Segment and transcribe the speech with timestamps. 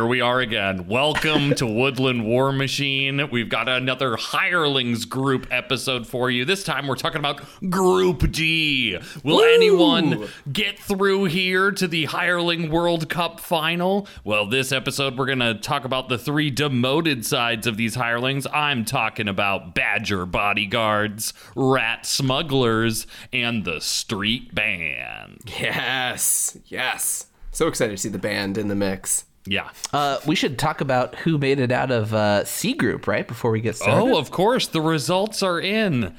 [0.00, 0.88] Here we are again.
[0.88, 3.28] Welcome to Woodland War Machine.
[3.30, 6.46] We've got another Hirelings group episode for you.
[6.46, 8.98] This time we're talking about Group D.
[9.22, 14.08] Will anyone get through here to the Hireling World Cup final?
[14.24, 18.46] Well, this episode we're going to talk about the three demoted sides of these hirelings.
[18.54, 25.42] I'm talking about Badger bodyguards, rat smugglers, and the street band.
[25.60, 27.26] Yes, yes.
[27.52, 29.26] So excited to see the band in the mix.
[29.46, 29.70] Yeah.
[29.92, 33.26] Uh, we should talk about who made it out of uh, C group, right?
[33.26, 34.00] Before we get started.
[34.00, 34.66] Oh, of course.
[34.68, 36.14] The results are in.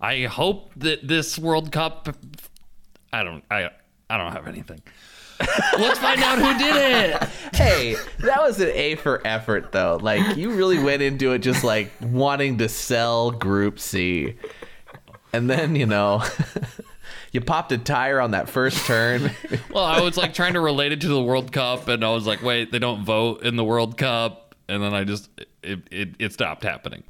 [0.00, 2.08] I hope that this World Cup.
[3.12, 3.44] I don't.
[3.50, 3.70] I.
[4.08, 4.80] I don't have anything.
[5.78, 7.22] Let's find out who did it.
[7.54, 9.98] hey, that was an A for effort, though.
[10.00, 14.36] Like you really went into it just like wanting to sell Group C,
[15.32, 16.22] and then you know.
[17.32, 19.30] you popped a tire on that first turn.
[19.70, 22.26] Well, I was like trying to relate it to the World Cup, and I was
[22.26, 25.28] like, wait, they don't vote in the World Cup, and then I just
[25.62, 27.02] it it, it stopped happening.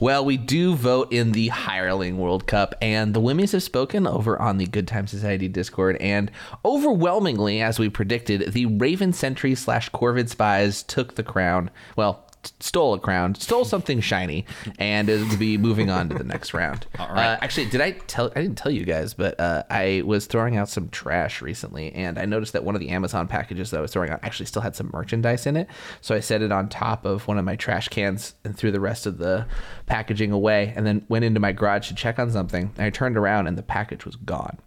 [0.00, 4.40] well, we do vote in the Hireling World Cup, and the Wimmies have spoken over
[4.40, 6.30] on the Good Time Society Discord, and
[6.64, 11.70] overwhelmingly, as we predicted, the Raven Sentry slash Corvid Spies took the crown.
[11.96, 12.26] Well,
[12.60, 14.44] stole a crown, stole something shiny,
[14.78, 16.86] and is to be moving on to the next round.
[16.98, 17.34] All right.
[17.34, 18.32] Uh, actually, did I tell?
[18.34, 22.18] I didn't tell you guys, but uh, I was throwing out some trash recently, and
[22.18, 24.62] I noticed that one of the Amazon packages that I was throwing out actually still
[24.62, 25.68] had some merchandise in it.
[26.00, 28.80] So I set it on top of one of my trash cans and threw the
[28.80, 29.46] rest of the
[29.86, 32.72] packaging away, and then went into my garage to check on something.
[32.76, 34.58] And I turned around, and the package was gone.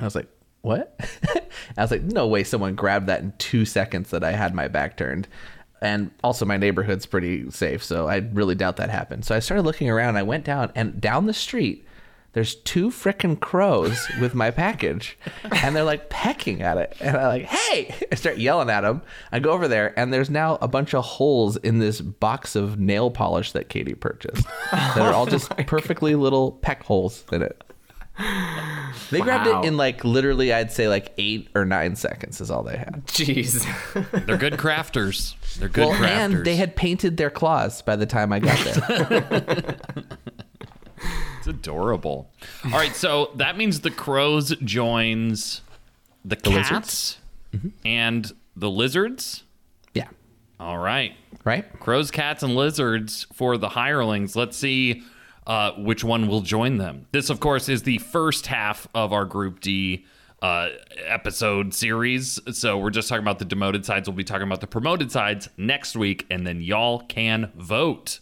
[0.00, 0.28] I was like,
[0.62, 0.98] "What?"
[1.76, 2.44] I was like, "No way!
[2.44, 5.28] Someone grabbed that in two seconds that I had my back turned."
[5.84, 9.26] And also, my neighborhood's pretty safe, so I really doubt that happened.
[9.26, 10.16] So I started looking around.
[10.16, 11.86] I went down, and down the street,
[12.32, 15.18] there's two frickin' crows with my package,
[15.50, 16.96] and they're like pecking at it.
[17.00, 19.02] And I'm like, "Hey!" I start yelling at them.
[19.30, 22.78] I go over there, and there's now a bunch of holes in this box of
[22.78, 24.46] nail polish that Katie purchased.
[24.72, 27.62] that are all just oh perfectly little peck holes in it.
[29.10, 32.62] They grabbed it in like literally, I'd say like eight or nine seconds is all
[32.62, 33.02] they had.
[33.06, 33.64] Jeez.
[34.26, 35.34] They're good crafters.
[35.58, 36.08] They're good well, crafters.
[36.08, 39.76] and they had painted their claws by the time I got there.
[41.38, 42.30] It's adorable.
[42.64, 45.60] All right, so that means the crows joins
[46.24, 47.18] the, cats
[47.52, 47.68] mm-hmm.
[47.84, 49.42] and the lizards.
[49.92, 50.08] yeah.
[50.58, 51.12] All right.
[51.44, 51.70] Right?
[51.80, 54.34] Crows, cats, and lizards for the hirelings.
[54.34, 55.02] Let's see
[55.46, 57.06] uh, which one will join them.
[57.12, 60.06] This, of course, is the first half of our Group D
[60.42, 60.68] uh,
[61.06, 62.38] episode series.
[62.52, 64.08] So we're just talking about the demoted sides.
[64.08, 68.20] We'll be talking about the promoted sides next week, and then y'all can vote.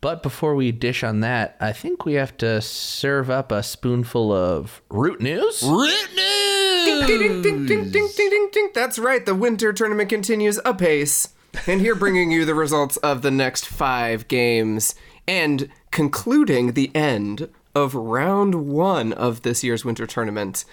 [0.00, 4.32] But before we dish on that, I think we have to serve up a spoonful
[4.32, 5.60] of root news.
[5.60, 8.70] ding, ding, ding, ding, ding, ding, ding.
[8.74, 9.24] That's right.
[9.24, 11.28] The winter tournament continues apace.
[11.66, 14.94] And here bringing you the results of the next five games
[15.26, 20.64] and concluding the end of round one of this year's winter tournament.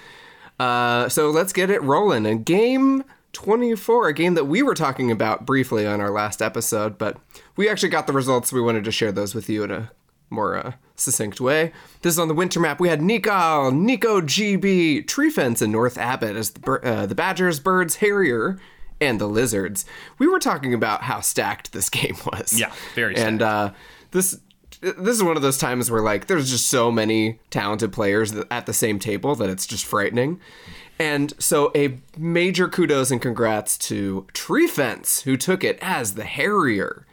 [0.59, 2.25] Uh, so let's get it rolling.
[2.25, 6.97] A game 24, a game that we were talking about briefly on our last episode,
[6.97, 7.17] but
[7.55, 8.51] we actually got the results.
[8.51, 9.91] We wanted to share those with you in a
[10.31, 11.71] more uh, succinct way.
[12.01, 12.79] This is on the winter map.
[12.79, 17.59] We had Nikal, Nico GB, Tree Fence, and North Abbott as the, uh, the Badgers,
[17.59, 18.57] Birds, Harrier,
[18.99, 19.85] and the Lizards.
[20.17, 22.59] We were talking about how stacked this game was.
[22.59, 23.71] Yeah, very And uh,
[24.11, 24.39] this
[24.81, 28.65] this is one of those times where like there's just so many talented players at
[28.65, 30.39] the same table that it's just frightening.
[30.99, 36.25] And so a major kudos and congrats to Tree Fence who took it as the
[36.25, 37.05] Harrier.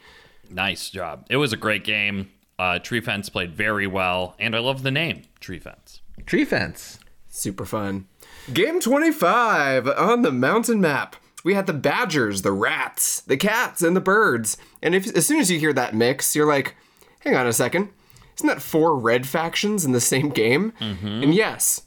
[0.50, 1.26] Nice job.
[1.30, 2.30] It was a great game.
[2.58, 6.00] Uh, Tree Fence played very well, and I love the name Tree Fence.
[6.26, 6.98] Tree fence.
[7.28, 8.06] Super fun.
[8.52, 11.16] Game 25 on the mountain map.
[11.44, 14.56] We had the badgers, the rats, the cats, and the birds.
[14.82, 16.74] And if as soon as you hear that mix, you're like,
[17.20, 17.90] hang on a second.
[18.36, 20.72] Isn't that four red factions in the same game?
[20.80, 21.22] Mm-hmm.
[21.24, 21.82] And yes,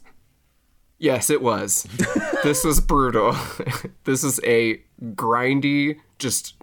[0.98, 1.86] yes, it was.
[2.42, 3.36] this was brutal.
[4.04, 4.82] this is a
[5.14, 6.54] grindy, just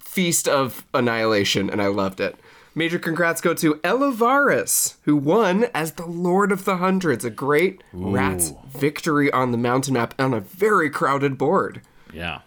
[0.00, 2.36] feast of annihilation, and I loved it.
[2.76, 7.84] Major congrats go to Elavaris, who won as the Lord of the Hundreds, a great
[7.92, 11.82] Rats victory on the mountain map on a very crowded board.
[12.12, 12.40] Yeah,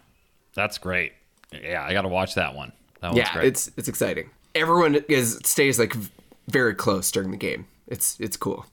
[0.53, 1.13] that's great.
[1.53, 2.73] Yeah, I got to watch that one.
[2.99, 3.47] That one's yeah, great.
[3.47, 4.29] it's it's exciting.
[4.55, 5.95] Everyone is stays like
[6.47, 7.67] very close during the game.
[7.87, 8.65] It's it's cool.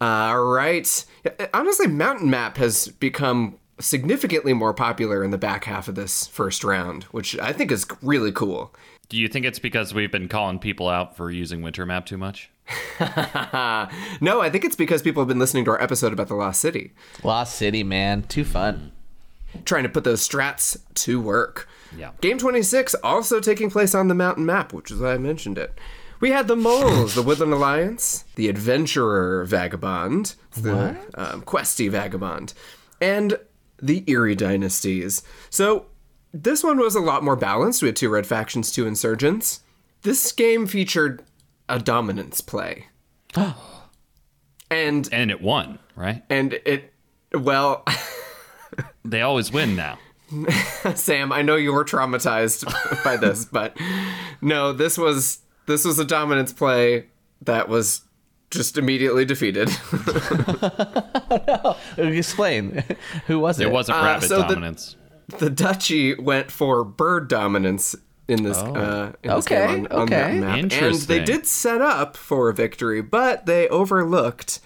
[0.00, 1.04] Uh, all right.
[1.24, 6.26] Yeah, Honestly, mountain map has become significantly more popular in the back half of this
[6.26, 8.74] first round, which I think is really cool.
[9.08, 12.18] Do you think it's because we've been calling people out for using Winter Map too
[12.18, 12.50] much?
[14.20, 16.60] no, I think it's because people have been listening to our episode about the Lost
[16.60, 18.22] City, Lost City, man.
[18.24, 18.92] Too fun.
[19.64, 21.68] trying to put those strats to work.
[21.96, 22.12] Yeah.
[22.20, 25.78] Game 26 also taking place on the mountain map, which is why I mentioned it.
[26.20, 32.54] We had the Moles, the Woodland Alliance, the Adventurer Vagabond, the um, Questy Vagabond,
[33.02, 33.38] and
[33.82, 35.22] the Eyrie Dynasties.
[35.50, 35.86] So
[36.32, 37.82] this one was a lot more balanced.
[37.82, 39.60] We had two red factions, two insurgents.
[40.02, 41.22] This game featured
[41.68, 42.86] a dominance play.
[44.70, 46.22] and And it won, right?
[46.30, 46.94] and it
[47.34, 47.84] well
[49.04, 49.98] They always win now.
[50.94, 52.64] Sam, I know you were traumatized
[53.04, 53.76] by this, but
[54.40, 57.06] no, this was this was a dominance play
[57.42, 58.02] that was
[58.50, 59.68] just immediately defeated.
[61.48, 62.82] no, Explain.
[63.26, 63.66] Who was it?
[63.66, 64.96] It wasn't Uh, rabbit so dominance.
[65.38, 67.94] the duchy went for bird dominance
[68.28, 70.40] in this uh, in this Okay, game on, on that okay.
[70.40, 74.60] map, and they did set up for a victory, but they overlooked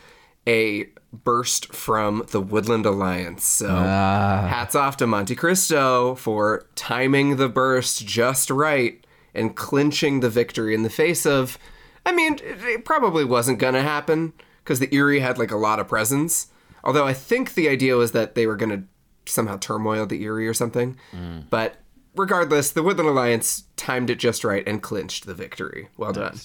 [0.46, 3.44] a burst from the Woodland Alliance.
[3.44, 4.46] So ah.
[4.48, 9.04] hats off to Monte Cristo for timing the burst just right
[9.34, 11.58] and clinching the victory in the face of.
[12.06, 14.32] I mean, it, probably wasn't gonna happen
[14.64, 16.48] because the Eyrie had like a lot of presence.
[16.82, 18.84] Although I think the idea was that they were gonna
[19.26, 20.96] somehow turmoil the Eyrie or something.
[21.12, 21.44] Mm.
[21.50, 21.76] But
[22.16, 25.88] regardless, the Woodland Alliance timed it just right and clinched the victory.
[25.96, 26.38] Well done.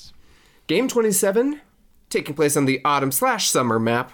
[0.68, 1.61] Game 27,
[2.09, 4.11] taking place on the autumn slash summer map.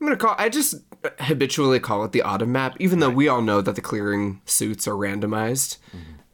[0.00, 0.34] I'm gonna call.
[0.38, 0.76] I just
[1.20, 4.86] habitually call it the autumn map, even though we all know that the clearing suits
[4.86, 5.78] are randomized.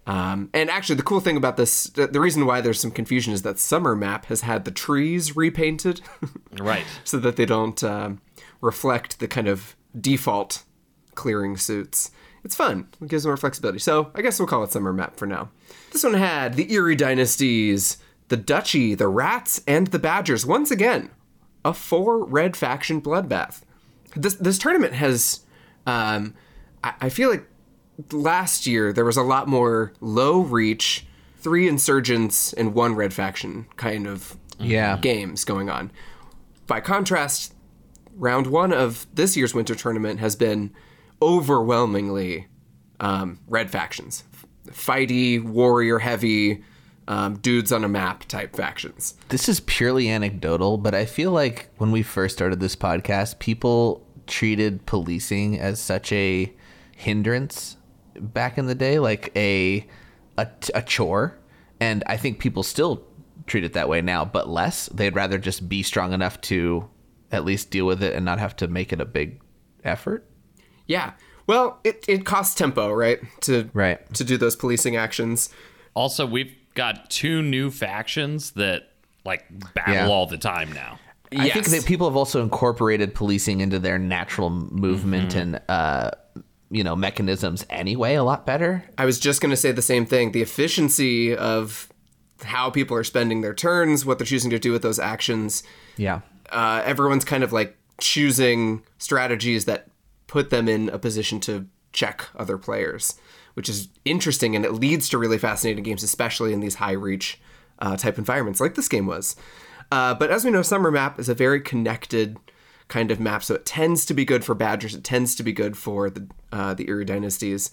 [0.07, 3.33] Um, and actually, the cool thing about this, the, the reason why there's some confusion
[3.33, 6.03] is that summer map has had the trees repainted,
[6.59, 6.85] Right.
[7.05, 8.21] so that they don't um,
[8.61, 10.65] reflect the kind of default
[11.15, 12.11] clearing suits.
[12.45, 12.89] It's fun.
[13.01, 13.79] It gives more flexibility.
[13.79, 15.49] So I guess we'll call it summer map for now.
[15.91, 17.97] This one had the Eyrie dynasties,
[18.29, 20.45] the Duchy, the Rats, and the Badgers.
[20.45, 21.09] Once again,
[21.65, 23.63] a four red faction bloodbath.
[24.17, 25.41] This this tournament has,
[25.87, 26.35] um,
[26.83, 27.47] I, I feel like
[28.13, 31.07] last year there was a lot more low reach,
[31.39, 34.97] three insurgents and one red faction kind of Yeah.
[34.99, 35.91] games going on.
[36.67, 37.55] By contrast,
[38.17, 40.73] round one of this year's winter tournament has been
[41.21, 42.47] overwhelmingly
[43.01, 44.25] um, red factions,
[44.69, 46.63] fighty, warrior heavy,
[47.09, 49.15] um, dudes on a map type factions.
[49.29, 54.07] This is purely anecdotal, but I feel like when we first started this podcast, people
[54.27, 56.53] treated policing as such a
[56.97, 57.77] hindrance
[58.19, 59.87] back in the day, like a
[60.39, 61.39] a, a chore,
[61.81, 63.05] and I think people still
[63.47, 64.87] treat it that way now, but less.
[64.87, 66.89] They'd rather just be strong enough to
[67.31, 69.41] at least deal with it and not have to make it a big
[69.85, 70.27] effort.
[70.87, 71.13] Yeah.
[71.47, 73.21] Well, it, it costs tempo, right?
[73.43, 74.13] To Right.
[74.15, 75.51] to do those policing actions.
[75.95, 78.91] Also, we've got two new factions that
[79.25, 79.45] like
[79.75, 80.09] battle Yeah.
[80.09, 80.99] all the time now.
[81.37, 86.11] I think that people have also incorporated policing into their natural movement and uh,
[86.71, 88.85] you know mechanisms anyway a lot better.
[88.99, 90.33] I was just going to say the same thing.
[90.33, 91.89] The efficiency of
[92.45, 95.63] how people are spending their turns, what they're choosing to do with those actions.
[95.97, 96.21] Yeah.
[96.51, 99.89] Uh, everyone's kind of like choosing strategies that
[100.27, 103.15] put them in a position to check other players,
[103.55, 107.41] which is interesting and it leads to really fascinating games, especially in these high reach
[107.79, 109.37] uh, type environments like this game was.
[109.91, 112.37] Uh, but as we know, Summer Map is a very connected
[112.89, 114.95] kind of map, so it tends to be good for Badgers.
[114.95, 117.71] It tends to be good for the uh, the Eyrie dynasties.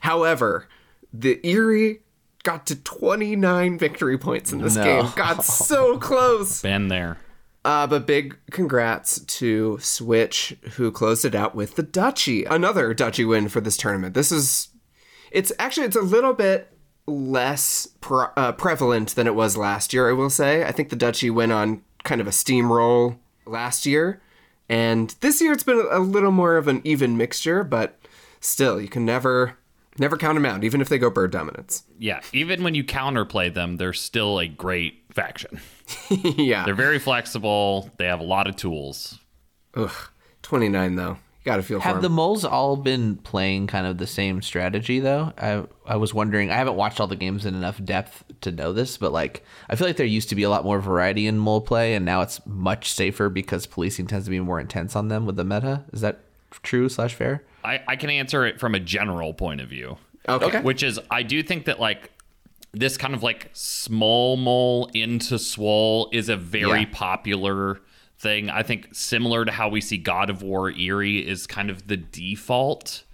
[0.00, 0.66] However,
[1.12, 2.00] the Eyrie
[2.44, 4.84] got to 29 victory points in this No.
[4.84, 5.12] game.
[5.16, 6.62] Got so close.
[6.62, 7.18] Been there.
[7.64, 12.44] Uh, but big congrats to Switch, who closed it out with the Duchy.
[12.44, 14.14] Another Duchy win for this tournament.
[14.14, 14.68] This is,
[15.30, 16.72] it's actually, it's a little bit
[17.06, 20.64] less pre- uh, prevalent than it was last year, I will say.
[20.64, 24.20] I think the Duchy went on kind of a steamroll last year.
[24.68, 27.98] And this year it's been a little more of an even mixture, but
[28.40, 29.56] still, you can never,
[29.98, 31.84] never count them out, even if they go bird dominance.
[31.98, 32.20] Yeah.
[32.32, 35.60] Even when you counterplay them, they're still a great faction.
[36.10, 36.64] yeah.
[36.66, 37.90] They're very flexible.
[37.96, 39.18] They have a lot of tools.
[39.74, 39.90] Ugh.
[40.42, 41.18] 29, though.
[41.48, 42.02] You gotta feel for Have 'em.
[42.02, 45.32] the moles all been playing kind of the same strategy though?
[45.38, 46.50] I I was wondering.
[46.50, 49.74] I haven't watched all the games in enough depth to know this, but like I
[49.76, 52.20] feel like there used to be a lot more variety in mole play, and now
[52.20, 55.84] it's much safer because policing tends to be more intense on them with the meta.
[55.92, 56.20] Is that
[56.62, 57.42] true slash fair?
[57.64, 59.96] I, I can answer it from a general point of view.
[60.28, 60.60] Okay.
[60.60, 62.10] Which is, I do think that like
[62.72, 66.86] this kind of like small mole into swole is a very Yeah.
[66.92, 67.80] popular
[68.18, 68.50] thing.
[68.50, 71.96] I think similar to how we see God of War Eyrie is kind of the
[71.96, 73.04] default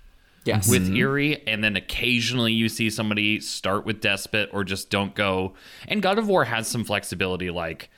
[0.45, 0.69] Yes.
[0.69, 0.97] with mm-hmm.
[0.97, 5.55] Eyrie, and then occasionally you see somebody start with Despot or just don't go.
[5.89, 7.89] And God of War has some flexibility, like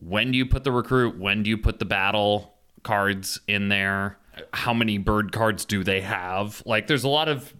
[0.00, 4.18] when do you put the recruit, when do you put the battle cards in there,
[4.52, 6.60] how many bird cards do they have?
[6.66, 7.54] Like, there's a lot of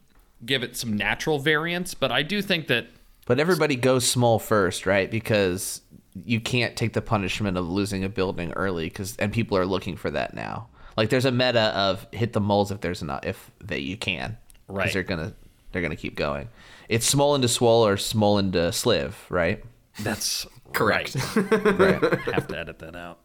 [0.45, 2.89] give it some natural variance, but I do think that
[3.27, 5.09] But everybody goes small first, right?
[5.09, 5.83] Because
[6.15, 9.97] you can't take the punishment of losing a building early, because and people are looking
[9.97, 10.69] for that now.
[10.97, 14.37] Like there's a meta of hit the moles if there's enough if that you can.
[14.69, 14.93] Right.
[14.93, 15.33] They're gonna
[15.73, 16.49] they're gonna keep going.
[16.89, 19.63] It's small into swole or small into sliv, right?
[20.01, 21.15] that's Correct.
[21.37, 21.53] right.
[21.79, 22.21] Right.
[22.35, 23.21] have to edit that out.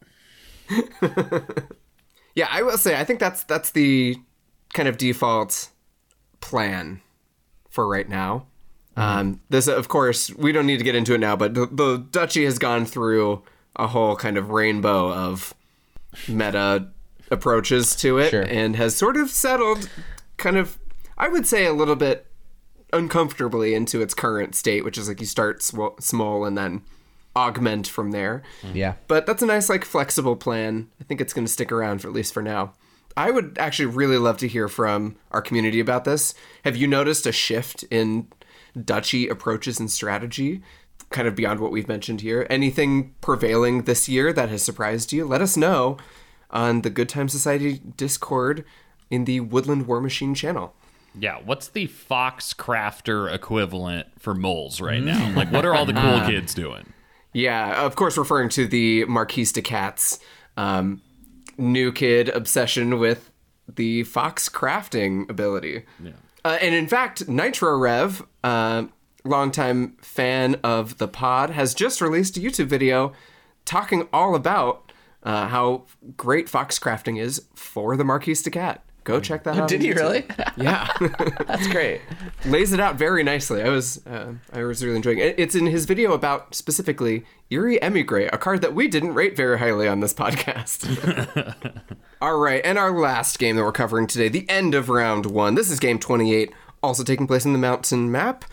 [2.35, 4.15] Yeah, I will say I think that's that's the
[4.71, 5.69] kind of default
[6.39, 7.01] plan
[7.71, 8.45] for right now.
[8.97, 11.97] Um, this, of course, we don't need to get into it now, but the, the
[12.11, 13.43] duchy has gone through
[13.75, 15.53] a whole kind of rainbow of
[16.27, 16.87] meta
[17.29, 18.41] approaches to it Sure.
[18.41, 19.89] and has sort of settled,
[20.37, 20.79] kind of,
[21.17, 22.25] I would say, a little bit
[22.93, 26.81] uncomfortably into its current state, which is like you start sw- small and then
[27.35, 28.41] augment from there.
[28.73, 28.93] yeah.
[29.07, 30.89] But that's a nice, like, flexible plan.
[30.99, 32.73] I think it's going to stick around for at least for now.
[33.15, 36.33] I would actually really love to hear from our community about this.
[36.63, 38.27] Have you noticed a shift in
[38.85, 40.61] duchy approaches and strategy,
[41.09, 42.45] kind of beyond what we've mentioned here?
[42.49, 45.25] Anything prevailing this year that has surprised you?
[45.25, 45.97] Let us know
[46.49, 48.63] on the Good Time Society Discord
[49.09, 50.73] in the Woodland War Machine channel.
[51.19, 55.33] Yeah, what's the Fox Crafter equivalent for moles right now?
[55.35, 56.93] Like, what are all the cool kids doing?
[57.33, 60.19] Yeah, of course, referring to the Marquise de Cats
[60.57, 61.01] um,
[61.57, 63.31] new kid obsession with
[63.67, 65.85] the fox crafting ability.
[66.03, 66.11] Yeah.
[66.47, 68.85] Uh, and in fact, Nitro Rev, uh,
[69.25, 73.11] longtime fan of the pod, has just released a YouTube video
[73.65, 75.83] talking all about uh, how
[76.15, 78.86] great fox crafting is for the Marquise de Cat.
[79.07, 79.69] Go check that out.
[79.69, 80.25] Did on you really?
[80.57, 80.91] Yeah.
[81.47, 82.01] That's great.
[82.43, 83.63] lays it out very nicely.
[83.63, 85.35] I was uh, I was really enjoying it.
[85.37, 89.59] It's in his video about specifically Eyrie Emigre, a card that we didn't rate very
[89.59, 90.83] highly on this podcast.
[92.21, 95.55] All right, and our last game that we're covering today, the end of round one.
[95.55, 96.51] This is game 28,
[96.83, 98.43] also taking place in the mountain map.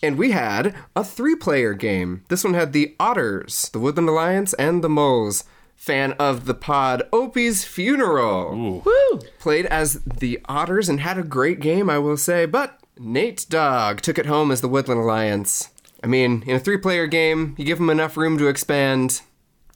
[0.00, 2.22] And we had a three player game.
[2.28, 5.42] This one had the Otters, the Woodland Alliance, and the Moles.
[5.80, 9.18] Fan of the pod, Opie's Funeral Woo!
[9.38, 14.02] played as the Otters and had a great game, I will say, but Nate Dog
[14.02, 15.70] took it home as the Woodland Alliance.
[16.04, 19.22] I mean, in a three player game, you give them enough room to expand,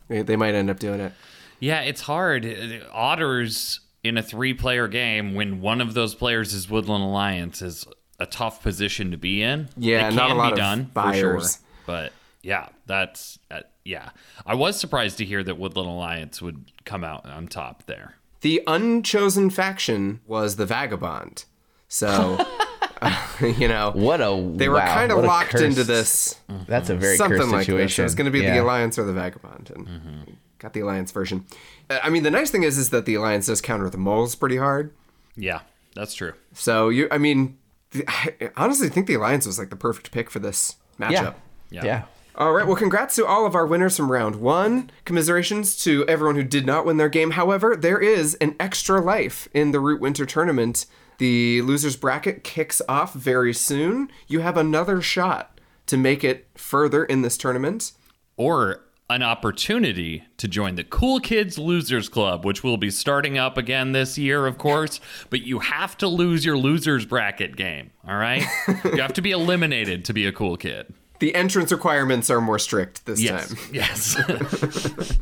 [0.09, 1.13] they they might end up doing it.
[1.59, 2.47] Yeah, it's hard.
[2.93, 7.87] Otters in a three-player game when one of those players is Woodland Alliance is
[8.21, 9.71] a tough position to be in.
[9.79, 11.33] Yeah, it not a can lot be of done for sure.
[11.33, 11.59] buyers.
[11.87, 14.11] But yeah, that's uh, yeah.
[14.47, 18.15] I was surprised to hear that Woodland Alliance would come out on top there.
[18.41, 21.45] The unchosen faction was the Vagabond.
[21.89, 22.45] So,
[23.41, 25.61] you know, What a they were wow, kind of locked curse.
[25.63, 26.37] into this
[26.67, 27.67] That's a very something cursed like this.
[27.67, 28.03] situation.
[28.03, 31.45] It was going to be the Alliance or the Vagabond, and got the Alliance version.
[31.91, 34.35] Uh, I mean, the nice thing is, is that the Alliance does counter the moles
[34.35, 34.93] pretty hard.
[35.37, 35.61] Yeah,
[35.95, 36.33] that's true.
[36.53, 37.59] So you, I mean,
[37.91, 41.11] the, I honestly think the Alliance was like the perfect pick for this matchup.
[41.11, 41.35] Yeah.
[41.71, 41.85] Yeah.
[41.85, 42.03] Yeah.
[42.37, 42.67] All right.
[42.67, 44.91] Well, congrats to all of our winners from round one.
[45.05, 47.33] Commiserations to everyone who did not win their game.
[47.33, 50.87] However, there is an extra life in the Root Winter Tournament.
[51.19, 54.11] The losers bracket kicks off very soon.
[54.27, 57.93] You have another shot to make it further in this tournament.
[58.37, 63.59] or an opportunity to join the Cool Kids Losers Club, which will be starting up
[63.59, 64.99] again this year, of course.
[65.29, 68.43] But you have to lose your losers bracket game, all right?
[68.85, 70.93] you have to be eliminated to be a cool kid.
[71.21, 73.49] The entrance requirements are more strict this Yes.
[73.49, 73.59] time.
[73.73, 74.17] Yes.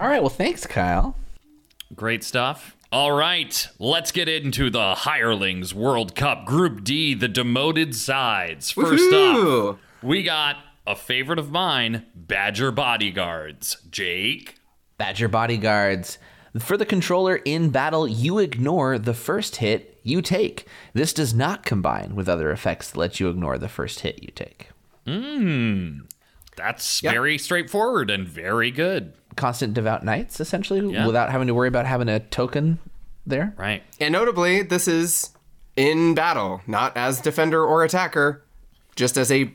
[0.00, 0.20] All right.
[0.20, 1.16] Well, thanks, Kyle.
[1.94, 2.76] Great stuff.
[2.90, 8.70] All right, let's get into the Hirelings World Cup Group D, the demoted sides.
[8.70, 9.72] First Woohoo!
[9.74, 10.56] up, we got
[10.86, 13.76] a favorite of mine, Badger Bodyguards.
[13.90, 14.54] Jake.
[14.96, 16.18] Badger bodyguards.
[16.58, 20.66] For the controller in battle, you ignore the first hit you take.
[20.94, 24.30] This does not combine with other effects that let you ignore the first hit you
[24.34, 24.70] take.
[26.56, 27.12] That's Yep.
[27.12, 29.12] very straightforward and very good.
[29.36, 31.06] Constant devout knights, essentially, Yeah.
[31.06, 32.78] without having to worry about having a token
[33.26, 33.54] there.
[33.56, 33.82] Right.
[34.00, 35.30] And notably, this is
[35.76, 38.42] in battle, not as defender or attacker,
[38.96, 39.52] just as a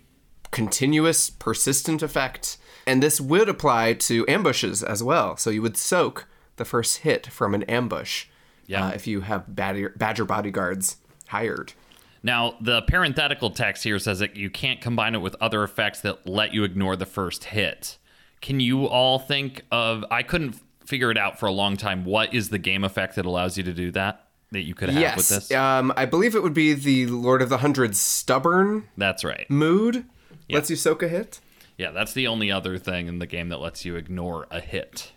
[0.51, 2.57] continuous, persistent effect.
[2.87, 5.35] And this would apply to ambushes as well.
[5.37, 8.25] So you would soak the first hit from an ambush
[8.67, 8.87] Yeah.
[8.87, 11.73] uh, if you have badger, badger bodyguards hired.
[12.23, 16.25] Now, the parenthetical text here says that you can't combine it with other effects that
[16.27, 17.97] let you ignore the first hit.
[18.41, 20.05] Can you all think of?
[20.09, 22.05] I couldn't figure it out for a long time.
[22.05, 24.27] What is the game effect that allows you to do that?
[24.51, 25.51] That you could have with yes, this?
[25.51, 29.49] um, I believe it would be the Lord of the Hundreds stubborn That's right.
[29.49, 30.05] mood.
[30.49, 31.39] Lets you soak a hit.
[31.77, 35.11] Yeah, that's the only other thing in the game that lets you ignore a hit.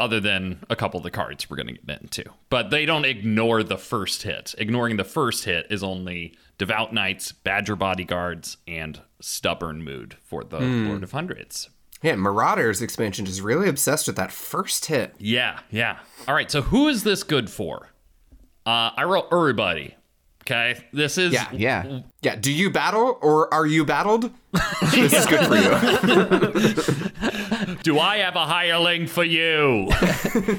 [0.00, 2.24] Other than a couple of the cards we're going to get into.
[2.50, 4.54] But they don't ignore the first hit.
[4.58, 10.60] Ignoring the first hit is only Devout Knights, Badger Bodyguards, and Stubborn Mood for the
[10.60, 11.70] Lord of Hundreds.
[12.02, 15.14] Yeah, Marauders expansion is really obsessed with that first hit.
[15.18, 15.98] Yeah, yeah.
[16.28, 17.90] All right, so who is this good for?
[18.64, 19.96] Uh, I wrote everybody.
[20.50, 21.46] Okay, this is Yeah.
[21.52, 22.00] Yeah.
[22.22, 24.30] Yeah, do you battle or are you battled?
[24.92, 25.68] this is good for you.
[27.82, 29.90] Do I have a hireling for you?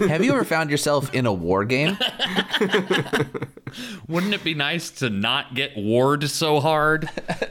[0.07, 1.97] Have you ever found yourself in a war game?
[4.07, 7.09] Wouldn't it be nice to not get ward so hard?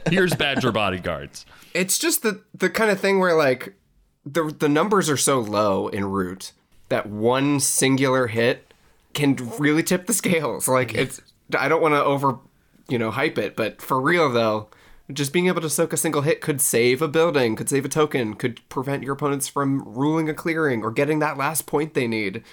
[0.09, 1.45] Here's Badger Bodyguards.
[1.73, 3.73] It's just the the kind of thing where like
[4.25, 6.53] the the numbers are so low in root
[6.87, 8.73] that one singular hit
[9.13, 10.67] can really tip the scales.
[10.67, 11.21] Like it's
[11.57, 12.39] I don't want to over
[12.87, 14.69] you know hype it, but for real though,
[15.11, 17.89] just being able to soak a single hit could save a building, could save a
[17.89, 22.07] token, could prevent your opponents from ruling a clearing or getting that last point they
[22.07, 22.43] need.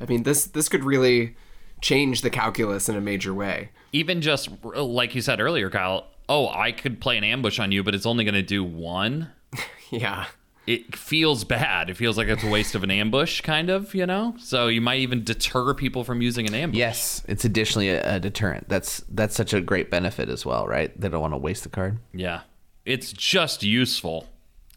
[0.00, 1.36] I mean, this this could really
[1.80, 3.70] change the calculus in a major way.
[3.92, 6.06] Even just uh, like you said earlier, Kyle.
[6.28, 9.30] Oh, I could play an ambush on you, but it's only going to do one.
[9.92, 10.26] Yeah.
[10.66, 11.90] It feels bad.
[11.90, 14.34] It feels like it's a waste of an ambush, kind of, you know.
[14.38, 16.78] So you might even deter people from using an ambush.
[16.78, 18.68] Yes, it's additionally a, a deterrent.
[18.68, 20.98] That's that's such a great benefit as well, right?
[21.00, 21.98] They don't want to waste the card.
[22.12, 22.42] Yeah.
[22.84, 24.28] It's just useful,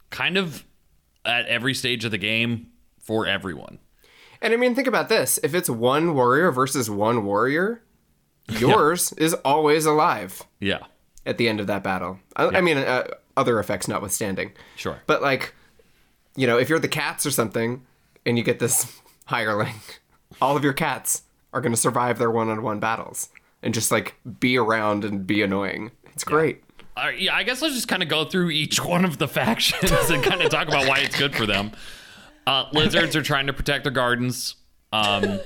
[0.09, 0.63] kind of
[1.25, 2.67] at every stage of the game
[2.99, 3.79] for everyone.
[4.41, 7.83] And I mean, think about this: if it's one warrior versus one warrior,
[8.49, 10.43] yours is always alive.
[10.59, 10.79] Yeah.
[11.25, 12.19] at the end of that battle.
[12.35, 13.05] I, I mean, uh,
[13.37, 14.51] other effects notwithstanding.
[14.75, 14.99] Sure.
[15.07, 15.53] But like,
[16.35, 17.85] you know, if you're the cats or something,
[18.25, 19.75] and you get this hireling,
[20.41, 21.23] all of your cats
[21.53, 23.29] are going to survive their one-on-one battles
[23.61, 25.91] and just like be around and be annoying.
[26.13, 26.63] It's great.
[26.95, 29.91] Uh, yeah, I guess let's just kind of go through each one of the factions
[30.09, 31.71] and kind of talk about why it's good for them.
[32.45, 34.55] Uh, lizards are trying to protect their gardens.
[34.91, 35.39] Um,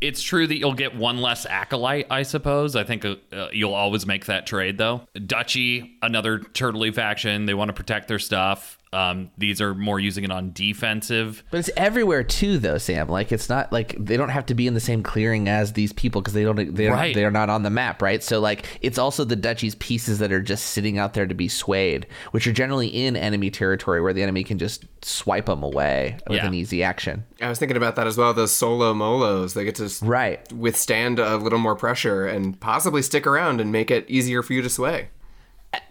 [0.00, 2.74] it's true that you'll get one less acolyte, I suppose.
[2.76, 5.02] I think uh, uh, you'll always make that trade, though.
[5.26, 8.76] Duchy, another turtley faction, they want to protect their stuff.
[8.92, 11.44] Um, these are more using it on defensive.
[11.52, 13.08] But it's everywhere too, though, Sam.
[13.08, 15.92] Like it's not like they don't have to be in the same clearing as these
[15.92, 17.14] people because they don't they're Right.
[17.14, 18.20] they're not on the map, right?
[18.20, 21.46] So like it's also the duchy's pieces that are just sitting out there to be
[21.46, 26.18] swayed, which are generally in enemy territory where the enemy can just swipe them away
[26.28, 26.46] with Yeah.
[26.48, 27.22] an easy action.
[27.40, 28.34] I was thinking about that as well.
[28.34, 30.52] Those solo molos, they get to s- Right.
[30.52, 34.62] withstand a little more pressure and possibly stick around and make it easier for you
[34.62, 35.08] to sway.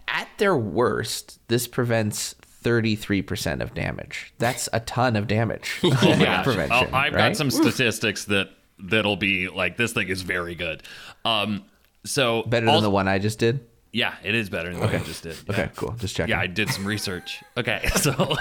[0.08, 4.34] At their worst, this prevents 33% of damage.
[4.38, 5.80] That's a ton of damage.
[5.84, 6.90] Yeah, prevention.
[6.92, 7.30] Oh, I've right?
[7.30, 10.84] got some statistics that that'll be like this thing is very good.
[11.26, 11.64] Um,
[12.06, 13.66] so better also- than the one I just did.
[13.92, 15.36] Yeah, it is better than what I just did.
[15.48, 15.52] Yeah.
[15.54, 15.92] Okay, cool.
[15.98, 16.30] Just checking.
[16.30, 17.42] Yeah, I did some research.
[17.58, 18.36] Okay, so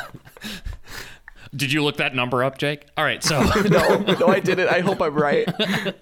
[1.54, 2.86] did you look that number up, Jake?
[2.96, 4.68] All right, so no, no, I didn't.
[4.68, 5.48] I hope I'm right.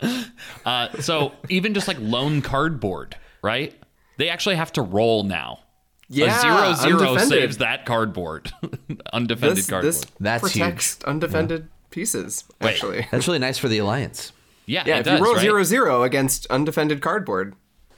[0.64, 3.74] uh, so even just like lone cardboard, right?
[4.18, 5.60] They actually have to roll now.
[6.08, 7.28] Yeah, a zero zero undefended.
[7.28, 8.52] saves that cardboard,
[9.12, 9.92] undefended This, cardboard.
[9.94, 13.06] this That's protects undefended pieces, actually.
[13.10, 14.32] That's really nice for the alliance.
[14.66, 15.40] yeah, Yeah, it if does, you roll right?
[15.42, 17.56] zero zero against undefended cardboard,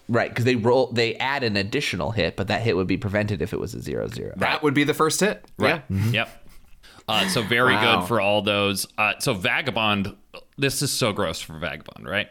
[0.08, 3.42] Right, because they roll, they add an additional hit, but that hit would be prevented
[3.42, 4.32] if it was a zero zero.
[4.38, 5.44] that would be the first hit.
[5.58, 5.82] Right.
[5.90, 6.10] Yeah.
[6.10, 6.44] Yep.
[7.08, 8.00] Uh, so very Wow.
[8.00, 8.86] good for all those.
[8.98, 10.14] Uh, so vagabond,
[10.58, 12.28] this is so gross for vagabond, right?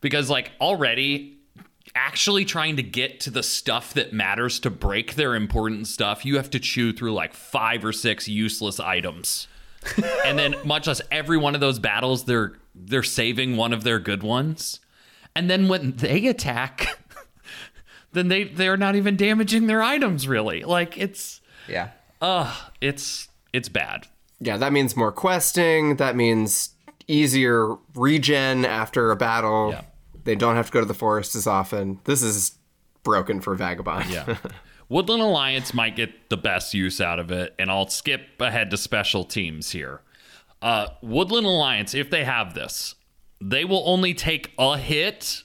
[0.00, 1.38] Because like already,
[1.94, 6.36] actually trying to get to the stuff that matters to break their important stuff, you
[6.36, 9.46] have to chew through like five or six useless items,
[10.26, 13.98] and then much less every one of those battles, they're they're saving one of their
[13.98, 14.80] good ones,
[15.34, 16.98] and then when they attack.
[18.12, 20.62] Then they they're not even damaging their items really.
[20.62, 21.90] Like it's Yeah.
[22.22, 24.06] uh it's it's bad.
[24.40, 25.96] Yeah, that means more questing.
[25.96, 26.70] That means
[27.08, 29.70] easier regen after a battle.
[29.70, 29.82] Yeah.
[30.24, 32.00] They don't have to go to the forest as often.
[32.04, 32.58] This is
[33.02, 34.10] broken for Vagabond.
[34.10, 34.36] Yeah.
[34.88, 38.76] Woodland Alliance might get the best use out of it, and I'll skip ahead to
[38.76, 40.00] special teams here.
[40.62, 42.94] Uh, Woodland Alliance, if they have this,
[43.40, 45.42] they will only take a hit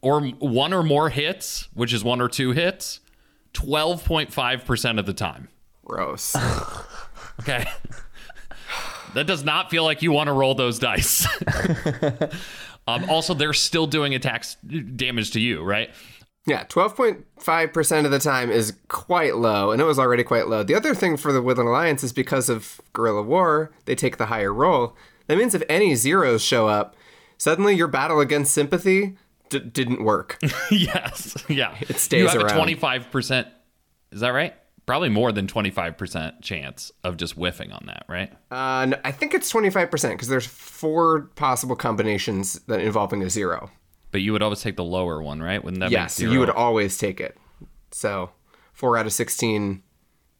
[0.00, 3.00] or one or more hits, which is one or two hits,
[3.54, 5.48] 12.5% of the time.
[5.84, 6.36] Gross.
[7.40, 7.66] Okay.
[9.14, 11.26] That does not feel like you want to roll those dice.
[12.86, 15.90] um, also, they're still doing attacks damage to you, right?
[16.46, 20.62] yeah, 12.5% of the time is quite low, and it was already quite low.
[20.62, 24.26] The other thing for the Woodland Alliance is because of Guerrilla War, they take the
[24.26, 24.94] higher roll.
[25.26, 26.96] That means if any zeros show up,
[27.38, 29.16] suddenly your battle against sympathy
[29.48, 30.38] d- didn't work.
[30.70, 31.34] yes.
[31.48, 31.74] Yeah.
[31.80, 32.68] It stays You have around.
[32.68, 33.46] a 25%.
[34.12, 34.54] Is that right?
[34.86, 38.30] Probably more than 25% chance of just whiffing on that, right?
[38.50, 43.70] Uh, no, I think it's 25% because there's four possible combinations that involving a zero.
[44.10, 45.62] But you would always take the lower one, right?
[45.64, 47.36] Wouldn't that Yes, make you would always take it.
[47.92, 48.30] So
[48.74, 49.82] four out of 16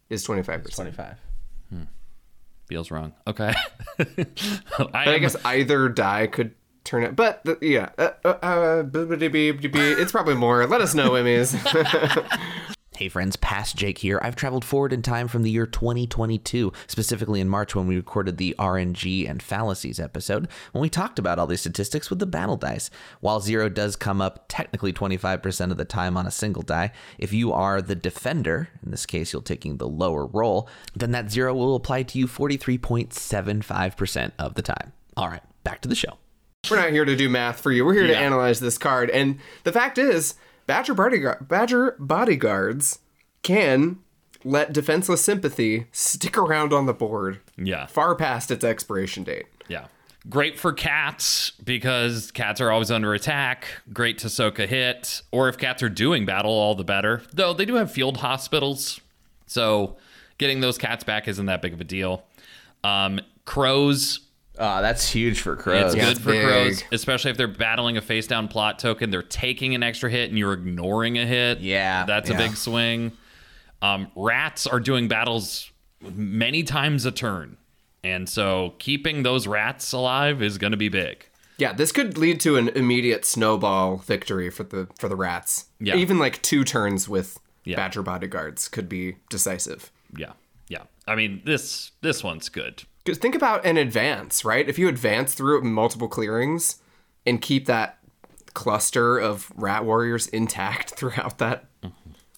[0.09, 0.75] is 25%.
[0.75, 1.17] 25.
[2.67, 3.13] feels wrong.
[3.27, 3.53] Okay.
[3.99, 4.05] I,
[4.77, 7.15] But I guess either die could turn it.
[7.15, 10.65] But the, yeah, uh, uh, uh, it's probably more.
[10.67, 11.55] Let us know, Emmys.
[12.97, 14.21] Hey friends, past Jake here.
[14.23, 18.37] I've traveled forward in time from the year 2022, specifically in March when we recorded
[18.37, 22.55] the RNG and fallacies episode, when we talked about all these statistics with the battle
[22.55, 22.89] dice.
[23.19, 27.33] While zero does come up technically 25% of the time on a single die, if
[27.33, 31.53] you are the defender, in this case you're taking the lower roll, then that zero
[31.53, 34.93] will apply to you 43.75% of the time.
[35.17, 36.17] All right, back to the show.
[36.71, 37.85] We're not here to do math for you.
[37.85, 39.09] We're here to analyze this card.
[39.09, 40.35] And the fact is,
[40.67, 42.99] Badger bodyguard, Badger bodyguards
[43.43, 43.99] can
[44.43, 47.87] let defenseless sympathy stick around on the board yeah.
[47.87, 49.45] far past its expiration date.
[49.67, 49.85] Yeah.
[50.27, 53.67] Great for cats because cats are always under attack.
[53.93, 55.21] Great to soak a hit.
[55.31, 57.21] Or if cats are doing battle, all the better.
[57.31, 58.99] Though they do have field hospitals.
[59.45, 59.97] So
[60.39, 62.23] getting those cats back isn't that big of a deal.
[62.83, 64.21] Um, crows.
[64.57, 65.93] Oh, that's huge for crows.
[65.93, 66.45] It's Yeah, good it's for big.
[66.45, 69.09] crows, especially if they're battling a face down plot token.
[69.11, 71.59] They're taking an extra hit and you're ignoring a hit.
[71.59, 72.35] Yeah, That's yeah.
[72.35, 73.11] a big swing.
[73.81, 77.57] Um, rats are doing battles many times a turn.
[78.03, 81.25] And so keeping those rats alive is going to be big.
[81.57, 85.65] Yeah, this could lead to an immediate snowball victory for the for the rats.
[85.79, 85.95] Yeah.
[85.95, 87.77] Even like two turns with Yeah.
[87.77, 89.91] Badger bodyguards could be decisive.
[90.17, 90.33] Yeah.
[90.67, 90.83] Yeah.
[91.07, 92.83] I mean, this this one's good.
[93.05, 94.67] Because think about an advance, right?
[94.67, 96.81] If you advance through multiple clearings
[97.25, 97.99] and keep that
[98.53, 101.65] cluster of rat warriors intact throughout that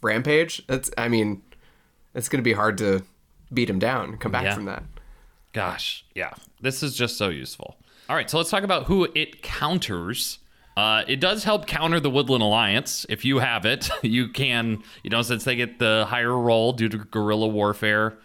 [0.02, 1.42] rampage, that's I mean,
[2.14, 3.04] it's going to be hard to
[3.54, 4.54] beat him down, come back Yeah.
[4.56, 4.84] from that.
[5.54, 6.34] Gosh, yeah.
[6.62, 7.78] This is just so useful.
[8.10, 10.40] All right, so let's talk about who it counters.
[10.76, 13.06] Uh, it does help counter the Woodland Alliance.
[13.10, 16.90] If you have it, you can, you know, since they get the higher roll due
[16.90, 18.18] to guerrilla warfare,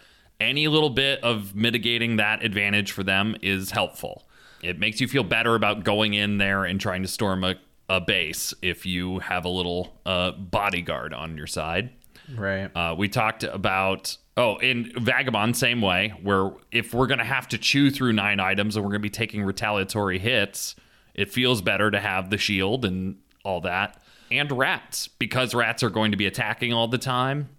[0.43, 4.27] any little bit of mitigating that advantage for them is helpful.
[4.61, 7.55] It makes you feel better about going in there and trying to storm a,
[7.89, 11.91] a base if you have a little uh, bodyguard on your side.
[12.33, 12.71] Right.
[12.75, 17.57] Uh, we talked about oh, in Vagabond, same way, where if we're gonna have to
[17.57, 20.75] chew through nine items and we're gonna be taking retaliatory hits,
[21.13, 24.01] it feels better to have the shield and all that.
[24.31, 27.49] And rats, because rats are going to be attacking all the time,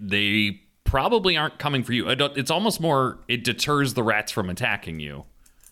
[0.00, 2.08] they probably aren't coming for you.
[2.08, 5.24] It's almost more it deters the rats from attacking you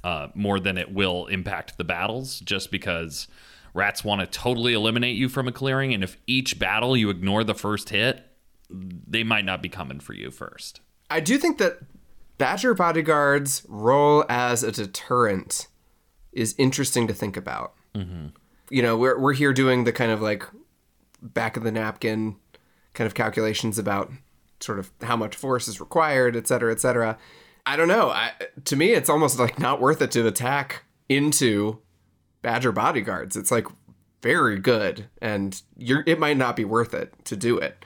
[0.04, 3.26] uh, more than it will impact the battles, just because
[3.74, 7.42] rats want to totally eliminate you from a clearing, and if each battle you ignore
[7.42, 8.24] the first hit,
[8.70, 10.80] they might not be coming for you first.
[11.10, 11.78] I do think that
[12.38, 15.66] Badger bodyguards' role as a deterrent
[16.32, 17.74] is interesting to think about.
[18.70, 20.44] You know, we're we're here doing the kind of like
[21.20, 22.36] back of the napkin
[22.94, 24.12] kind of calculations about
[24.60, 27.16] sort of how much force is required, et cetera, et cetera.
[27.66, 28.10] I don't know.
[28.10, 28.32] I,
[28.64, 31.78] to me, it's almost like not worth it to attack into
[32.42, 33.36] Badger bodyguards.
[33.36, 33.66] It's like
[34.22, 37.84] very good, and you're it might not be worth it to do it.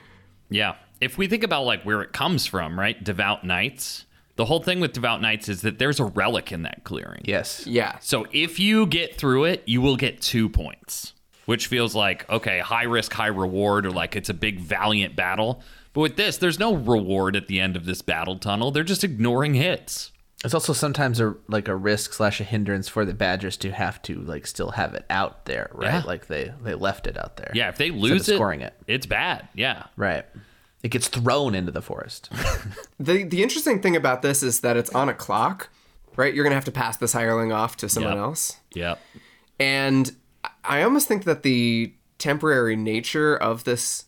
[0.49, 0.75] Yeah.
[1.01, 3.01] If we think about like where it comes from, right?
[3.03, 4.05] Devout Knights.
[4.35, 7.21] The whole thing with Devout Knights is that there's a relic in that clearing.
[7.25, 7.67] yes.
[7.67, 11.13] Yeah, So if you get through it, you will get two points,
[11.45, 15.61] which feels like, okay, high risk, high reward, or like it's a big valiant battle.
[15.93, 18.71] But with this, there's no reward at the end of this battle tunnel.
[18.71, 20.11] They're just ignoring hits.
[20.43, 24.01] It's also sometimes a like a risk slash a hindrance for the Badgers to have
[24.03, 25.93] to like still have it out there, right?
[25.93, 26.03] Yeah.
[26.05, 27.51] Like they they left it out there.
[27.53, 29.47] Yeah, if they lose it, scoring it, it's bad.
[29.53, 29.83] Yeah.
[29.95, 30.25] right?
[30.83, 32.29] It gets thrown into the forest.
[32.99, 35.69] The the interesting thing about this is that it's on a clock,
[36.17, 36.33] right?
[36.33, 38.21] You're gonna have to pass this hireling off to someone Yep.
[38.21, 38.99] else, Yep.
[39.59, 40.15] and
[40.65, 44.05] I almost think that the temporary nature of this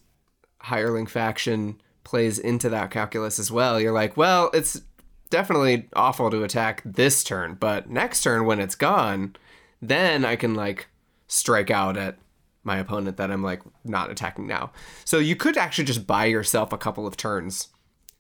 [0.66, 3.80] hireling faction plays into that calculus as well.
[3.80, 4.82] You're like, well, it's
[5.30, 9.36] definitely awful to attack this turn, but next turn when it's gone,
[9.82, 10.88] then I can like
[11.28, 12.18] strike out at
[12.64, 14.72] my opponent that I'm like not attacking now.
[15.04, 17.70] So you could actually just buy yourself a couple of turns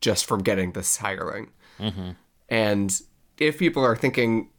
[0.01, 1.51] just from getting this hireling.
[1.79, 2.11] Mm-hmm.
[2.49, 3.01] And
[3.39, 4.49] if people are thinking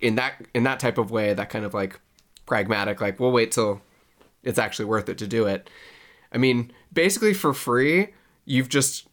[0.00, 2.00] in that in that type of way, that kind of like
[2.46, 3.80] pragmatic, like we'll wait till
[4.42, 5.70] it's actually worth it to do it.
[6.32, 8.08] I mean, basically for free,
[8.44, 9.06] you've just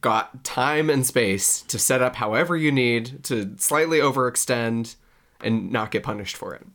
[0.00, 4.96] got time and space to set up however you need to slightly overextend
[5.40, 6.66] and not get punished for it.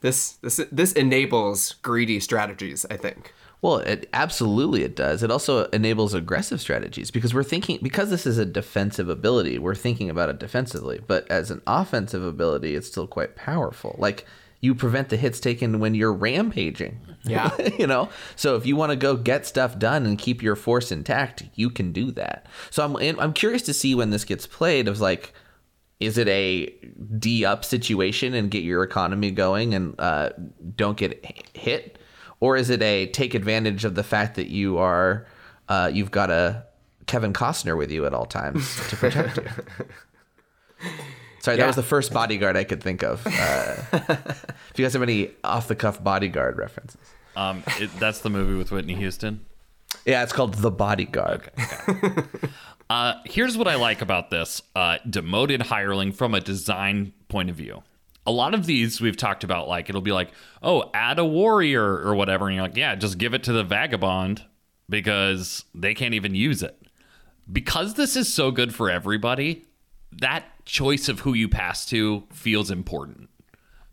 [0.00, 3.34] This this this enables greedy strategies, I think.
[3.62, 5.22] Well, it absolutely it does.
[5.22, 9.74] It also enables aggressive strategies because we're thinking because this is a defensive ability, we're
[9.74, 11.00] thinking about it defensively.
[11.06, 13.96] But as an offensive ability, it's still quite powerful.
[13.98, 14.26] Like
[14.60, 17.00] you prevent the hits taken when you're rampaging.
[17.24, 17.50] Yeah.
[17.78, 18.10] you know?
[18.36, 21.70] So if you want to go get stuff done and keep your force intact, you
[21.70, 22.46] can do that.
[22.70, 25.32] So I'm I'm curious to see when this gets played of like
[25.98, 26.66] is it a
[27.18, 30.30] D up situation and get your economy going and uh,
[30.76, 31.98] don't get hit?
[32.40, 35.26] Or is it a take advantage of the fact that you are
[35.68, 36.64] uh, you've got a
[37.06, 39.44] Kevin Costner with you at all times to protect you?
[41.40, 43.26] Sorry, that was the first bodyguard I could think of.
[43.26, 47.00] Uh, if you guys have any off the cuff bodyguard references.
[47.34, 49.46] Um, it, that's the movie with Whitney Houston.
[50.04, 51.50] Yeah, it's called The Bodyguard.
[52.90, 57.54] Uh, here's what I like about this uh, demoted hireling from a design point of
[57.54, 57.84] view.
[58.26, 61.84] A lot of these we've talked about, like it'll be like, oh, add a warrior
[61.84, 64.44] or whatever, and you're like, yeah, just give it to the vagabond
[64.88, 66.82] because they can't even use it.
[67.50, 69.64] Because this is so good for everybody,
[70.12, 73.28] that choice of who you pass to feels important.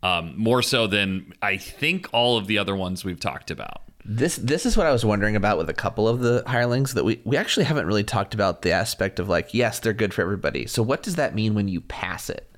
[0.02, 3.82] Um, more so than I think all of the other ones we've talked about.
[4.04, 7.04] This this is what I was wondering about with a couple of the hirelings that
[7.04, 10.22] we we actually haven't really talked about the aspect of like yes they're good for
[10.22, 10.66] everybody.
[10.66, 12.48] So what does that mean when you pass it?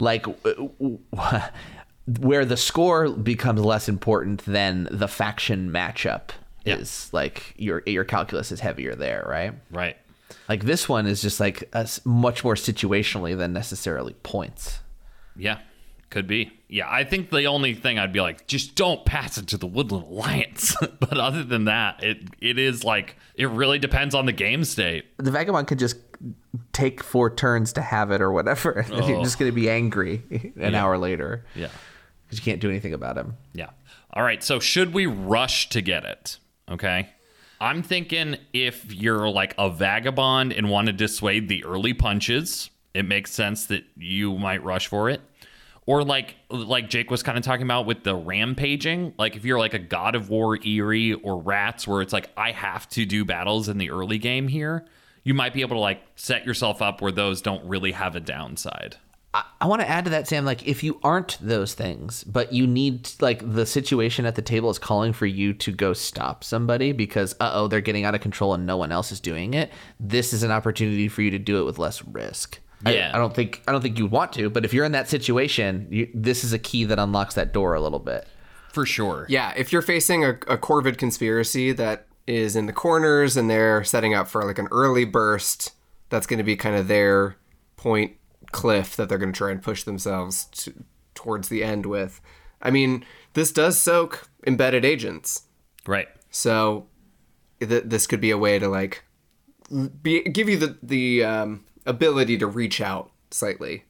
[0.00, 0.98] like w- w-
[2.20, 6.30] where the score becomes less important than the faction matchup
[6.64, 6.76] Yeah.
[6.76, 9.54] is like your your calculus is heavier there, right?
[9.70, 9.96] Right.
[10.48, 14.80] Like this one is just like a s much more situationally than necessarily points.
[15.36, 15.58] Yeah,
[16.10, 16.52] could be.
[16.68, 19.66] Yeah, I think the only thing I'd be like, just don't pass it to the
[19.66, 20.74] Woodland Alliance.
[21.00, 25.04] but other than that, it it is like it really depends on the game state.
[25.18, 25.96] The vagabond could just
[26.72, 29.22] take four turns to have it or whatever, and then you're Oh.
[29.24, 30.22] just going to be angry
[30.56, 31.44] an hour later.
[31.54, 31.68] Yeah.
[32.24, 33.36] because you can't do anything about him.
[33.52, 33.70] Yeah.
[34.12, 34.42] All right.
[34.42, 36.38] So should we rush to get it?
[36.70, 37.08] Okay.
[37.60, 43.04] I'm thinking if you're like a vagabond and want to dissuade the early punches, it
[43.04, 45.20] makes sense that you might rush for it.
[45.86, 49.58] Or like like Jake was kind of talking about with the rampaging, like if you're
[49.58, 53.24] like a God of War Eyrie or Rats, where it's like I have to do
[53.24, 54.84] battles in the early game here,
[55.24, 58.20] you might be able to like set yourself up where those don't really have a
[58.20, 58.96] downside.
[59.34, 60.44] I, I want to add to that, Sam.
[60.44, 64.70] Like, if you aren't those things, but you need like the situation at the table
[64.70, 68.20] is calling for you to go stop somebody because uh oh they're getting out of
[68.20, 69.70] control and no one else is doing it.
[70.00, 72.58] This is an opportunity for you to do it with less risk.
[72.86, 73.10] I- Yeah.
[73.14, 75.88] I, don't think I don't think you'd want to, but if you're in that situation,
[75.90, 78.26] you, this is a key that unlocks that door a little bit.
[78.72, 79.26] For sure.
[79.28, 83.82] Yeah, if you're facing a, a Corvid conspiracy that is in the corners and they're
[83.82, 85.72] setting up for like an early burst,
[86.10, 87.36] that's going to be kind of their
[87.76, 88.12] point
[88.52, 92.20] cliff that they're going to try and push themselves to, towards the end with.
[92.60, 95.42] I mean, this does soak embedded agents.
[95.86, 96.08] Right.
[96.30, 96.86] So
[97.60, 99.04] th- this could be a way to like
[100.02, 103.84] be, give you the the um, ability to reach out slightly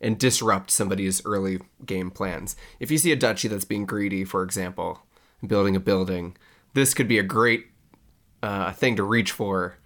[0.00, 2.56] and disrupt somebody's early game plans.
[2.80, 5.06] If you see a duchy that's being greedy, for example,
[5.46, 6.36] building a building,
[6.74, 7.66] this could be a great
[8.42, 9.76] uh, thing to reach for,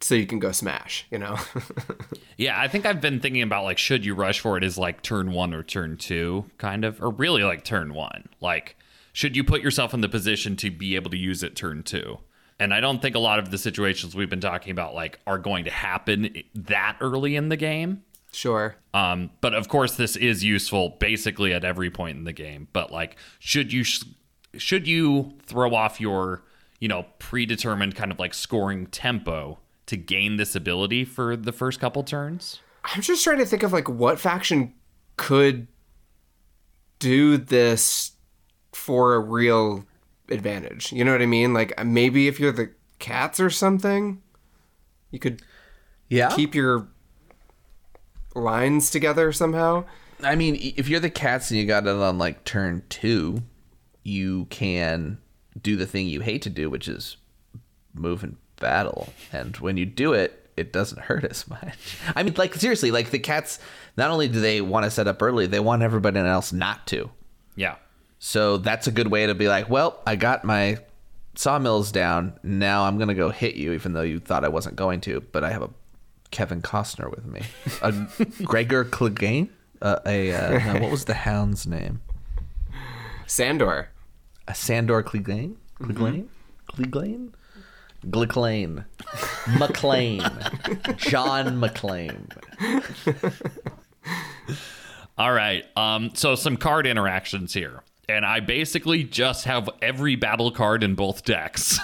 [0.00, 1.06] so you can go smash.
[1.10, 1.38] You know.
[2.40, 5.02] Yeah, I think I've been thinking about like should you rush for it is like
[5.02, 8.30] turn one or turn two, kind of, or really like turn one.
[8.40, 8.78] Like,
[9.12, 12.16] should you put yourself in the position to be able to use it turn two?
[12.58, 15.36] And I don't think a lot of the situations we've been talking about like are
[15.36, 18.04] going to happen that early in the game.
[18.32, 18.76] sure.
[18.94, 22.68] Um, but of course, this is useful basically at every point in the game.
[22.72, 23.84] But like, should you
[24.56, 26.42] should you throw off your
[26.78, 29.58] you know predetermined kind of like scoring tempo
[29.90, 32.60] to gain this ability for the first couple turns?
[32.84, 34.72] I'm just trying to think of like what faction
[35.16, 35.66] could
[36.98, 38.12] do this
[38.72, 39.84] for a real
[40.30, 40.92] advantage.
[40.92, 41.52] You know what I mean?
[41.52, 44.22] Like uh, maybe if you're the cats or something,
[45.10, 45.42] you could
[46.08, 46.34] Yeah.
[46.34, 46.88] keep your
[48.34, 49.84] lines together somehow.
[50.22, 53.42] I mean, if you're the cats and you got it on like turn two,
[54.02, 55.18] you can
[55.60, 57.16] do the thing you hate to do, which is
[57.94, 59.12] move and battle.
[59.32, 61.96] And when you do it, it doesn't hurt as much.
[62.14, 63.58] I mean, like seriously, like the cats.
[63.96, 67.10] Not only do they want to set up early, they want everybody else not to.
[67.56, 67.74] Yeah.
[68.20, 70.78] So that's a good way to be like, well, I got my
[71.34, 72.38] sawmills down.
[72.42, 75.20] Now I'm gonna go hit you, even though you thought I wasn't going to.
[75.32, 75.70] But I have a
[76.30, 77.42] Kevin Costner with me,
[77.82, 77.92] a
[78.44, 79.48] Gregor Clegane,
[79.82, 82.00] uh, a uh, no, what was the hound's name?
[83.26, 83.88] Sandor.
[84.46, 86.26] A Sandor Clegane, Clegane,
[86.72, 87.32] Clegane,
[88.06, 88.84] Gliclane,
[89.58, 90.20] McLean,
[90.96, 92.30] John McClane.
[95.18, 95.64] All right.
[95.76, 97.82] Um, so some card interactions here.
[98.08, 101.78] and I basically just have every battle card in both decks.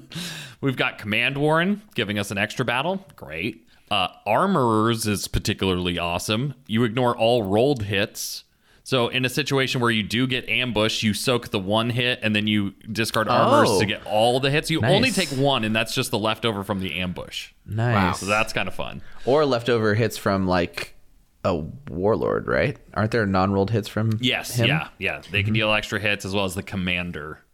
[0.60, 3.04] We've got Command Warren giving us an extra battle.
[3.16, 3.66] Great.
[3.90, 6.54] Uh, Armorers is particularly awesome.
[6.66, 8.44] You ignore all rolled hits.
[8.90, 12.34] So in a situation where you do get ambushed, you soak the one hit and
[12.34, 13.78] then you discard armors Oh.
[13.78, 14.68] to get all the hits.
[14.68, 17.52] You only take one, and that's just the leftover from the ambush.
[17.64, 18.18] Nice.
[18.18, 19.00] So that's kind of fun.
[19.24, 20.96] Or leftover hits from like
[21.44, 21.54] a
[21.88, 22.78] warlord, right?
[22.92, 24.66] Aren't there non-rolled hits from Yes, him?
[24.66, 25.22] yeah, yeah.
[25.30, 27.44] They can deal extra hits as well as the commander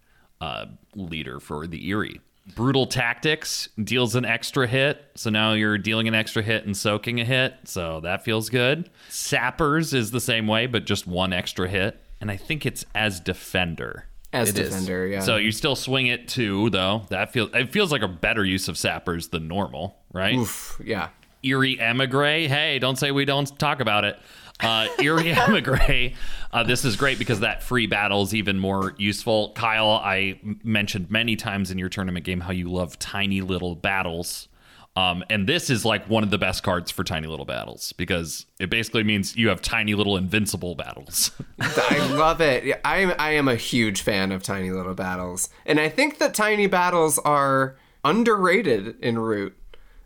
[0.41, 2.23] uh, leader for the Eyrie.
[2.55, 7.21] Brutal Tactics deals an extra hit, so now you're dealing an extra hit and soaking
[7.21, 8.89] a hit, so that feels good.
[9.09, 13.19] Sappers is the same way, but just one extra hit, and I think it's as
[13.21, 14.07] defender.
[14.33, 14.71] As It is.
[14.71, 15.21] defender, yeah.
[15.21, 17.07] So you still swing it too, though.
[17.09, 20.35] That feels it feels like a better use of sappers than normal, right?
[20.37, 21.09] Oof, yeah.
[21.45, 22.49] Eyrie Emigre.
[22.49, 24.19] Hey, don't say we don't talk about it.
[24.61, 26.15] Uh, Eyrie Emigre.
[26.53, 29.53] Uh, this is great because that free battle is even more useful.
[29.55, 34.49] Kyle, I mentioned many times in your tournament game how you love tiny little battles.
[34.97, 38.47] Um, and this is like one of the best cards for tiny little battles because
[38.59, 41.33] it basically means you have tiny little invincible battles.
[41.61, 42.81] I love it.
[42.83, 45.51] I am I am a huge fan of tiny little battles.
[45.67, 49.55] And I think that tiny battles are underrated in Root.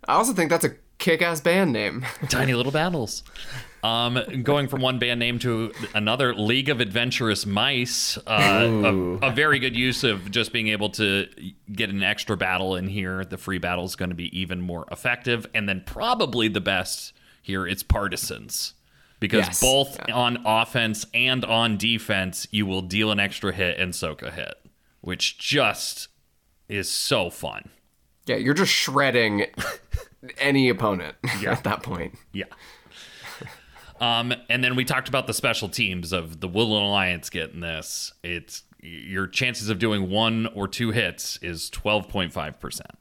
[0.08, 2.04] I also think that's a kick-ass band name.
[2.28, 3.22] tiny little battles.
[3.82, 8.18] Um, going from one band name to another, League of Adventurous Mice.
[8.26, 11.26] Uh, a, a very good use of just being able to
[11.72, 13.24] get an extra battle in here.
[13.24, 17.12] The free battle is going to be even more effective, and then probably the best
[17.40, 18.74] here is Partisans.
[19.18, 19.60] Because Yes.
[19.60, 24.30] both on offense and on defense, you will deal an extra hit and soak a
[24.30, 24.54] hit,
[25.02, 26.08] which just
[26.68, 27.68] is so fun.
[28.26, 29.44] yeah, you're just shredding
[30.38, 31.16] any opponent
[31.46, 32.14] at that point.
[32.32, 32.44] Yeah.
[34.00, 38.14] Um, and then we talked about the special teams of the Woodland Alliance getting this.
[38.22, 42.92] It's your chances of doing one or two hits is twelve point five percent.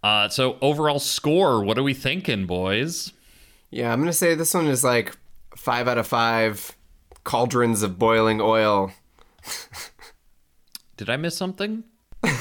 [0.00, 3.12] Uh, so overall score, what are we thinking, boys?
[3.70, 5.16] Yeah, I'm gonna say this one is like
[5.56, 6.76] five out of five
[7.24, 8.92] cauldrons of boiling oil.
[10.96, 11.84] Did I miss something?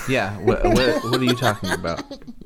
[0.08, 0.38] Yeah.
[0.40, 2.04] What, what, what are you talking about?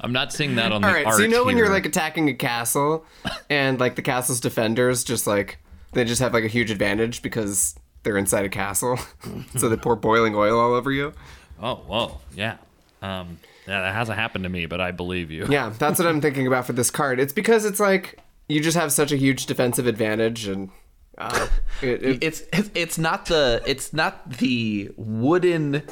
[0.00, 1.86] I'm not seeing that on All the right, art so you know when you're like
[1.86, 3.04] attacking a castle,
[3.50, 5.58] and like the castle's defenders just like
[5.92, 8.98] they just have like a huge advantage because they're inside a castle,
[9.56, 11.12] so they pour boiling oil all over you.
[11.60, 12.58] oh, whoa, yeah,
[13.02, 15.46] um, yeah, that hasn't happened to me, but I believe you.
[15.48, 17.18] Yeah, that's what I'm thinking about for this card.
[17.18, 20.70] It's because it's like you just have such a huge defensive advantage, and
[21.18, 21.48] uh,
[21.82, 25.82] it, it, It's it's- it's not the it's not the wooden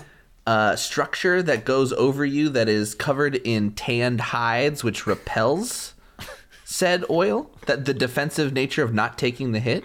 [0.46, 5.94] uh, structure that goes over you that is covered in tanned hides, which repels
[6.64, 7.50] said oil.
[7.66, 9.82] That the defensive nature of not taking the hit.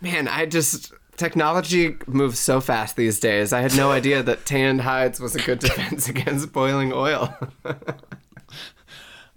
[0.00, 3.52] man, I just technology moves so fast these days.
[3.52, 7.36] I had no idea that tanned hides was a good defense against boiling oil.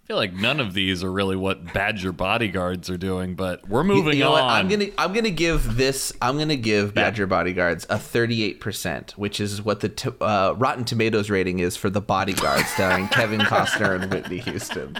[0.08, 3.84] I feel like none of these are really what Badger bodyguards are doing, but we're
[3.84, 4.46] moving You know on.
[4.46, 4.54] what?
[4.54, 9.41] I'm gonna I'm gonna give this I'm gonna give Badger Bodyguards a 38 percent, which
[9.41, 14.02] is what the to, uh, Rotten Tomatoes rating is for the Bodyguards, starring Kevin Costner
[14.02, 14.98] and Whitney Houston.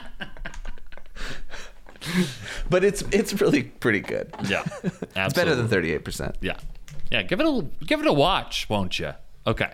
[2.70, 4.30] but it's it's really pretty good.
[4.50, 4.66] yeah,
[5.16, 6.36] It's better than 38 percent.
[6.42, 6.58] Yeah,
[7.12, 7.22] yeah.
[7.24, 9.14] Give it a give it a watch, won't you?
[9.46, 9.72] Okay.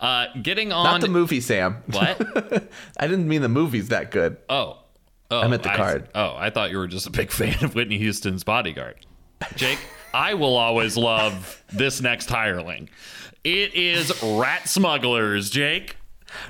[0.00, 0.84] Uh, getting on.
[0.84, 1.82] Not the movie, Sam.
[1.86, 2.20] What?
[2.98, 4.36] I didn't mean the movie's that good.
[4.48, 4.78] Oh,
[5.30, 5.40] oh.
[5.40, 6.08] I meant the I- card.
[6.14, 8.96] oh, I thought you were just a big fan of Whitney Houston's Bodyguard.
[9.54, 9.78] Jake,
[10.14, 12.88] I will always love this next hireling.
[13.44, 15.96] It is Rat Smugglers, Jake.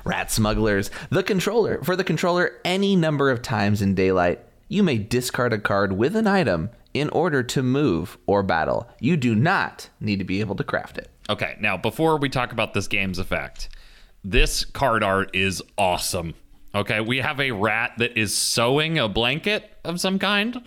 [0.04, 0.90] Rat smugglers.
[1.10, 1.82] The controller.
[1.84, 6.16] For the controller, any number of times in daylight, you may discard a card with
[6.16, 8.88] an item in order to move or battle.
[9.00, 11.10] You do not need to be able to craft it.
[11.28, 13.68] Okay, now before we talk about this game's effect,
[14.24, 16.34] this card art is awesome.
[16.74, 20.60] Okay, we have a rat that is sewing a blanket of some kind.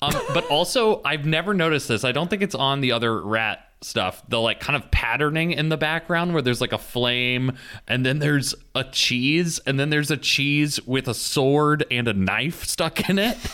[0.00, 2.04] Um, but also, I've never noticed this.
[2.04, 4.22] I don't think it's on the other rat stuff.
[4.28, 7.52] The like kind of patterning in the background where there's like a flame,
[7.86, 12.14] and then there's a cheese, and then there's a cheese with a sword and a
[12.14, 13.36] knife stuck in it.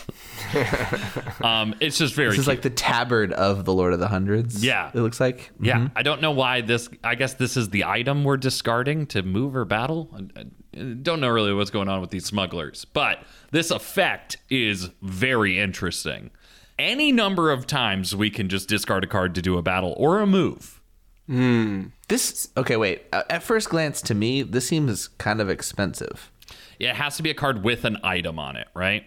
[1.43, 2.49] um, it's just very This is cute.
[2.57, 4.65] like the tabard of the Lord of the Hundreds.
[4.65, 4.91] Yeah.
[4.95, 5.51] It looks like.
[5.61, 6.89] Yeah, I don't know why this.
[7.03, 10.11] I guess this is the item we're discarding to move or battle.
[10.15, 14.91] I, I don't know really what's going on with these smugglers, but this effect is
[15.03, 16.31] very interesting.
[16.79, 20.21] Any number of times we can just discard a card to do a battle or
[20.21, 20.81] a move.
[21.27, 21.85] Hmm.
[22.09, 22.49] This.
[22.57, 23.03] Okay, wait.
[23.13, 26.31] Uh, At first glance, to me, this seems kind of expensive.
[26.79, 29.07] Yeah, it has to be a card with an item on it, right?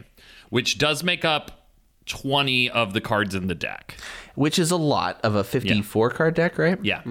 [0.50, 1.68] Which does make up
[2.06, 3.98] 20 of the cards in the deck.
[4.36, 6.78] which is a lot of a 54 card deck, right?
[6.84, 7.02] Yeah.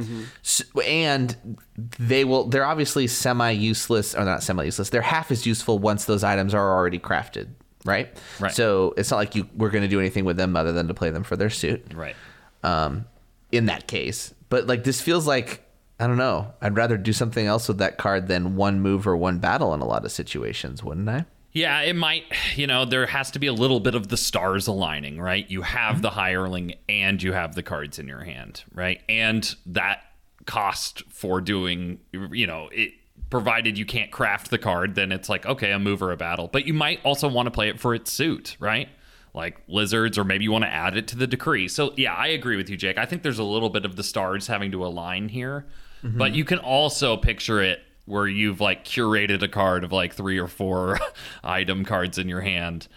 [0.44, 1.58] S and
[1.98, 6.04] they will they're obviously semi useless or not semi useless they're half as useful once
[6.06, 7.48] those items are already crafted
[7.84, 8.08] right
[8.40, 8.52] Right.
[8.52, 10.94] so it's not like you we're going to do anything with them other than to
[10.94, 12.16] play them for their suit Right.
[12.62, 13.04] um
[13.52, 15.62] in that case but like this feels like
[16.00, 19.16] i don't know i'd rather do something else with that card than one move or
[19.16, 21.24] one battle in a lot of situations wouldn't i
[21.56, 24.66] Yeah, it might, you know, there has to be a little bit of the stars
[24.66, 25.50] aligning, right?
[25.50, 26.02] You have mm-hmm.
[26.02, 29.00] the hireling and you have the cards in your hand, right?
[29.08, 30.02] And that
[30.44, 32.92] cost for doing, you know, it
[33.30, 36.48] provided you can't craft the card, then it's like, okay, a move or a battle.
[36.52, 38.88] But you might also want to play it for its suit, right?
[39.32, 41.68] Like lizards, or maybe you want to add it to the decree.
[41.68, 42.98] So, yeah, I agree with you, Jake.
[42.98, 45.66] I think there's a little bit of the stars having to align here,
[46.02, 46.34] but mm-hmm.
[46.34, 50.48] you can also picture it where you've like curated a card of like three or
[50.48, 50.98] four
[51.44, 52.88] item cards in your hand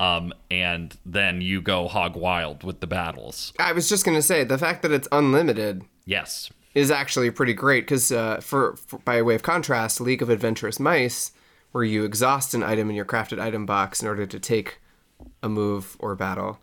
[0.00, 4.44] um, and then you go hog wild with the battles I was just gonna say
[4.44, 9.20] the fact that it's unlimited yes is actually pretty great because uh, for, for by
[9.22, 11.32] way of contrast, League of Adventurous Mice,
[11.72, 14.80] where you exhaust an item in your crafted item box in order to take
[15.42, 16.60] a move or battle,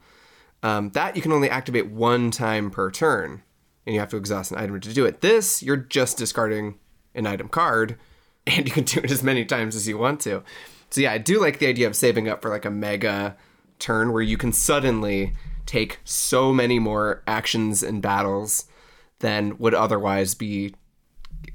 [0.64, 3.44] um, that you can only activate one time per turn,
[3.86, 5.20] and you have to exhaust an item to do it.
[5.20, 6.80] This you're just discarding
[7.16, 7.98] an item card,
[8.48, 10.44] and you can do it as many times as you want to.
[10.90, 13.36] So yeah, I do like the idea of saving up for like a mega
[13.80, 15.34] turn where you can suddenly
[15.66, 18.66] take so many more actions and battles
[19.20, 20.74] than would otherwise be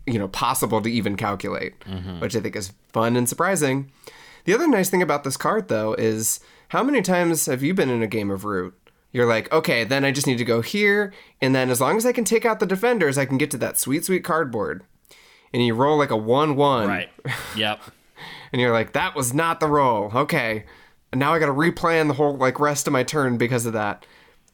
[0.06, 2.20] you know possible to even calculate mm-hmm.
[2.20, 3.90] which i think is fun and surprising.
[4.44, 7.90] The other nice thing about this card though is how many times have you been
[7.90, 8.74] in a game of root?
[9.12, 12.06] You're like okay then i just need to go here and then as long as
[12.06, 14.84] i can take out the defenders i can get to that sweet sweet cardboard
[15.52, 17.08] and you roll like a 1-1 right.
[17.56, 17.80] Yep.
[18.52, 20.10] And you're like that was not the roll.
[20.12, 20.64] Okay.
[21.12, 24.04] And now i gotta replan the whole like rest of my turn because of that.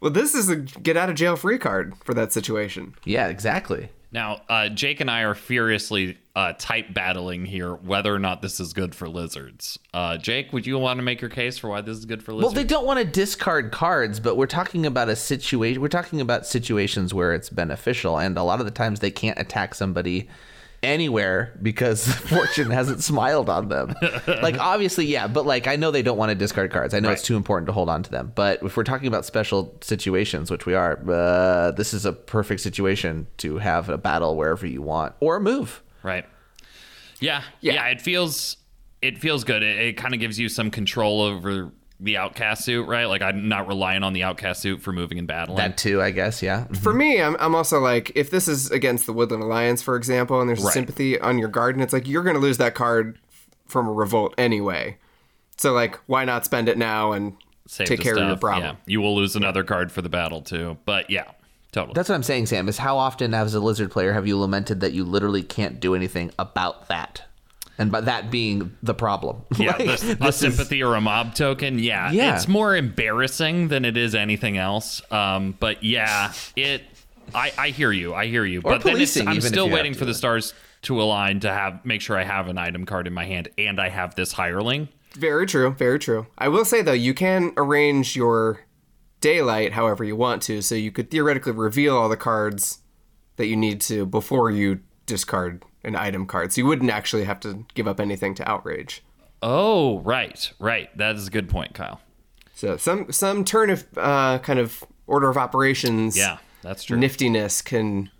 [0.00, 2.94] Well this is a get out of jail free card for that situation.
[3.04, 3.88] Yeah exactly.
[4.12, 8.60] Now uh, jake and i are furiously uh, type battling here whether or not this
[8.60, 9.78] is good for lizards.
[9.94, 12.34] Uh, jake would you want to make your case for why this is good for
[12.34, 12.54] lizards?
[12.54, 15.80] Well, they don't want to discard cards, but we're talking about a situation.
[15.80, 19.38] We're talking about situations where it's beneficial, and a lot of the times they can't
[19.38, 20.28] attack somebody
[20.86, 23.94] anywhere because fortune hasn't smiled on them.
[24.26, 26.94] Like obviously, yeah, but like I know they don't want to discard cards.
[26.94, 28.32] I know it's too important to hold on to them.
[28.34, 32.60] But if we're talking about special situations, which we are, uh, this is a perfect
[32.60, 35.82] situation to have a battle wherever you want or a move.
[36.02, 36.24] Right.
[37.20, 37.74] Yeah, yeah.
[37.74, 37.86] Yeah.
[37.86, 38.56] it feels
[39.02, 39.62] it feels good.
[39.62, 43.06] It, it kind of gives you some control over the outcast suit, right?
[43.06, 45.56] Like I'm not relying on the outcast suit for moving and battling.
[45.56, 46.42] That too, I guess.
[46.42, 46.60] Yeah.
[46.64, 46.74] Mm-hmm.
[46.74, 50.40] For me, I'm, I'm also like, if this is against the Woodland Alliance, for example,
[50.40, 50.74] and there's Right.
[50.74, 53.18] sympathy on your garden, it's like you're going to lose that card
[53.66, 54.98] from a revolt anyway.
[55.56, 57.34] So, like, why not spend it now and
[57.66, 58.76] Save take the care of your problem?
[58.76, 60.76] Yeah, you will lose another card for the battle too.
[60.84, 61.24] But yeah,
[61.72, 61.94] totally.
[61.94, 62.68] That's what I'm saying, Sam.
[62.68, 65.94] Is how often, as a lizard player, have you lamented that you literally can't do
[65.94, 67.22] anything about that,
[67.78, 69.42] and by that being the problem?
[69.58, 71.78] yeah, Like, this, a this is- sympathy or a mob token.
[71.78, 72.34] Yeah, Yeah.
[72.36, 75.02] it's more embarrassing than it is anything else.
[75.12, 76.82] Um, but yeah, it.
[77.34, 78.14] I, I hear you.
[78.14, 78.62] I hear you.
[78.62, 79.98] but then it's, I'm even still waiting to.
[79.98, 83.12] for the stars to align to have make sure I have an item card in
[83.12, 84.88] my hand and I have this hireling.
[85.14, 85.70] Very true.
[85.72, 86.26] Very true.
[86.38, 88.60] I will say, though, you can arrange your
[89.20, 90.62] daylight however you want to.
[90.62, 92.78] So, you could theoretically reveal all the cards
[93.36, 96.52] that you need to before you discard an item card.
[96.52, 99.02] So, you wouldn't actually have to give up anything to outrage.
[99.42, 100.96] Oh, right, right.
[100.98, 102.00] That is a good point, Kyle.
[102.54, 106.16] So, some, some turn of uh, kind of order of operations.
[106.18, 106.98] Yeah, that's true.
[106.98, 108.10] niftiness can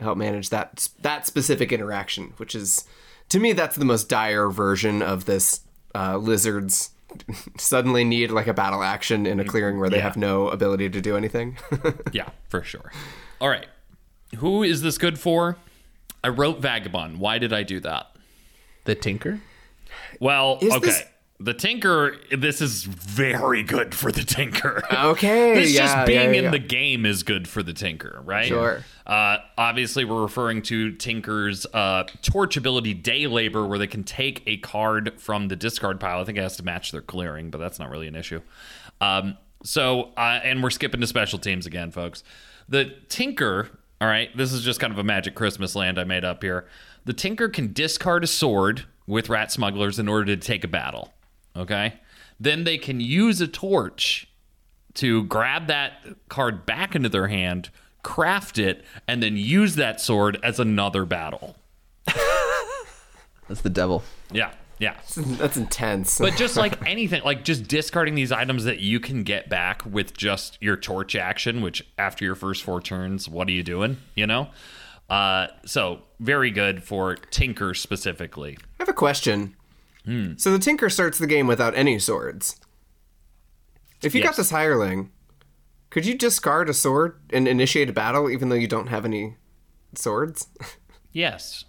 [0.00, 2.84] help manage that that specific interaction, which is
[3.28, 5.60] to me that's the most dire version of this
[5.94, 6.90] uh, lizards
[7.58, 10.02] suddenly need like a battle action in a clearing where they Yeah.
[10.04, 11.56] have no ability to do anything.
[12.12, 12.90] Yeah, for sure.
[13.40, 13.66] All right.
[14.38, 15.56] Who is this good for?
[16.24, 17.18] I wrote Vagabond.
[17.18, 18.08] Why did I do that?
[18.84, 19.40] the tinker.
[20.20, 20.86] Well, Is okay.
[20.86, 21.02] this-
[21.38, 24.80] The Tinker, this is very good for the Tinker.
[24.92, 28.46] okay, this yeah, just being yeah, in the game is good for the Tinker, right?
[28.46, 28.84] Sure.
[29.04, 34.42] Uh, obviously, we're referring to Tinker's uh, torch ability, Day Labor, where they can take
[34.46, 36.20] a card from the discard pile.
[36.20, 38.40] I think it has to match their clearing, but that's not really an issue.
[39.00, 42.22] Um, so, uh, and we're skipping to special teams again, folks.
[42.68, 43.68] The Tinker,
[44.02, 46.66] all right, this is just kind of a magic Christmas land I made up here.
[47.04, 51.12] The Tinker can discard a sword with rat smugglers in order to take a battle.
[51.54, 52.00] Okay.
[52.40, 54.26] Then they can use a torch
[54.94, 55.92] to grab that
[56.28, 57.70] card back into their hand,
[58.02, 61.54] craft it, and then use that sword as another battle.
[63.46, 64.02] That's the devil.
[64.32, 64.50] Yeah.
[64.82, 64.96] Yeah.
[65.16, 66.18] That's intense.
[66.18, 70.16] But just like anything, like just discarding these items that you can get back with
[70.16, 73.98] just your torch action, which after your first four turns, what are you doing?
[74.16, 74.48] You know?
[75.08, 78.58] Uh, so very good for Tinker specifically.
[78.58, 79.54] I have a question.
[80.04, 80.32] Hmm.
[80.36, 82.58] So the Tinker starts the game without any swords.
[84.02, 84.30] If you Yes.
[84.30, 85.12] got this hireling,
[85.90, 89.36] could you discard a sword and initiate a battle even though you don't have any
[89.94, 90.48] swords?
[91.14, 91.66] Yes.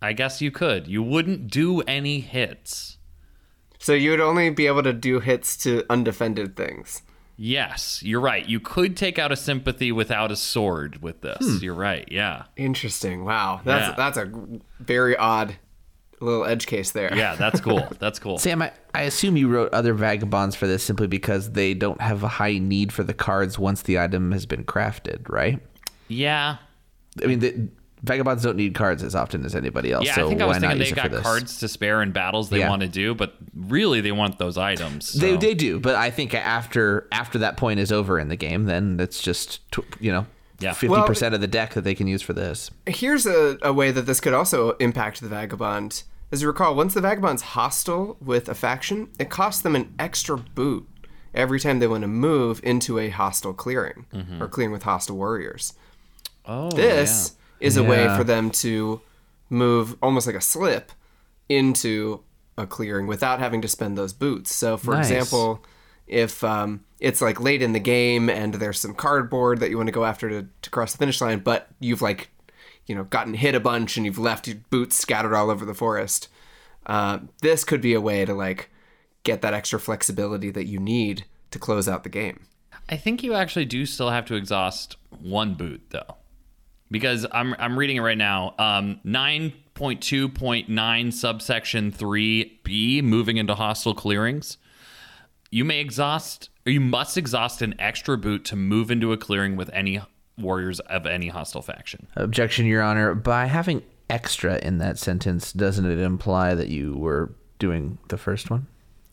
[0.00, 0.86] I guess you could.
[0.86, 2.98] You wouldn't do any hits.
[3.78, 7.02] so you would only be able to do hits to undefended things.
[7.40, 8.44] Yes, you're right.
[8.48, 11.38] You could take out a sympathy without a sword with this.
[11.40, 11.58] Hmm.
[11.64, 12.06] You're right.
[12.10, 12.44] Yeah.
[12.56, 13.24] Interesting.
[13.24, 13.60] Wow.
[13.64, 13.94] That's Yeah.
[13.96, 14.32] that's a
[14.80, 15.54] very odd
[16.20, 17.14] little edge case there.
[17.16, 17.86] Yeah, that's cool.
[18.00, 18.38] That's cool.
[18.38, 22.24] Sam, I, I assume you wrote other vagabonds for this simply because they don't have
[22.24, 25.60] a high need for the cards once the item has been crafted, right?
[26.08, 26.56] Yeah.
[27.22, 27.68] I mean, the,
[28.02, 30.06] vagabonds don't need cards as often as anybody else.
[30.06, 31.22] Yeah, so I think I why was not thinking use they for got this?
[31.22, 32.68] cards to spare in battles they Yeah.
[32.70, 35.12] want to do, but really they want those items.
[35.12, 38.36] They, so- they do, but I think after after that point is over in the
[38.36, 39.60] game, then it's just
[40.00, 40.26] you know
[40.60, 40.72] Yeah.
[40.72, 42.70] fifty percent of the deck that they can use for this.
[42.86, 46.02] Here's a, a way that this could also impact the vagabond.
[46.30, 50.36] As you recall, once the vagabond's hostile with a faction, it costs them an extra
[50.36, 50.86] boot
[51.34, 54.42] every time they want to move into a hostile clearing mm-hmm.
[54.42, 55.72] or clearing with hostile warriors.
[56.44, 59.00] Oh, This is a way for them to
[59.50, 60.92] move almost like a slip
[61.48, 62.20] into
[62.56, 64.54] a clearing without having to spend those boots.
[64.54, 65.10] So, for Nice.
[65.10, 65.64] example,
[66.06, 69.86] if um, it's like late in the game and there's some cardboard that you want
[69.88, 72.30] to go after to, to cross the finish line, but you've like,
[72.86, 75.74] you know, gotten hit a bunch and you've left your boots scattered all over the
[75.74, 76.28] forest,
[76.86, 78.70] uh, this could be a way to like
[79.22, 82.46] get that extra flexibility that you need to close out the game.
[82.88, 86.16] I think you actually do still have to exhaust one boot though,
[86.90, 88.54] because I'm I'm reading it right now.
[88.58, 94.58] Um, nine point two point nine subsection three B, moving into hostile clearings.
[95.50, 99.56] You may exhaust, or you must exhaust an extra boot to move into a clearing
[99.56, 100.00] with any
[100.36, 102.06] warriors of any hostile faction.
[102.16, 103.14] Objection, Your Honor.
[103.14, 108.50] By having extra in that sentence, doesn't it imply that you were doing the first
[108.50, 108.66] one?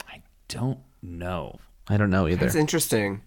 [0.10, 1.60] I don't know.
[1.88, 2.46] I don't know either.
[2.46, 3.22] That's interesting.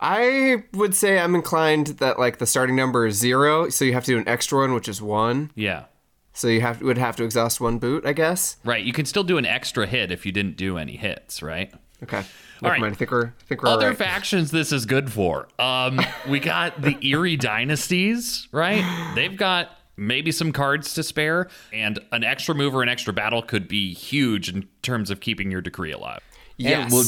[0.00, 4.04] I would say I'm inclined that like the starting number is zero, so you have
[4.04, 5.50] to do an extra one, which is one.
[5.54, 5.84] Yeah.
[6.32, 8.56] So you have would have to exhaust one boot, I guess.
[8.64, 8.84] Right.
[8.84, 11.72] You can still do an extra hit if you didn't do any hits, right?
[12.02, 12.18] Okay.
[12.18, 12.24] All
[12.62, 12.80] Never right.
[12.80, 12.94] mind.
[12.94, 13.98] I think we're I think we're Other all right.
[13.98, 15.48] factions this is good for.
[15.58, 19.12] Um, we got the Eyrie Dynasties, right?
[19.14, 23.42] They've got maybe some cards to spare, and an extra move or an extra battle
[23.42, 26.20] could be huge in terms of keeping your decree alive.
[26.56, 26.84] yes.
[26.84, 27.06] And, would,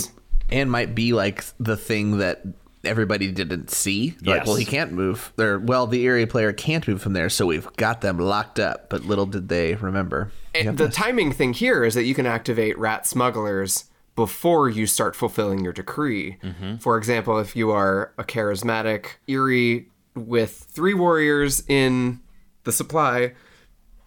[0.50, 2.42] and might be like the thing that
[2.86, 4.16] everybody didn't see.
[4.22, 4.46] Like, Yes.
[4.46, 5.32] well, he can't move.
[5.38, 8.88] Or, well, the area player can't move from there, so we've got them locked up.
[8.88, 10.30] But little did they remember.
[10.54, 13.84] And the timing thing here is that you can activate rat smugglers
[14.14, 16.38] before you start fulfilling your decree.
[16.42, 16.76] Mm-hmm.
[16.76, 22.20] For example, if you are a charismatic Eyrie with three warriors in
[22.64, 23.34] the supply,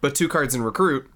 [0.00, 1.08] but two cards in recruit,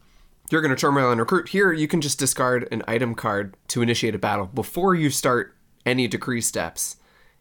[0.50, 1.48] you're going to turmoil and recruit.
[1.48, 5.56] Here, you can just discard an item card to initiate a battle before you start
[5.84, 6.96] any decree steps,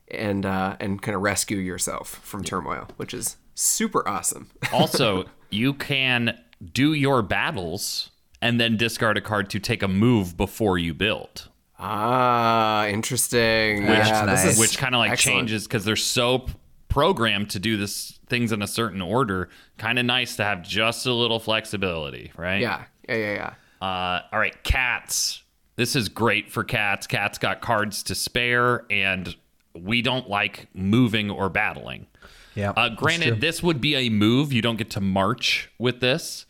[0.09, 4.49] and uh, and kind of rescue yourself from turmoil, which is super awesome.
[4.73, 6.37] Also, you can
[6.71, 8.09] do your battles
[8.41, 11.49] and then discard a card to take a move before you build.
[11.79, 13.81] Ah, interesting.
[13.87, 14.59] Which- yeah, this nice.
[14.59, 15.39] which kind of like excellent.
[15.39, 16.53] changes because they're so p-
[16.89, 19.49] programmed to do this things in a certain order.
[19.77, 22.61] Kind of nice to have just a little flexibility, right?
[22.61, 23.85] Yeah, yeah, yeah, yeah.
[23.85, 25.43] Uh, all right, cats.
[25.75, 27.05] This is great for cats.
[27.07, 29.35] Cats got cards to spare, and
[29.75, 32.07] we don't like moving or battling.
[32.55, 32.71] Yeah.
[32.71, 34.53] Uh, granted, this would be a move.
[34.53, 36.45] You don't get to march with this.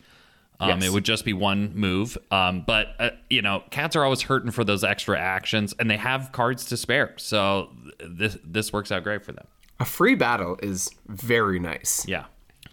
[0.60, 0.84] Um, Yes.
[0.84, 2.16] It would just be one move.
[2.30, 5.96] Um, but, uh, you know, cats are always hurting for those extra actions, and they
[5.96, 7.14] have cards to spare.
[7.16, 9.46] So th- this, this works out great for them.
[9.80, 12.06] A free battle is very nice.
[12.06, 12.26] Yeah.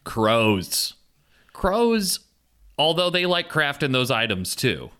[0.03, 0.93] Crows.
[1.53, 2.19] Crows,
[2.77, 4.91] although they like crafting those items too.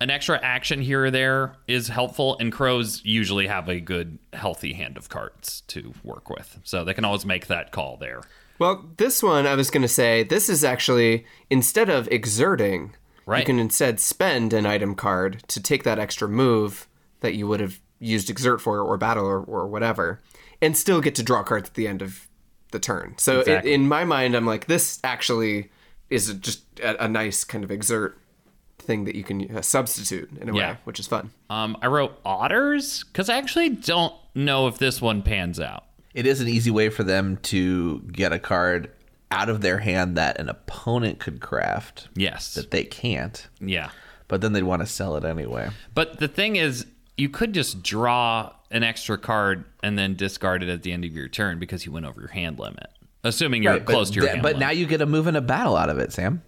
[0.00, 4.72] An extra action here or there is helpful, and crows usually have a good, healthy
[4.72, 6.60] hand of cards to work with.
[6.62, 8.22] So they can always make that call there.
[8.60, 12.94] Well, this one I was going to say this is actually instead of exerting,
[13.40, 16.88] you can instead spend an item card to take that extra move
[17.20, 20.20] that you would have used exert for or battle or, or whatever,
[20.62, 22.28] and still get to draw cards at the end of
[22.70, 23.14] the turn.
[23.18, 23.74] So Exactly.
[23.74, 25.70] in, in my mind, I'm like this actually
[26.10, 28.18] is just a, a nice kind of exert
[28.88, 30.72] thing that you can uh, substitute in a Yeah.
[30.72, 31.30] way, which is fun.
[31.48, 35.84] Um, I wrote otters because I actually don't know if this one pans out.
[36.14, 38.90] It is an easy way for them to get a card
[39.30, 42.54] out of their hand that an opponent could craft Yes.
[42.54, 43.46] that they can't.
[43.60, 43.90] Yeah.
[44.26, 45.70] but then they'd want to sell it anyway.
[45.94, 46.84] But the thing is,
[47.16, 51.12] you could just draw an extra card and then discard it at the end of
[51.14, 52.88] your turn because you went over your hand limit.
[53.24, 54.60] Assuming you're Right, close but, to your th- hand but limit.
[54.60, 56.42] now you get a move and a battle out of it, Sam.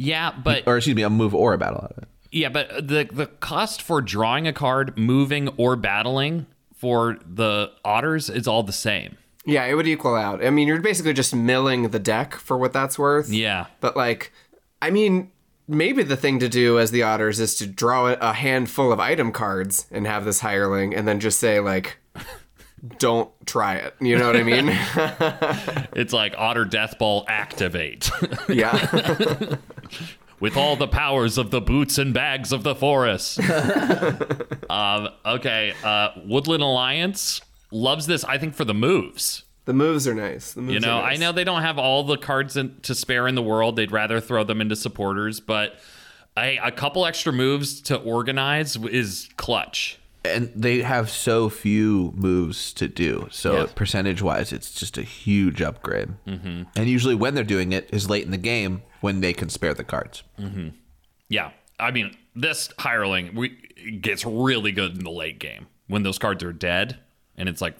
[0.00, 2.08] Yeah, but Or excuse me, a move or a battle out of it.
[2.30, 8.30] yeah, but the the cost for drawing a card, moving or battling for the otters
[8.30, 9.16] is all the same.
[9.44, 10.44] Yeah, it would equal out.
[10.44, 13.30] I mean, you're basically just milling the deck for what that's worth.
[13.30, 13.66] Yeah.
[13.80, 14.30] But like,
[14.82, 15.30] I mean,
[15.66, 19.00] maybe the thing to do as the otters is to draw a- a handful of
[19.00, 21.96] item cards and have this hireling, and then just say like,
[22.98, 24.68] "Don't try it." You know what I mean?
[25.98, 28.10] It's like Otter Death Ball activate.
[28.48, 29.56] yeah.
[30.40, 33.40] with all the powers of the boots and bags of the forest.
[34.70, 38.24] um, okay, uh, Woodland Alliance loves this.
[38.24, 39.44] I think for the moves.
[39.64, 40.52] the moves are nice.
[40.54, 42.94] The moves You know, are I know they don't have all the cards in, to
[42.94, 43.76] spare in the world.
[43.76, 45.78] They'd rather throw them into supporters, but
[46.36, 49.98] a, a couple extra moves to organize is clutch.
[50.24, 53.28] And they have so few moves to do.
[53.30, 53.66] So Yeah.
[53.74, 56.08] percentage wise, it's just a huge upgrade.
[56.26, 56.62] Mm-hmm.
[56.76, 59.74] And usually when they're doing it is late in the game when they can spare
[59.74, 60.22] the cards.
[61.28, 63.50] Yeah, I mean, this hireling we,
[64.00, 66.98] gets really good in the late game when those cards are dead,
[67.36, 67.76] and it's like,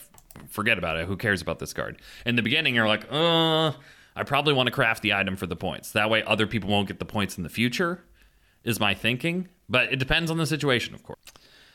[0.48, 1.06] forget about it.
[1.06, 2.00] Who cares about this card?
[2.24, 3.72] In the beginning, you're like, uh,
[4.16, 5.92] I probably want to craft the item for the points.
[5.92, 8.04] That way, other people won't get the points in the future.
[8.64, 11.20] Is my thinking, but it depends on the situation, of course.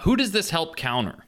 [0.01, 1.25] Who does this help counter?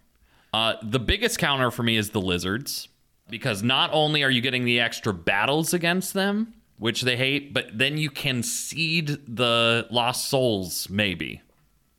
[0.53, 2.89] Uh, the biggest counter for me is the lizards,
[3.29, 7.77] because not only are you getting the extra battles against them, which they hate, but
[7.77, 11.41] then you can seed the lost souls, maybe,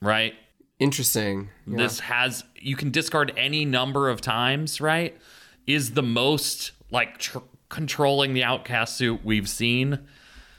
[0.00, 0.34] right?
[0.78, 1.48] Interesting.
[1.66, 1.78] Yeah.
[1.78, 5.16] This has you can discard any number of times, right?
[5.66, 9.98] Is the most like tr- controlling the outcast suit we've seen,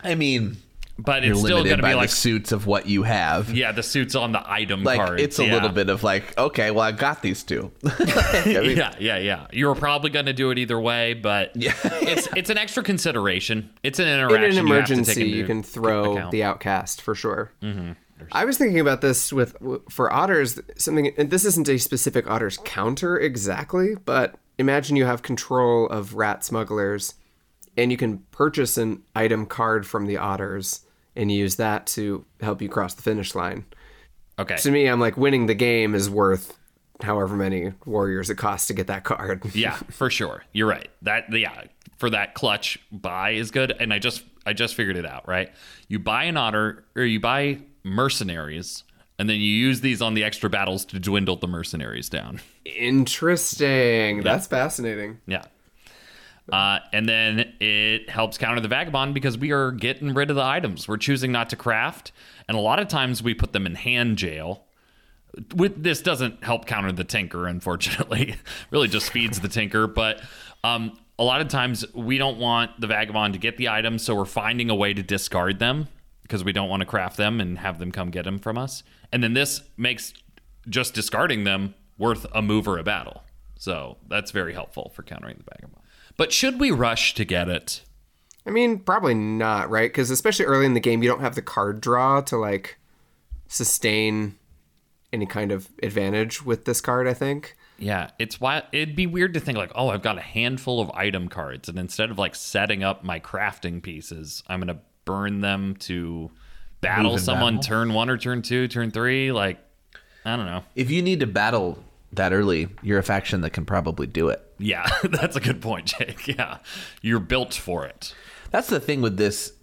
[0.04, 0.58] I mean,
[1.00, 3.54] but you're it's still going to be like the suits of what you have.
[3.54, 5.22] yeah, the suits on the item Like cards.
[5.22, 5.54] it's a yeah.
[5.54, 7.72] little bit of like, okay, well I got these two.
[8.46, 9.48] yeah, yeah, yeah.
[9.52, 13.70] You were probably going to do it either way, but it's it's an extra consideration.
[13.84, 14.52] It's an interaction.
[14.52, 16.32] in an you have to take emergency, into you can throw account.
[16.32, 17.52] the outcast for sure.
[17.62, 17.92] Mm-hmm.
[18.32, 19.56] I was thinking about this with
[19.90, 20.60] for otters.
[20.78, 26.16] Something, and this isn't a specific otters counter exactly, but imagine you have control of
[26.16, 27.14] rat smugglers,
[27.78, 30.82] and you can purchase an item card from the otters
[31.18, 33.66] and use that to help you cross the finish line.
[34.40, 34.56] Okay.
[34.56, 36.58] To me, I'm like winning the game is worth
[37.02, 39.44] however many warriors it costs to get that card.
[39.54, 40.44] yeah, for sure.
[40.54, 40.90] You're right.
[41.02, 41.64] That yeah,
[41.98, 43.76] for that clutch buy is good.
[43.80, 45.52] And I just I just figured it out, right?
[45.88, 48.84] You buy an otter or you buy mercenaries,
[49.18, 52.40] and then you use these on the extra battles to dwindle the mercenaries down.
[52.66, 54.22] Interesting.
[54.22, 55.20] That's fascinating.
[55.26, 55.46] Yeah.
[56.52, 60.44] Uh, and then it helps counter the vagabond because we are getting rid of the
[60.44, 60.88] items.
[60.88, 62.12] We're choosing not to craft,
[62.48, 64.64] and a lot of times we put them in hand jail.
[65.56, 68.36] With this doesn't help counter the tinker, unfortunately.
[68.72, 69.86] really just feeds the tinker.
[69.86, 70.22] But
[70.64, 74.16] um, a lot of times we don't want the vagabond to get the items, so
[74.16, 75.90] we're finding a way to discard them
[76.24, 78.84] because we don't want to craft them and have them come get them from us.
[79.12, 80.14] And then this makes
[80.70, 83.24] just discarding them worth a move or a battle.
[83.58, 85.84] So that's very helpful for countering the vagabond.
[86.18, 87.82] But should we rush to get it?
[88.46, 89.90] I mean, probably not, right?
[89.90, 92.78] Because especially early in the game, you don't have the card draw to like
[93.48, 94.36] sustain
[95.14, 97.08] any kind of advantage with this card.
[97.08, 97.56] I think.
[97.78, 100.90] Yeah, it's why it'd be weird to think like, oh, I've got a handful of
[100.92, 105.76] item cards, and instead of like setting up my crafting pieces, I'm gonna burn them
[105.82, 106.32] to
[106.82, 107.68] battle someone battle.
[107.68, 109.32] turn one or turn two, turn three.
[109.32, 109.60] Like,
[110.26, 110.64] I don't know.
[110.76, 111.84] if you need to battle
[112.14, 114.42] that early, you're a faction that can probably do it.
[114.58, 116.28] Yeah, that's a good point, Jake.
[116.38, 116.60] Yeah,
[117.02, 118.14] you're built for it.
[118.52, 119.54] That's the thing with this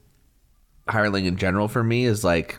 [0.88, 2.59] hireling in general for me is like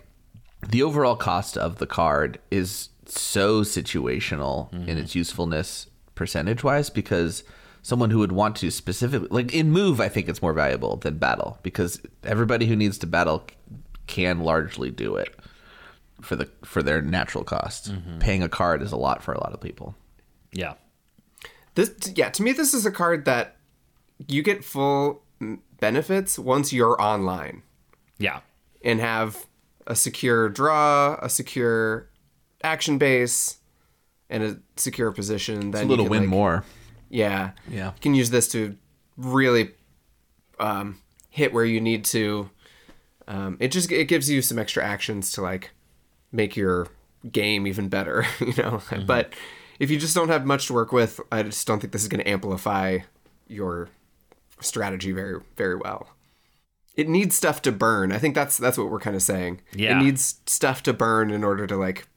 [0.68, 5.20] the overall cost of the card is so situational in its mm-hmm.
[5.20, 7.44] usefulness percentage wise because
[7.84, 11.20] someone who would want to specifically like in move I think it's more valuable than
[11.20, 13.46] battle because everybody who needs to battle
[14.08, 15.36] can largely do it
[16.22, 17.94] for the for their natural cost.
[18.20, 19.96] Paying a card is a lot for a lot of people.
[20.52, 20.76] Yeah,
[21.76, 23.58] This, yeah, to me, this is a card that
[24.28, 25.24] you get full
[25.82, 27.62] benefits once you're online
[28.18, 28.40] yeah,
[28.82, 29.46] and have
[29.86, 32.10] a secure draw, a secure
[32.64, 33.58] action base,
[34.30, 35.72] and a secure position.
[35.72, 36.64] Then A little you can, win like- more.
[37.10, 37.52] Yeah.
[37.70, 37.88] Yeah.
[37.88, 38.78] You can use this to
[39.18, 39.72] really
[40.60, 42.50] um, hit where you need to.
[43.28, 45.72] Um, it just it gives you some extra actions to like
[46.36, 46.88] make your
[47.32, 48.80] game even better, you know.
[48.90, 49.06] Mm-hmm.
[49.06, 49.34] But
[49.80, 52.08] if you just don't have much to work with, I just don't think this is
[52.08, 53.00] going to amplify
[53.48, 53.90] your
[54.60, 56.08] strategy very very well.
[56.96, 58.12] it needs stuff to burn.
[58.12, 59.62] I think that's that's what we're kind of saying.
[59.76, 60.00] Yeah.
[60.00, 62.08] It needs stuff to burn in order to like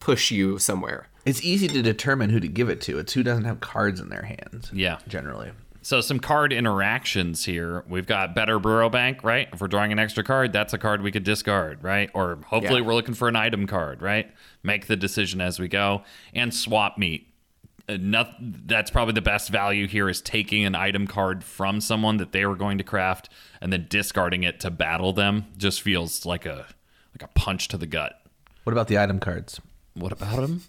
[0.00, 1.06] push you somewhere.
[1.24, 2.98] It's easy to determine who to give it to.
[2.98, 4.70] It's who doesn't have cards in their hands.
[4.72, 4.98] Yeah.
[5.08, 5.52] Generally.
[5.86, 7.84] So some card interactions here.
[7.88, 9.46] We've got Better Burrow Bank, right?
[9.52, 12.10] If we're drawing an extra card, that's a card we could discard, right?
[12.12, 12.86] Or hopefully Yeah.
[12.88, 14.28] we're looking for an item card, right?
[14.64, 16.02] Make the decision as we go.
[16.34, 17.32] And Swap Meet.
[17.88, 22.16] Uh, noth- that's probably the best value here is taking an item card from someone
[22.16, 23.28] that they were going to craft
[23.60, 25.46] and then discarding it to battle them.
[25.56, 26.66] Just feels like a
[27.14, 28.20] like a punch to the gut.
[28.64, 29.60] What about the item cards?
[29.94, 30.62] What about him?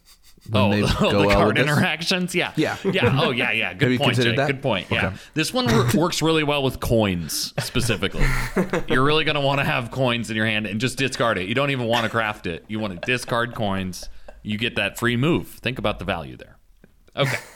[0.50, 1.66] When Oh, they the go well card with this?
[1.76, 2.36] interactions.
[2.36, 2.78] Yeah, Yeah.
[2.84, 3.20] yeah.
[3.22, 3.74] Oh, yeah, yeah.
[3.74, 4.36] Good point, Jake.
[4.38, 4.48] that?
[4.48, 4.88] Good point.
[4.90, 5.16] Yeah, Okay.
[5.34, 8.26] this one works really well with coins specifically.
[8.88, 11.48] You're really gonna want to have coins in your hand and just discard it.
[11.50, 12.64] You don't even want to craft it.
[12.68, 14.10] You want to discard coins.
[14.44, 15.48] You get that free move.
[15.50, 16.58] Think about the value there.
[17.16, 17.38] Okay.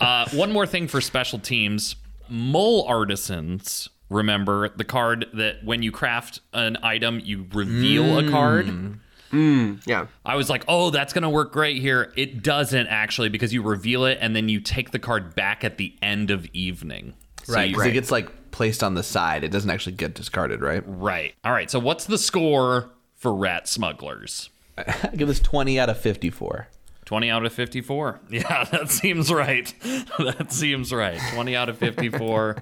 [0.00, 1.96] Uh, one more thing for special teams:
[2.28, 3.88] mole artisans.
[4.10, 8.98] Remember the card that when you craft an item, you reveal a card.
[9.32, 9.86] Mm.
[9.86, 10.06] Yeah.
[10.24, 12.12] I was like, oh, that's going to work great here.
[12.16, 15.78] It doesn't actually because you reveal it and then you take the card back at
[15.78, 17.14] the end of evening.
[17.44, 17.70] So Right.
[17.70, 19.42] you- 'cause It gets like placed on the side.
[19.44, 20.82] It doesn't actually get discarded, right?
[20.86, 21.34] right.
[21.44, 21.70] All right.
[21.70, 24.50] So what's the score for rat smugglers?
[24.78, 26.68] I give this 20 out of 54.
[27.04, 28.20] 20 out of 54.
[28.30, 29.72] Yeah, that seems right.
[30.18, 31.18] that seems right.
[31.34, 32.56] 20 out of 54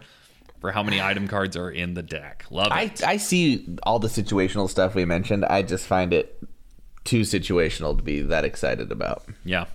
[0.60, 2.44] for how many item cards are in the deck.
[2.50, 3.02] Love I, it.
[3.04, 5.44] I see all the situational stuff we mentioned.
[5.44, 6.36] I just find it
[7.04, 9.24] too situational to be that excited about.
[9.44, 9.66] yeah.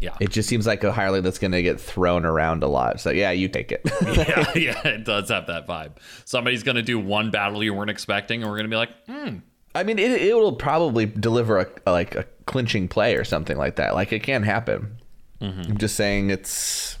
[0.00, 0.16] Yeah.
[0.20, 3.00] It just seems like a hireling that's going to get thrown around a lot.
[3.00, 3.80] So yeah, you take it.
[4.02, 5.92] yeah, yeah, it does have that vibe.
[6.26, 8.90] Somebody's going to do one battle you weren't expecting, and we're going to be like,
[9.06, 9.36] hmm,
[9.74, 13.56] I mean, it, it will probably deliver a, a- like a clinching play or something
[13.56, 13.94] like that.
[13.94, 14.98] Like it can happen.
[15.40, 16.98] I'm just saying it's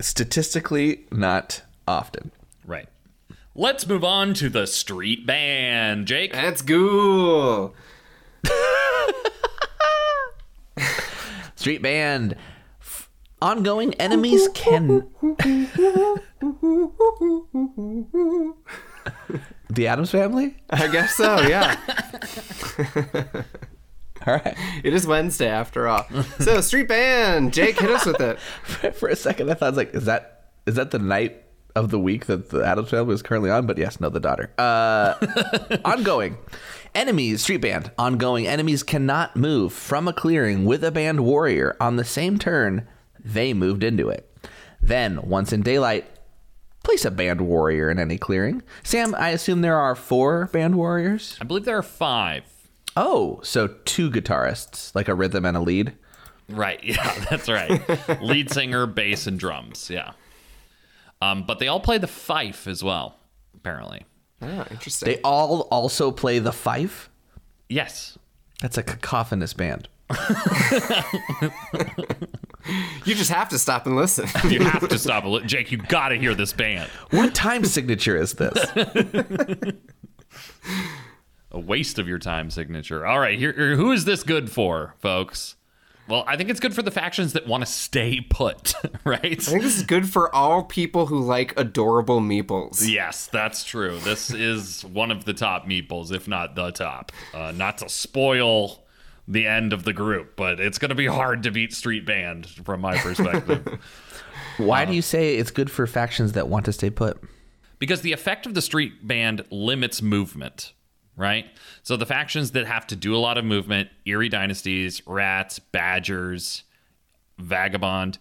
[0.00, 2.30] statistically not often.
[2.64, 2.88] Right.
[3.54, 6.06] Let's move on to the street band.
[6.06, 7.74] Jake, That's cool.
[11.56, 12.36] Street band.
[12.80, 13.10] F-
[13.42, 15.08] Ongoing enemies can.
[19.70, 20.56] the Addams family.
[20.70, 21.76] I guess so, yeah.
[24.26, 24.54] All right.
[24.84, 26.04] it is Wednesday after all.
[26.40, 28.38] So, Street Band, Jake, hit us with it.
[28.94, 31.42] For a second, I thought I was like, is that is that the night
[31.74, 33.66] of the week that the Addams family is currently on?
[33.66, 34.52] But yes, no, the daughter.
[34.58, 35.14] Uh,
[35.84, 36.38] ongoing
[36.94, 37.42] enemies.
[37.42, 37.90] Street band.
[37.98, 42.86] Ongoing enemies cannot move from a clearing with a band warrior on the same turn
[43.22, 44.26] they moved into it.
[44.80, 46.06] Then, once in daylight,
[46.82, 48.62] place a band warrior in any clearing.
[48.82, 51.36] Sam, I assume there are four band warriors.
[51.40, 52.44] I believe there are five.
[52.96, 55.94] Oh, so two guitarists, like a rhythm and a lead.
[56.48, 56.82] Right.
[56.84, 58.20] Yeah, that's right.
[58.20, 59.88] Lead singer, bass, and drums.
[59.88, 60.12] Yeah.
[61.22, 63.16] Um, but they all play the fife as well,
[63.54, 64.04] apparently.
[64.42, 65.06] Oh, interesting.
[65.06, 67.10] They all also play the fife.
[67.68, 68.18] Yes.
[68.60, 69.88] That's a cacophonous band.
[73.04, 74.26] you just have to stop and listen.
[74.50, 76.90] You have to stop a li- Jake, you got to hear this band.
[77.10, 78.58] What time signature is this?
[81.52, 83.04] A waste of your time signature.
[83.04, 85.56] All right, here, here- who is this good for, folks?
[86.10, 89.20] Well, I think it's good for the factions that want to stay put, right?
[89.24, 92.86] I think this is good for all people who like adorable meeples.
[92.86, 93.98] Yes, that's true.
[94.00, 97.12] This is one of the top meeples, if not the top.
[97.32, 98.84] Uh, not to spoil
[99.28, 102.46] the end of the group, but it's going to be hard to beat Street Band
[102.46, 103.80] from my perspective.
[104.58, 107.22] Why do you say it's good for factions that want to stay put?
[107.80, 110.72] because the effect of the Street Band limits movement,
[111.16, 111.46] right?
[111.82, 116.64] So the factions that have to do a lot of movement, Eyrie Dynasties, Rats, Badgers,
[117.38, 118.18] Vagabond,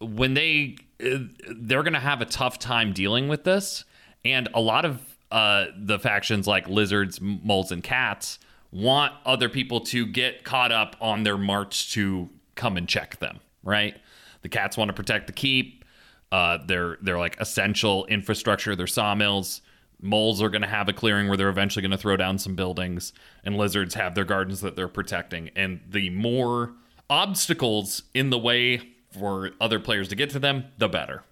[0.00, 1.18] when they uh,
[1.56, 3.84] they're going to have a tough time dealing with this.
[4.24, 5.00] And a lot of
[5.30, 8.38] uh, the factions like lizards moles and cats
[8.70, 13.40] want other people to get caught up on their march to come and check them
[13.64, 13.96] right?
[14.42, 15.84] The cats want to protect the keep.
[16.30, 19.60] Uh, they're they're like essential infrastructure they're sawmills
[20.04, 22.54] moles are going to have a clearing where they're eventually going to throw down some
[22.54, 26.74] buildings and lizards have their gardens that they're protecting and the more
[27.10, 28.80] obstacles in the way
[29.10, 31.24] for other players to get to them the better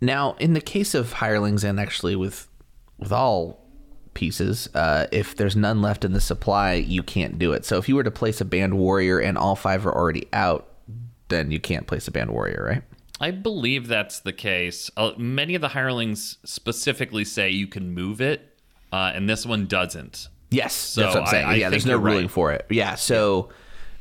[0.00, 2.48] Now, in the case of hirelings, and actually with
[2.98, 3.64] with all
[4.14, 7.64] pieces, uh, if there's none left in the supply, you can't do it.
[7.64, 10.68] So if you were to place a band warrior and all five are already out,
[11.28, 12.82] then you can't place a band warrior, right?
[13.20, 14.90] I believe that's the case.
[14.96, 18.58] Uh, many of the hirelings specifically say you can move it,
[18.92, 20.28] uh, and this one doesn't.
[20.50, 21.46] Yes, that's what I'm saying.
[21.46, 22.12] I yeah, there's no right.
[22.12, 22.66] ruling for it.
[22.70, 23.50] Yeah, so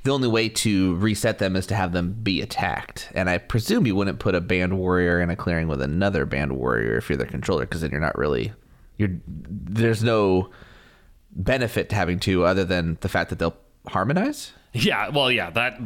[0.04, 3.12] the only way to reset them is to have them be attacked.
[3.14, 6.54] And I presume you wouldn't put a band warrior in a clearing with another band
[6.54, 8.54] warrior if you're the controller, because then you're not really
[8.98, 10.50] You're there's no
[11.32, 13.58] benefit to having two other than the fact that they'll
[13.88, 14.54] harmonize.
[14.74, 15.50] Yeah, well, yeah.
[15.50, 15.80] That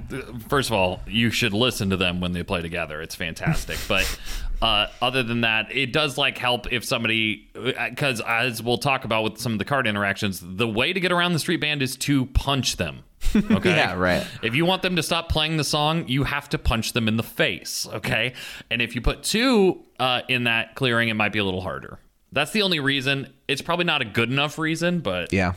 [0.49, 3.01] first of all, you should listen to them when they play together.
[3.01, 3.77] It's fantastic.
[3.87, 4.19] but
[4.61, 9.23] uh, other than that, it does like help if somebody because as we'll talk about
[9.23, 11.95] with some of the card interactions, the way to get around the street band is
[11.97, 13.03] to punch them.
[13.33, 13.75] Okay.
[13.75, 14.27] Yeah, right.
[14.43, 17.15] If you want them to stop playing the song, you have to punch them in
[17.15, 17.87] the face.
[17.93, 18.33] Okay.
[18.69, 21.97] And if you put two uh, in that clearing, it might be a little harder.
[22.33, 23.31] That's the only reason.
[23.47, 25.53] It's probably not a good enough reason, but Yeah.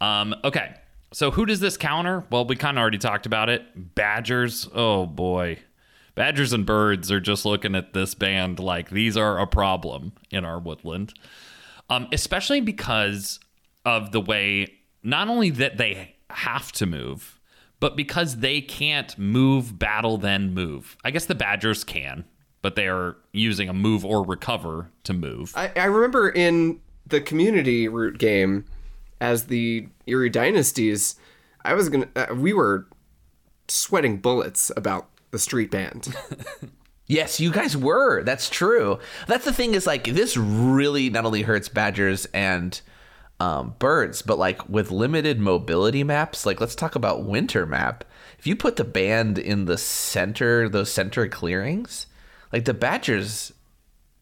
[0.00, 0.74] um, okay.
[1.12, 2.24] So who does this counter?
[2.30, 3.94] Well, we kind of already talked about it.
[3.94, 4.68] Badgers.
[4.74, 5.58] Oh boy.
[6.14, 10.44] Badgers and birds are just looking at this band like these are a problem in
[10.44, 11.14] our woodland.
[11.88, 13.40] Um, especially because
[13.84, 17.40] of the way not only that they have to move,
[17.80, 20.96] but because they can't move, battle, then move.
[21.04, 22.24] I guess the Badgers can,
[22.62, 25.52] but they are using a move or recover to move.
[25.56, 28.64] I, I remember in the community root game,
[29.22, 31.16] as the Eyrie Dynasties,
[31.64, 32.08] I was gonna.
[32.14, 32.86] Uh, we were
[33.68, 36.14] sweating bullets about the street band.
[37.08, 38.22] Yes, you guys were.
[38.22, 38.98] That's true.
[39.26, 42.80] That's the thing is like this really not only hurts badgers and
[43.38, 48.04] um, birds, but like with limited mobility maps, like let's talk about winter map.
[48.38, 52.06] If you put the band in the center, those center clearings,
[52.50, 53.52] like the badgers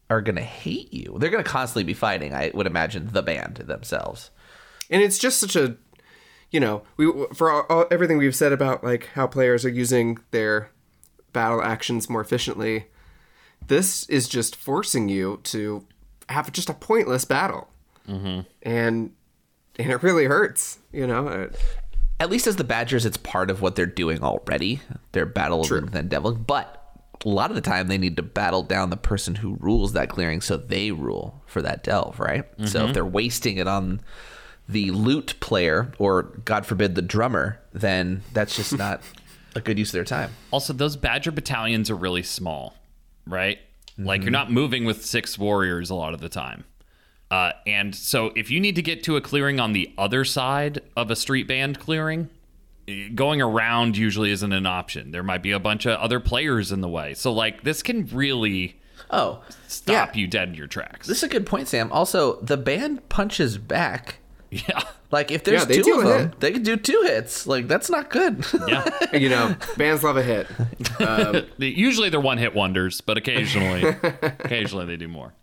[0.09, 1.16] are gonna hate you.
[1.20, 2.34] They're gonna constantly be fighting.
[2.34, 4.30] I would imagine the band themselves.
[4.91, 5.76] And it's just such a
[6.51, 10.18] you know we for all, all, everything we've said about like how players are using
[10.30, 10.70] their
[11.32, 12.86] battle actions more efficiently
[13.68, 15.86] this is just forcing you to
[16.28, 17.68] have just a pointless battle
[18.09, 18.41] mm-hmm.
[18.62, 19.12] and
[19.78, 21.49] and it really hurts you know
[22.18, 24.82] At least as the Badgers, it's part of what they're doing already.
[25.12, 25.78] They're battle True.
[25.78, 26.47] and then delve.
[26.47, 26.84] But
[27.24, 30.11] a lot of the time, they need to battle down the person who rules that
[30.11, 32.45] clearing, so they rule for that delve, right?
[32.66, 34.03] So if they're wasting it on
[34.71, 39.03] the lute player or, God forbid, the drummer, then that's just not
[39.55, 40.31] a good use of their time.
[40.51, 42.75] Also, those Badger battalions are really small,
[43.27, 43.59] right?
[43.99, 46.64] Like you're not moving with six warriors a lot of the time.
[47.31, 50.81] Uh, and so if you need to get to a clearing on the other side
[50.97, 52.31] of a street band clearing,
[52.89, 55.11] eh, going around usually isn't an option.
[55.11, 57.12] There might be a bunch of other players in the way.
[57.14, 60.21] So like this can really Oh, stop yeah.
[60.21, 61.07] you dead in your tracks.
[61.09, 61.91] This is a good point, Sam.
[61.93, 64.20] Also, the band punches back.
[64.68, 64.82] yeah.
[65.11, 66.40] Like if there's Yeah, two of them, hit.
[66.40, 67.46] they could do two hits.
[67.46, 68.44] Like that's not good.
[68.68, 68.84] Yeah.
[69.16, 70.46] you know bands love a hit
[71.59, 73.84] They- Usually they're one hit wonders, but occasionally
[74.22, 75.34] occasionally they do more.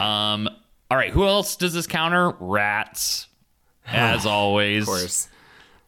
[0.00, 0.48] Um
[0.90, 2.30] all right, who else does this counter?
[2.40, 3.28] Rats.
[3.86, 4.82] As always.
[4.82, 5.28] of course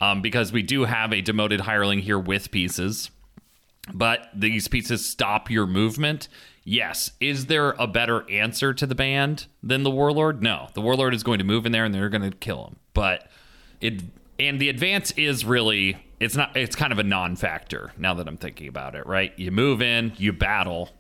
[0.01, 3.11] um, because we do have a demoted hireling here with pieces.
[3.95, 6.27] But these pieces stop your movement.
[6.65, 7.13] Yes.
[7.21, 10.43] Is there a better answer to the band than the warlord?
[10.43, 10.69] No.
[10.75, 12.77] The warlord is going to move in there and they're going to kill him.
[12.95, 13.29] But
[13.81, 14.03] it
[14.39, 18.37] and the advance is really it's not it's kind of a non-factor now that I'm
[18.37, 19.33] thinking about it, right?
[19.37, 20.91] You move in, you battle,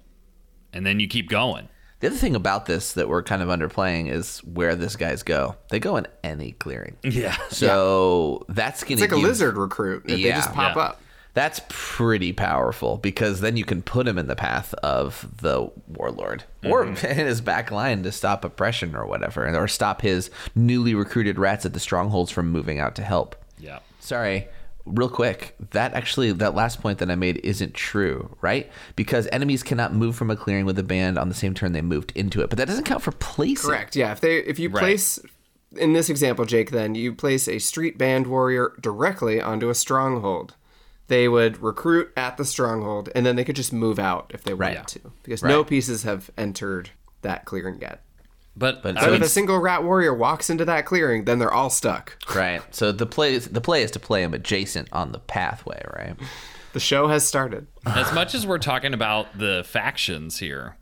[0.72, 1.68] and then you keep going.
[2.00, 5.54] The other thing about this that we're kind of underplaying is where these guys go.
[5.70, 6.96] They go in any clearing.
[7.04, 7.36] Yeah.
[7.50, 10.16] So that's going it's like a lizard recruit Yeah.
[10.16, 10.82] they just pop yeah.
[10.82, 11.01] up
[11.34, 16.44] That's pretty powerful because then you can put him in the path of the warlord
[16.64, 17.06] or Mm-hmm.
[17.20, 21.64] in his back line to stop oppression or whatever, or stop his newly recruited rats
[21.64, 23.34] at the strongholds from moving out to help.
[23.58, 23.78] Yeah.
[24.00, 24.46] Sorry,
[24.84, 25.54] real quick.
[25.70, 28.70] That actually, that last point that I made isn't true, right?
[28.94, 31.80] Because enemies cannot move from a clearing with a band on the same turn they
[31.82, 33.70] moved into it, but that doesn't count for placing.
[33.70, 33.96] Correct.
[33.96, 34.12] Yeah.
[34.12, 34.80] If they if you Right.
[34.82, 35.18] place
[35.78, 40.54] in this example, Jake, then you place a street band warrior directly onto a stronghold.
[41.08, 44.54] They would recruit at the stronghold, and then they could just move out if they
[44.54, 44.88] wanted Right.
[44.88, 46.90] to, because no pieces have entered
[47.22, 48.02] that clearing yet.
[48.56, 51.24] But, But I so But would if a single rat warrior walks into that clearing,
[51.24, 52.18] then they're all stuck.
[52.34, 52.62] Right.
[52.74, 56.16] So the play is, the play is to play him adjacent on the pathway, right?
[56.74, 57.66] The show has started.
[57.86, 60.76] as much as we're talking about the factions here,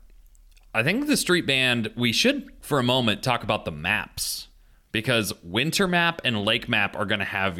[0.73, 4.47] I think the street band, we should for a moment talk about the maps
[4.91, 7.59] because winter map and lake map are going to have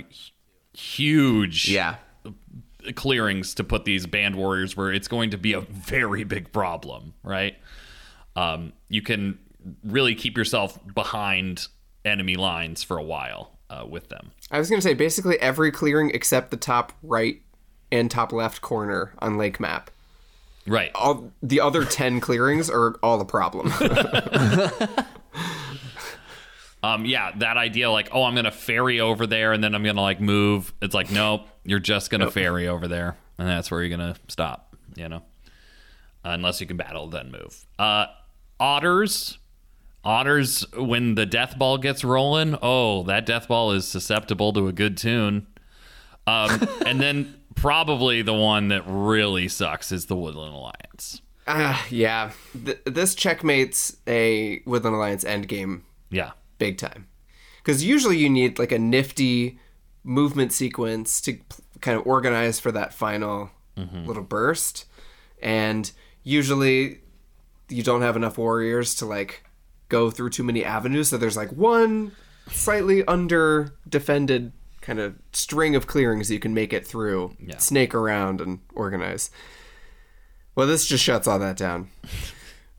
[0.74, 1.96] huge Yeah.
[2.96, 7.14] Clearings to put these band warriors where it's going to be a very big problem,
[7.24, 7.56] right?
[8.36, 9.40] Um, you can
[9.84, 11.68] really keep yourself behind
[12.06, 14.32] enemy lines for a while uh, with them.
[14.50, 17.42] I was going to say basically every clearing except the top right
[17.92, 19.92] and top left corner on Lake Map.
[20.68, 20.92] Right.
[20.94, 23.74] All the other 10 clearings are all a problem.
[26.84, 30.02] Um, yeah, that idea, like, oh, I'm gonna ferry over there and then I'm gonna
[30.02, 30.74] like move.
[30.82, 34.76] It's like, nope, you're just gonna ferry over there, and that's where you're gonna stop.
[34.96, 35.24] You know,
[36.24, 37.66] unless you can battle, then move.
[37.78, 38.08] Uh,
[38.60, 39.38] otters.
[40.04, 44.72] Otters, when the death ball gets rolling, oh, that death ball is susceptible to a
[44.72, 45.46] good tune.
[46.26, 51.22] Um, and then probably the one that really sucks is the Woodland Alliance.
[51.46, 52.32] Ah, yeah.
[52.66, 56.32] Th- this checkmates a Woodland Alliance endgame Yeah.
[56.62, 57.08] Big time.
[57.58, 59.60] Because usually you need like a nifty
[60.04, 61.40] movement sequence to
[61.82, 64.06] kind of organize for that final mm-hmm.
[64.06, 64.86] little burst.
[65.42, 65.92] And
[66.24, 67.00] usually
[67.68, 69.44] you don't have enough warriors to like
[69.90, 71.10] go through too many avenues.
[71.10, 72.12] So there's like one
[72.52, 74.52] slightly under defended
[74.82, 77.58] kind of string of clearings you can make it through, Yeah.
[77.58, 79.32] snake around and organize.
[80.54, 81.90] Well, this just shuts all that down.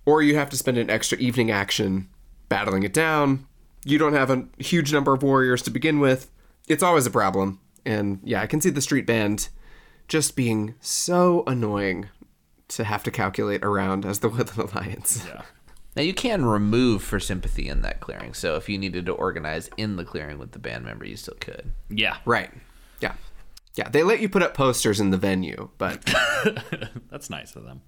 [0.05, 2.09] Or you have to spend an extra evening action
[2.49, 3.47] battling it down.
[3.85, 6.31] You don't have a huge number of warriors to begin with.
[6.69, 7.61] It's always a problem.
[7.85, 9.49] And yeah, I can see the street band
[10.09, 12.09] just being so annoying
[12.69, 15.25] to have to calculate around as the Woodland Alliance.
[15.27, 15.43] Yeah.
[15.95, 18.33] Now you can remove for sympathy in that clearing.
[18.35, 21.37] So if you needed to organize in the clearing with the band member, you still
[21.39, 21.71] could.
[21.91, 22.17] Yeah.
[22.25, 22.51] Right.
[23.01, 23.15] Yeah.
[23.75, 26.05] Yeah, they let you put up posters in the venue, but
[27.11, 27.83] That's nice of them.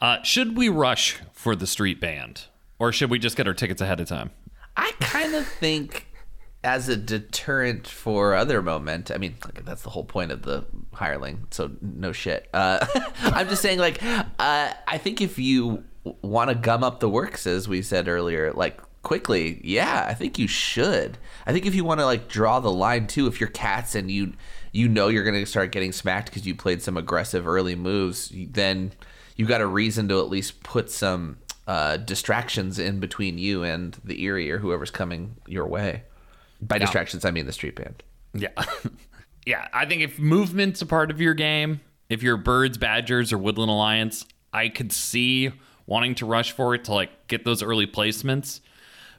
[0.00, 2.46] Uh, should we rush for the street band?
[2.78, 4.30] Or should we just get our tickets ahead of time?
[4.78, 6.06] I kind of think
[6.62, 9.10] as a deterrent for other moment.
[9.10, 11.46] I mean, that's the whole point of the hireling.
[11.50, 12.48] So no shit.
[12.54, 12.86] Uh,
[13.22, 15.84] I'm just saying, like, uh, I think if you
[16.22, 20.38] want to gum up the works, as we said earlier, like quickly, yeah, I think
[20.38, 21.18] you should.
[21.46, 24.10] I think if you want to like draw the line too, if you're cats and
[24.10, 24.34] you
[24.70, 28.92] you know you're to start getting smacked because you played some aggressive early moves, then
[29.36, 33.98] you've got a reason to at least put some uh, distractions in between you and
[34.02, 36.02] the Eyrie or whoever's coming your way.
[36.62, 38.02] By distractions, I mean the street band.
[38.32, 38.48] Yeah.
[39.46, 39.68] yeah.
[39.72, 43.70] I think if movement's a part of your game, if you're Birds, Badgers, or Woodland
[43.70, 45.52] Alliance, I could see
[45.86, 48.60] wanting to rush for it to like get those early placements.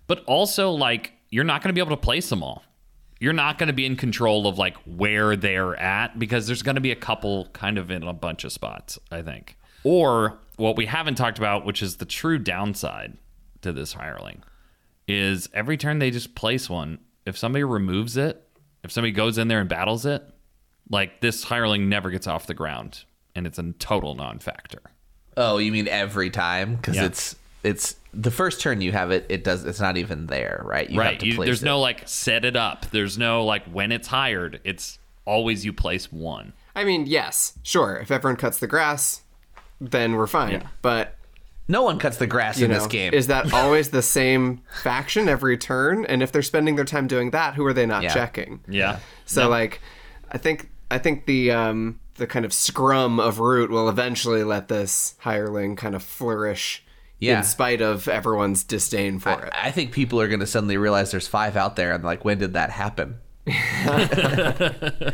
[0.07, 2.63] But also, like, you're not going to be able to place them all.
[3.19, 6.75] You're not going to be in control of like where they're at because there's going
[6.75, 9.55] to be a couple kind of in a bunch of spots, I think.
[9.83, 13.17] Or what we haven't talked about, which is the true downside
[13.61, 14.43] to this hireling,
[15.07, 16.99] is every turn they just place one.
[17.25, 18.45] If somebody removes it,
[18.83, 20.23] if somebody goes in there and battles it,
[20.89, 23.03] like this hireling never gets off the ground
[23.35, 24.81] and it's a total non factor.
[25.37, 26.75] Oh, you mean every time?
[26.75, 27.05] Because Yeah.
[27.05, 29.25] it's it's the first turn you have it.
[29.29, 29.65] It does.
[29.65, 30.89] It's not even there, right?
[30.89, 31.19] You have right.
[31.19, 31.65] to You, place there's it.
[31.65, 32.85] no like set it up.
[32.91, 34.61] There's no like when it's hired.
[34.63, 36.53] It's always you place one.
[36.75, 37.97] I mean, yes, sure.
[37.97, 39.21] If everyone cuts the grass,
[39.81, 40.67] then we're fine.
[40.81, 41.15] But
[41.67, 43.13] No one cuts the grass in know, this game.
[43.13, 46.05] is that always the same faction every turn?
[46.05, 48.13] And if they're spending their time doing that, who are they not Yeah.
[48.13, 48.61] checking?
[48.67, 48.99] Yeah.
[49.25, 49.81] So like,
[50.31, 54.67] I think I think the um the kind of scrum of root will eventually let
[54.67, 56.83] this hireling kind of flourish.
[57.19, 57.39] Yeah.
[57.39, 59.53] In spite of everyone's disdain for it.
[59.53, 62.37] I think people are going to suddenly realize there's five out there, and like, when
[62.37, 63.17] did that happen?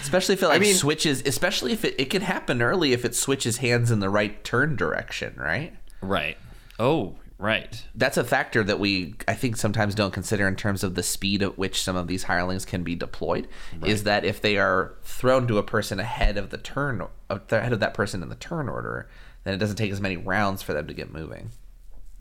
[0.00, 1.22] especially if it like mean- switches.
[1.24, 4.76] Especially if it it can happen early if it switches hands in the right turn
[4.76, 5.74] direction, right?
[6.00, 6.36] Right.
[6.78, 7.82] Oh, right.
[7.94, 11.42] That's a factor that we I think sometimes don't consider in terms of the speed
[11.42, 13.48] at which some of these hirelings can be deployed.
[13.84, 17.72] Is that if they are thrown to a person ahead of the turn, uh, ahead
[17.72, 19.08] of that person in the turn order,
[19.44, 21.50] then it doesn't take as many rounds for them to get moving.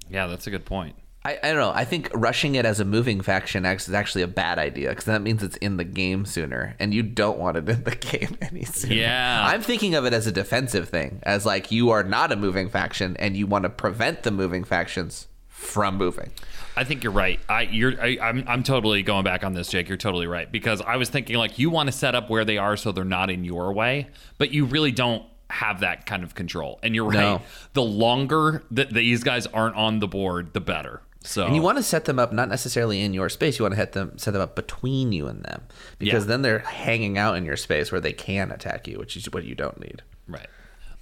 [0.10, 0.96] Yeah, that's a good point.
[1.24, 1.72] I, I don't know.
[1.74, 5.22] I think rushing it as a moving faction is actually a bad idea because that
[5.22, 8.64] means it's in the game sooner, and you don't want it in the game any
[8.66, 8.96] sooner.
[8.96, 9.46] Yeah.
[9.46, 12.70] I'm thinking of it as a defensive thing, as like you are not a moving
[12.70, 16.32] faction, and you want to prevent the moving factions from moving.
[16.76, 17.40] I think you're right.
[17.48, 19.90] I you're I, I'm I'm totally going back on this, Jake.
[19.90, 22.58] You're totally right because I was thinking like you want to set up where they
[22.58, 24.08] are so they're not in your way,
[24.40, 26.80] but you really don't have that kind of control.
[26.82, 27.16] And you're right.
[27.16, 27.42] No.
[27.74, 31.02] The longer that these guys aren't on the board, the better.
[31.24, 33.60] So And you want to set them up not necessarily in your space.
[33.60, 35.62] You want to hit them, set them up between you and them,
[36.00, 36.30] because Yeah.
[36.30, 39.44] then they're hanging out in your space where they can attack you, which is what
[39.44, 40.02] you don't need.
[40.28, 40.48] right.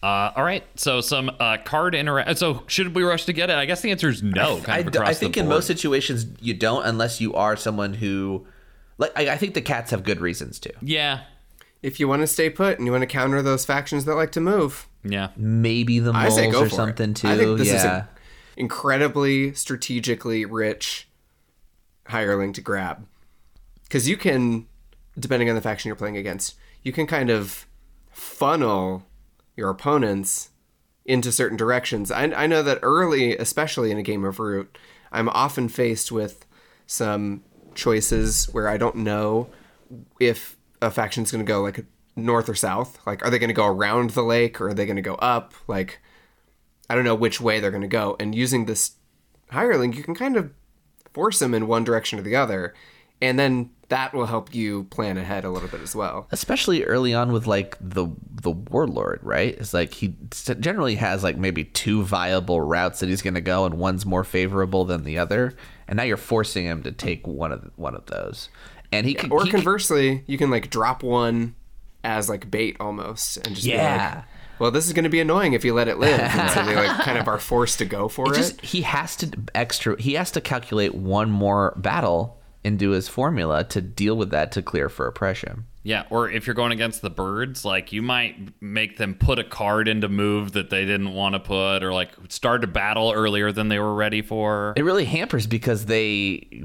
[0.02, 0.64] Uh, all right.
[0.76, 2.38] So some uh, card interact.
[2.38, 3.58] So should we rush to get it?
[3.58, 4.62] I guess the answer is no.
[4.62, 7.34] Kind I, of d- across I think the in most situations you don't, unless you
[7.34, 8.48] are someone who,
[8.98, 10.74] like, I, I think the cats have good reasons to.
[10.82, 11.22] Yeah.
[11.84, 14.32] If you want to stay put and you want to counter those factions that like
[14.34, 15.30] to move, Yeah.
[15.36, 17.16] Maybe the I moles say go or for something it.
[17.18, 17.28] too.
[17.28, 18.06] I think this is yeah.
[18.60, 21.08] Incredibly strategically rich
[22.08, 23.08] hireling to grab
[23.84, 24.68] because you can,
[25.18, 27.66] depending on the faction you're playing against, you can kind of
[28.12, 29.04] funnel
[29.56, 30.50] your opponents
[31.06, 32.12] into certain directions.
[32.12, 34.78] I, I know that early, especially in a game of Root,
[35.12, 36.46] I'm often faced with
[36.86, 37.44] some
[37.74, 39.50] choices where I don't know
[40.20, 41.86] if a faction's going to go like
[42.16, 43.00] north or south.
[43.08, 45.16] Like, are they going to go around the lake or are they going to go
[45.16, 45.54] up?
[45.68, 46.00] Like,
[46.90, 48.16] I don't know which way they're going to go.
[48.20, 48.92] And using this
[49.52, 50.52] hireling, you can kind of
[51.14, 52.74] force them in one direction or the other,
[53.22, 56.28] and then that will help you plan ahead a little bit as well.
[56.32, 60.16] especially early on with like the the warlord right it's like he
[60.60, 64.24] generally has like maybe two viable routes that he's going to go and one's more
[64.24, 65.56] favorable than the other
[65.88, 68.50] and now you're forcing him to take one of one of those
[68.92, 71.56] and he can Or he can- conversely, you can like drop one
[72.04, 74.14] as like bait almost, and just be Yeah.
[74.18, 74.24] like,
[74.60, 76.76] "Well, this is going to be annoying if you let it live." and so they
[76.76, 78.32] like kind of are forced to go for it.
[78.32, 83.08] it just he has to extra he has to calculate one more battle into his
[83.08, 87.02] formula to deal with that to clear for oppression Yeah, or if you're going against
[87.02, 91.14] the birds, like you might make them put a card into move that they didn't
[91.14, 94.74] want to put, or like start a battle earlier than they were ready for.
[94.76, 96.62] it really hampers because they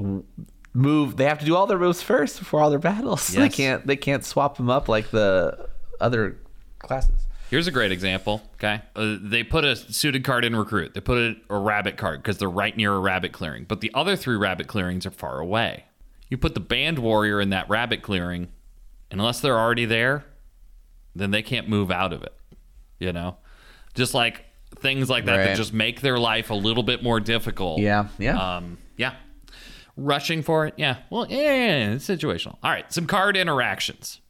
[0.72, 3.86] move they have to do all their moves first before all their battles they can't
[3.86, 5.68] they can't swap them up like the
[6.00, 6.36] other
[6.80, 7.23] classes
[7.54, 8.42] Here's a great example.
[8.54, 10.92] Okay, uh, they put a suited card in recruit.
[10.92, 13.62] They put a, a rabbit card because they're right near a rabbit clearing.
[13.62, 15.84] But the other three rabbit clearings are far away.
[16.28, 18.48] You put the band warrior in that rabbit clearing,
[19.12, 20.24] unless they're already there,
[21.14, 22.34] then they can't move out of it.
[22.98, 23.36] You know,
[23.94, 24.46] just like
[24.80, 27.78] things like that that just make their life a little bit more difficult.
[27.78, 28.56] Yeah, yeah.
[28.56, 29.14] Um, yeah.
[29.96, 30.96] Rushing for it, yeah.
[31.08, 32.56] Well, yeah, yeah, yeah, it's situational.
[32.64, 34.20] All right, some card interactions.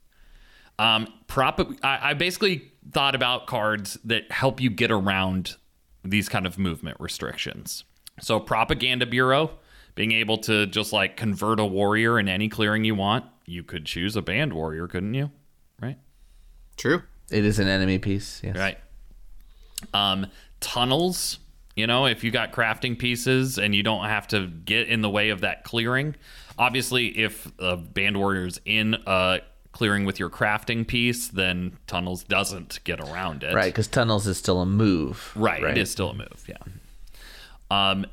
[0.78, 1.58] Um, prop.
[1.82, 5.56] I, I basically thought about cards that help you get around
[6.04, 7.84] these kind of movement restrictions.
[8.20, 9.50] So, propaganda bureau,
[9.94, 13.24] being able to just like convert a warrior in any clearing you want.
[13.46, 15.30] You could choose a band warrior, couldn't you?
[15.80, 15.98] Right.
[16.76, 17.02] True.
[17.30, 18.40] It is an enemy piece.
[18.42, 18.56] Yes.
[18.56, 18.78] Right.
[19.92, 20.26] Um,
[20.60, 21.38] tunnels.
[21.76, 25.10] You know, if you got crafting pieces and you don't have to get in the
[25.10, 26.14] way of that clearing.
[26.56, 29.40] Obviously, if a band warrior's in a
[29.74, 33.52] clearing with your crafting piece, then tunnels doesn't get around it.
[33.52, 35.32] Right, because tunnels is still a move.
[35.34, 35.62] Right.
[35.62, 36.48] It is still a move.
[36.48, 36.56] Yeah.
[37.70, 38.06] Um,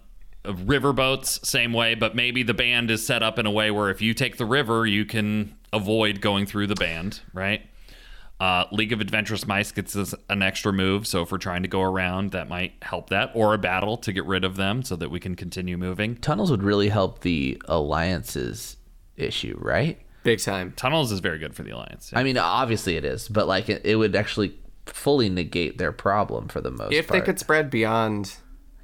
[0.43, 4.01] riverboats, same way, but maybe the band is set up in a way where if
[4.01, 7.21] you take the river, you can avoid going through the band.
[7.31, 7.61] Right.
[8.39, 11.69] Uh, League of Adventurous Mice gets us an extra move, so if we're trying to
[11.69, 14.95] go around, that might help that, or a battle to get rid of them so
[14.95, 16.15] that we can continue moving.
[16.15, 18.77] Tunnels would really help the alliances
[19.15, 19.99] issue, right?
[20.23, 20.73] Big time.
[20.75, 22.11] Tunnels is very good for the alliance.
[22.13, 24.55] I mean, obviously it is, but like it, it would actually
[24.85, 27.19] fully negate their problem for the most If part.
[27.19, 28.35] they could spread beyond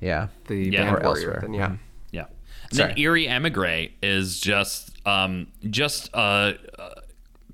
[0.02, 0.28] yeah.
[0.46, 0.94] the Yeah.
[0.94, 1.40] Or elsewhere.
[1.42, 1.76] then yeah.
[2.12, 2.26] Yeah.
[2.70, 2.94] And Sorry.
[2.94, 6.90] then Eyrie Emigre is just um, just uh, uh,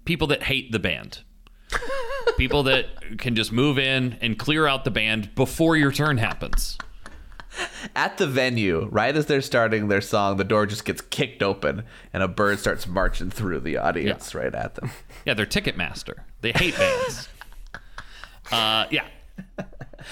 [0.06, 1.20] people that hate the band.
[2.38, 2.86] people that
[3.18, 6.78] can just move in and clear out the band before your turn happens.
[7.96, 11.84] At the venue, right as they're starting their song, the door just gets kicked open
[12.12, 14.92] and a bird starts marching through the audience right at them.
[15.26, 16.16] Yeah, they're Ticketmaster.
[16.42, 17.30] They hate bands.
[18.52, 19.06] uh, yeah.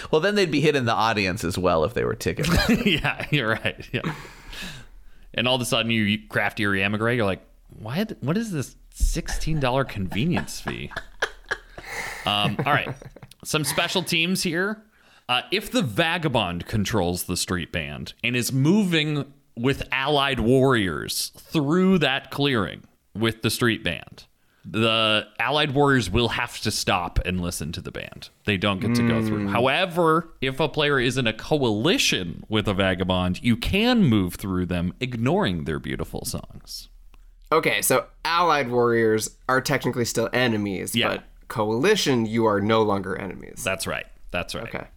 [0.09, 2.47] Well, then they'd be hit in the audience as well if they were ticket.
[2.85, 3.89] yeah, you're right.
[3.91, 4.13] Yeah.
[5.33, 7.41] And all of a sudden you craft Eyrie Emigre, you're like,
[7.77, 10.91] why, what is this $16 convenience fee?
[12.25, 12.95] Um, all right.
[13.43, 14.81] Some special teams here.
[15.32, 21.97] Uh, if the vagabond controls the street band and is moving with allied warriors through
[21.97, 22.84] that clearing
[23.15, 24.25] with the street band,
[24.65, 28.27] the allied warriors will have to stop and listen to the band.
[28.43, 29.47] They don't get to go through.
[29.47, 34.65] However, if a player is in a coalition with a vagabond, you can move through
[34.65, 36.89] them, ignoring their beautiful songs.
[37.53, 41.07] Okay, so allied warriors are technically still enemies, Yeah.
[41.07, 43.64] but coalition, you are no longer enemies.
[43.64, 44.07] That's right.
[44.31, 44.68] That's right.
[44.68, 44.88] Okay.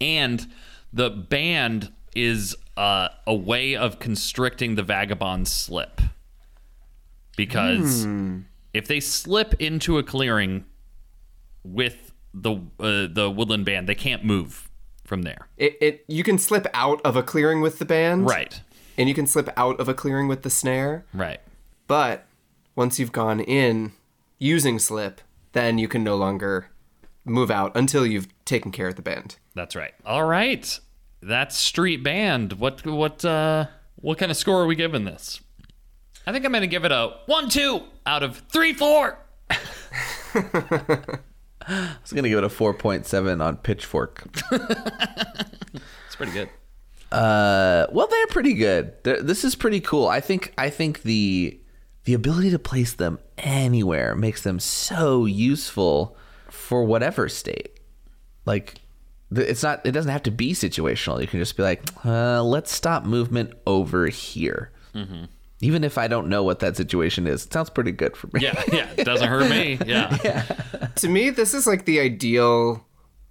[0.00, 0.46] And
[0.92, 6.00] the band is uh, a way of constricting the vagabond slip.
[7.36, 8.06] Because
[8.72, 10.64] if they slip into a clearing
[11.64, 14.68] with the uh, the woodland band they can't move
[15.04, 15.48] from there.
[15.56, 18.60] It, it you can slip out of a clearing with the band, right.
[18.96, 21.40] And you can slip out of a clearing with the snare, right.
[21.86, 22.26] But
[22.74, 23.92] once you've gone in
[24.38, 25.20] using slip,
[25.52, 26.70] then you can no longer
[27.24, 29.36] move out until you've taken care of the band.
[29.54, 30.78] That's right all right
[31.22, 33.66] that's street band what what uh
[33.96, 35.40] what kind of score are we giving this
[36.26, 39.18] i think i'm gonna give it a one two out of three four
[41.66, 44.24] I was gonna give it a four point seven on Pitchfork.
[44.52, 46.48] it's pretty good
[47.12, 48.92] Uh, well, they're pretty good.
[49.04, 50.08] They're, this is pretty cool.
[50.08, 50.52] I think.
[50.58, 51.58] I think the
[52.04, 56.16] the ability to place them anywhere makes them so useful
[56.50, 57.78] for whatever state.
[58.46, 58.83] Like, th-
[59.36, 59.84] it's not.
[59.84, 61.20] It doesn't have to be situational.
[61.20, 64.70] You can just be like, uh, let's stop movement over here.
[65.60, 68.40] Even if I don't know what that situation is, it sounds pretty good for me.
[68.40, 69.78] Yeah, yeah, it doesn't hurt me.
[69.86, 70.08] Yeah.
[70.96, 72.86] to me, this is like the ideal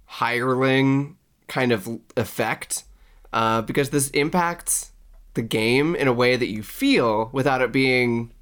[0.06, 1.16] hireling
[1.48, 2.84] kind of effect.
[3.32, 4.92] uh, because this impacts
[5.34, 8.32] the game in a way that you feel without it being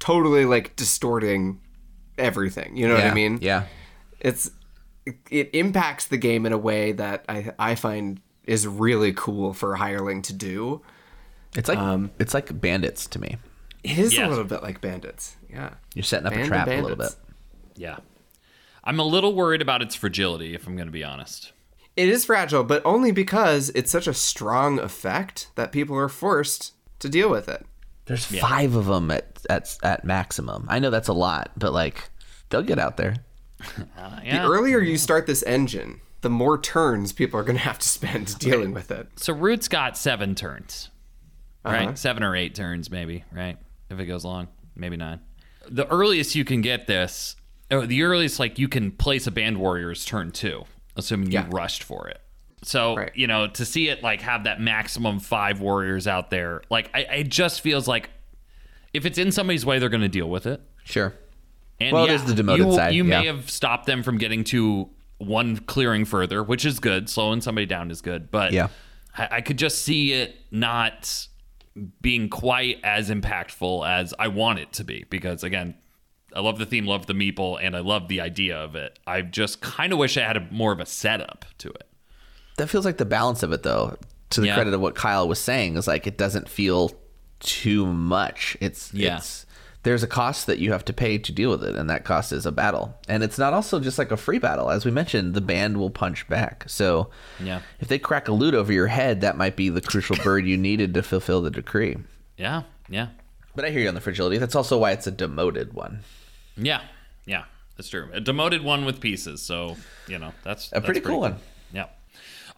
[0.00, 1.60] totally like distorting
[2.16, 2.76] everything.
[2.76, 3.38] You know what I mean?
[3.42, 3.64] Yeah.
[4.20, 4.50] It's
[5.08, 9.52] it, it impacts the game in a way that I I find is really cool
[9.52, 10.82] for a hireling to do.
[11.54, 13.36] It's like Um, it's like bandits to me.
[13.84, 14.26] It is Yes.
[14.26, 15.36] a little bit like bandits.
[15.50, 15.74] Yeah.
[15.94, 17.14] You're setting up Band a trap a little bit.
[17.76, 17.98] Yeah.
[18.84, 21.52] I'm a little worried about its fragility, if I'm going to be honest.
[21.96, 26.72] It is fragile, but only because it's such a strong effect that people are forced
[27.00, 27.66] to deal with it.
[28.06, 30.64] There's five of them at, at at maximum.
[30.68, 32.08] I know that's a lot, but like
[32.48, 33.16] they'll get out there.
[33.98, 37.78] Uh, The earlier you start this engine, the more turns people are going to have
[37.78, 39.08] to spend dealing with it.
[39.16, 40.90] So Root's got seven turns,
[41.64, 41.86] right?
[41.88, 41.94] Uh-huh.
[41.94, 43.58] Seven or eight turns, maybe, right?
[43.90, 45.20] If it goes long, maybe nine.
[45.68, 47.36] The earliest you can get this,
[47.70, 50.64] or the earliest like you can place a band warrior is turn two,
[50.96, 52.20] assuming you rushed for it.
[52.62, 53.12] So Right.
[53.14, 57.00] you know to see it like have that maximum five warriors out there, like I,
[57.00, 58.10] it just feels like
[58.94, 60.60] if it's in somebody's way, they're going to deal with it.
[60.84, 61.14] Sure.
[61.80, 64.44] And Well, yeah, there's the demoted you, side, You may have stopped them from getting
[64.44, 67.08] to one clearing further, which is good.
[67.08, 68.68] Slowing somebody down is good, but Yeah.
[69.16, 71.28] I, I could just see it not
[72.00, 75.04] being quite as impactful as I want it to be.
[75.08, 75.74] Because again,
[76.34, 78.98] I love the theme, love the meeple, and I love the idea of it.
[79.06, 81.86] I just kind of wish I had a, more of a setup to it.
[82.56, 83.96] That feels like the balance of it, though.
[84.30, 84.54] To the Yeah.
[84.54, 86.92] credit of what Kyle was saying, is like it doesn't feel
[87.40, 88.56] too much.
[88.60, 89.16] It's Yeah.
[89.18, 89.46] it's
[89.84, 92.32] there's a cost that you have to pay to deal with it, and that cost
[92.32, 92.98] is a battle.
[93.08, 95.34] And it's not also just like a free battle, as we mentioned.
[95.34, 96.64] The band will punch back.
[96.66, 97.10] So
[97.40, 97.60] Yeah.
[97.80, 100.56] if they crack a loot over your head, that might be the crucial bird you
[100.56, 101.96] needed to fulfill the decree.
[102.36, 103.08] Yeah, yeah,
[103.54, 104.38] But I hear you on the fragility.
[104.38, 106.00] That's also why it's a demoted one.
[106.56, 106.82] yeah,
[107.26, 107.44] yeah.
[107.76, 108.08] That's true.
[108.12, 109.40] A demoted one with pieces.
[109.40, 109.76] So
[110.08, 111.36] you know that's A pretty cool one.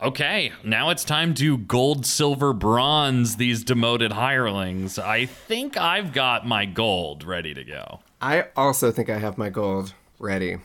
[0.03, 4.99] Okay, now it's time to gold, silver, bronze these demoted hirelings.
[4.99, 8.01] I think I've got my gold ready to go.
[8.19, 10.57] I also think I have my gold ready.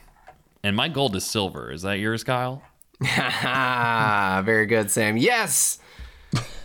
[0.63, 1.69] And my gold is silver.
[1.69, 2.63] Is that yours, Kyle?
[3.03, 5.17] Ah, very good, Sam.
[5.17, 5.79] Yes.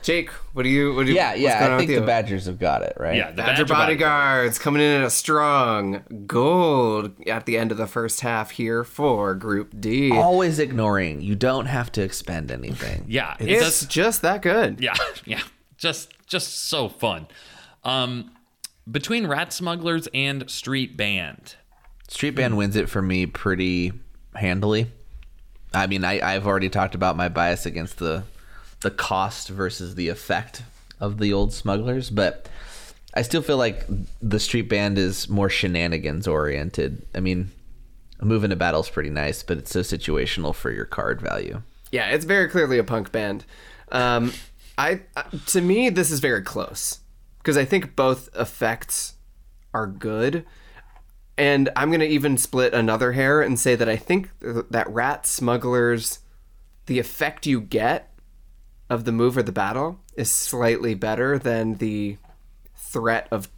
[0.02, 0.94] Jake, what do you?
[0.94, 1.16] What do you?
[1.16, 1.60] Yeah, what's yeah.
[1.60, 2.00] going I think the?
[2.06, 3.16] Badgers have got it right.
[3.16, 7.70] Yeah, the Badger Badger Body- bodyguards coming in at a strong gold at the end
[7.70, 10.12] of the first half here for Group D.
[10.12, 11.20] Always ignoring.
[11.20, 13.04] You don't have to expend anything.
[13.08, 13.88] Yeah, it it's does.
[13.88, 14.80] just that good.
[14.80, 14.94] Yeah,
[15.24, 15.42] yeah.
[15.76, 17.26] Just, just so fun.
[17.84, 18.32] Um,
[18.90, 21.56] between Rat Smugglers and Street Band.
[22.08, 23.92] Street Band wins it for me pretty
[24.34, 24.86] handily.
[25.72, 28.24] I mean, I, I've already talked about my bias against the
[28.80, 30.62] the cost versus the effect
[30.98, 32.48] of the old smugglers, but
[33.14, 33.86] I still feel like
[34.22, 37.06] the Street Band is more shenanigans oriented.
[37.14, 37.50] I mean,
[38.20, 41.62] a move into battle is pretty nice, but it's so situational for your card value.
[41.90, 43.44] Yeah, it's very clearly a punk band.
[43.90, 44.32] Um,
[44.78, 47.00] I uh, to me this is very close
[47.38, 49.14] because I think both effects
[49.74, 50.44] are good,
[51.36, 56.20] and I'm gonna even split another hair and say that I think that rat smugglers,
[56.86, 58.09] the effect you get
[58.90, 62.18] of the move or the battle is slightly better than the
[62.76, 63.48] threat of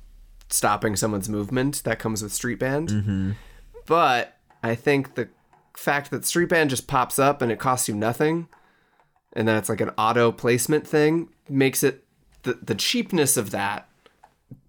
[0.51, 2.91] stopping someone's movement that comes with Street Band.
[2.91, 3.31] Mm-hmm.
[3.87, 5.29] But I think the
[5.75, 8.47] fact that Street Band just pops up and it costs you nothing,
[9.33, 12.05] and then it's like an auto placement thing, makes it
[12.43, 13.89] the the cheapness of that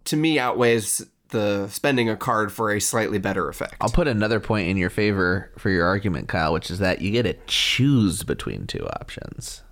[0.06, 3.76] to me outweighs the spending a card for a slightly better effect.
[3.81, 7.11] I'll put another point in your favor for your argument, Kyle, which is that you
[7.11, 9.64] get to choose between two options.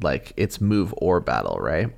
[0.00, 1.90] Like it's move or battle, right?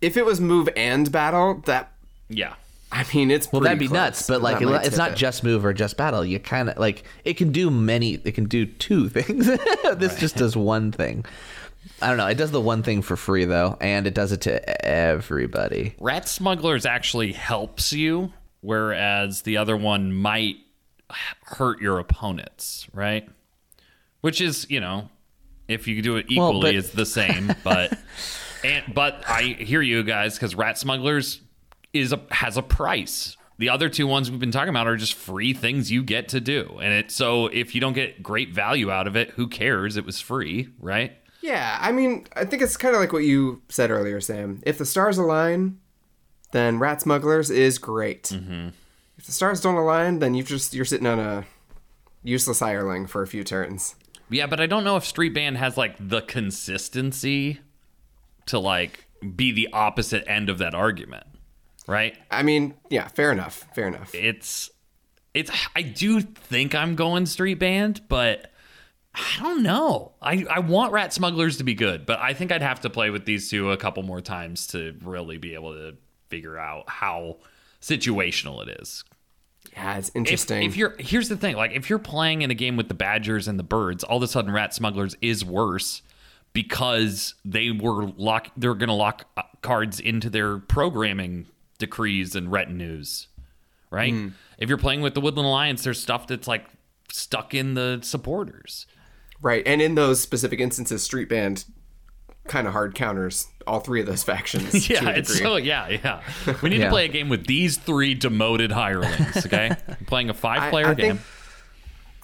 [0.00, 1.92] if it was move and battle, that
[2.28, 2.54] Yeah.
[2.92, 3.94] I mean it's Well, that'd be close.
[3.96, 5.16] nuts, but like That might it's not it.
[5.16, 6.24] just move or just battle.
[6.24, 8.14] You kind of like it can do many.
[8.14, 9.46] It can do two things.
[9.96, 11.24] this just does one thing.
[12.02, 12.26] I don't know.
[12.26, 15.94] It does the one thing for free though, and it does it to everybody.
[16.00, 20.56] Rat Smugglers actually helps you, whereas the other one might
[21.44, 23.28] hurt your opponents, right?
[24.20, 25.08] Which is, you know,
[25.68, 27.54] if you do it Well, equally, but- it's the same.
[27.64, 27.98] But
[28.64, 31.40] and but I hear you guys because Rat Smugglers
[31.92, 33.36] is a has a price.
[33.58, 36.40] The other two ones we've been talking about are just free things you get to
[36.40, 39.96] do, and it so if you don't get great value out of it, who cares?
[39.96, 41.12] It was free, right?
[41.40, 44.60] Yeah, I mean, I think it's kind of like what you said earlier, Sam.
[44.66, 45.78] If the stars align,
[46.52, 48.24] then Rat Smugglers is great.
[48.24, 48.68] Mm-hmm.
[49.16, 51.44] If the stars don't align, then you've just you're sitting on a
[52.24, 53.94] useless hireling for a few turns.
[54.30, 57.60] Yeah, but I don't know if Street Band has like the consistency
[58.46, 61.26] to like be the opposite end of that argument,
[61.86, 62.16] right?
[62.30, 64.14] I mean, yeah, fair enough, fair enough.
[64.14, 64.70] It's
[65.34, 68.50] it's I do think I'm going Street Band, but
[69.14, 70.12] I don't know.
[70.20, 73.10] I, I want Rat Smugglers to be good, but I think I'd have to play
[73.10, 75.96] with these two a couple more times to really be able to
[76.28, 77.38] figure out how
[77.80, 79.04] situational it is.
[79.76, 80.62] Yeah, it's interesting.
[80.62, 83.46] if you're here's the thing, like if you're playing in a game with the Badgers
[83.46, 86.00] and the Birds, all of a sudden Rat Smugglers is worse
[86.54, 91.46] because they were lock they're going to lock uh, cards into their programming
[91.78, 93.28] decrees and retinues,
[93.90, 94.14] right?
[94.14, 94.28] Hmm.
[94.56, 96.64] If you're playing with the Woodland Alliance, there's stuff that's like
[97.12, 98.86] stuck in the supporters.
[99.42, 101.66] right, and in those specific instances, Street Band
[102.48, 104.88] kind of hard counters all three of those factions.
[104.90, 106.22] Yeah, to a it's so yeah, yeah.
[106.62, 106.84] We need Yeah.
[106.86, 109.44] to play a game with these three demoted hirelings.
[109.46, 109.70] Okay,
[110.06, 111.16] playing a five-player I game.
[111.18, 111.26] think-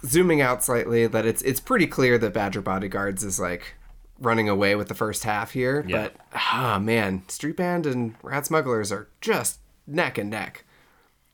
[0.05, 3.75] zooming out slightly that it's it's pretty clear that Badger Bodyguards is like
[4.19, 5.85] running away with the first half here.
[5.87, 6.03] Yeah.
[6.03, 10.65] But ah man, Street Band and Rat Smugglers are just neck and neck.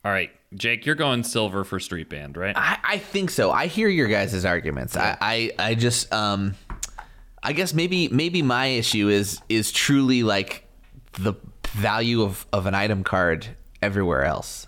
[0.05, 2.55] All right, Jake, you're going silver for Street Band, right?
[2.55, 3.51] I, I think so.
[3.51, 4.95] I hear your guys' arguments.
[4.95, 6.55] I, I, I just um
[7.43, 10.65] I guess maybe maybe my issue is is truly like
[11.13, 11.33] the
[11.69, 13.47] value of, of an item card
[13.81, 14.67] everywhere else.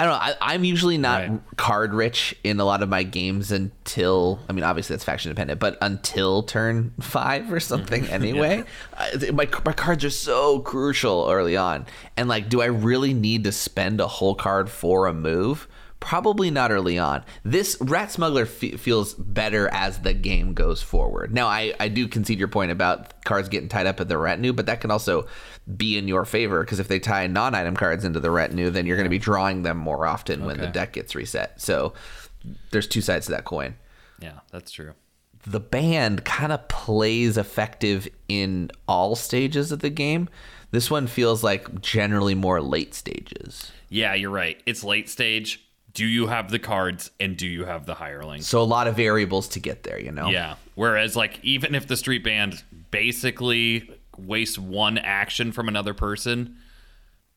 [0.00, 0.18] I don't know.
[0.20, 1.40] I, I'm usually not Right.
[1.56, 5.58] card rich in a lot of my games until I mean, obviously that's faction dependent,
[5.58, 8.06] but until turn five or something.
[8.10, 8.62] Anyway,
[8.96, 11.84] I, my my cards are so crucial early on,
[12.16, 15.66] and like, do I really need to spend a whole card for a move?
[16.00, 17.24] Probably not early on.
[17.44, 21.34] This Rat Smuggler fe- feels better as the game goes forward.
[21.34, 24.52] Now, I, I do concede your point about cards getting tied up at the retinue,
[24.52, 25.26] but that can also
[25.76, 28.86] be in your favor because if they tie non item cards into the retinue, then
[28.86, 31.60] you're going to be drawing them more often when the deck gets reset.
[31.60, 31.94] So
[32.70, 33.74] there's two sides to that coin.
[34.20, 34.92] yeah, that's true.
[35.46, 40.28] The band kind of plays effective in all stages of the game.
[40.70, 43.72] This one feels like generally more late stages.
[43.88, 44.60] Yeah, you're right.
[44.66, 45.64] It's late stage.
[45.98, 48.46] Do you have the cards and do you have the hirelings?
[48.46, 50.28] So a lot of variables to get there, you know?
[50.28, 50.54] Yeah.
[50.76, 52.62] Whereas, like, even if the street band
[52.92, 56.56] basically wastes one action from another person,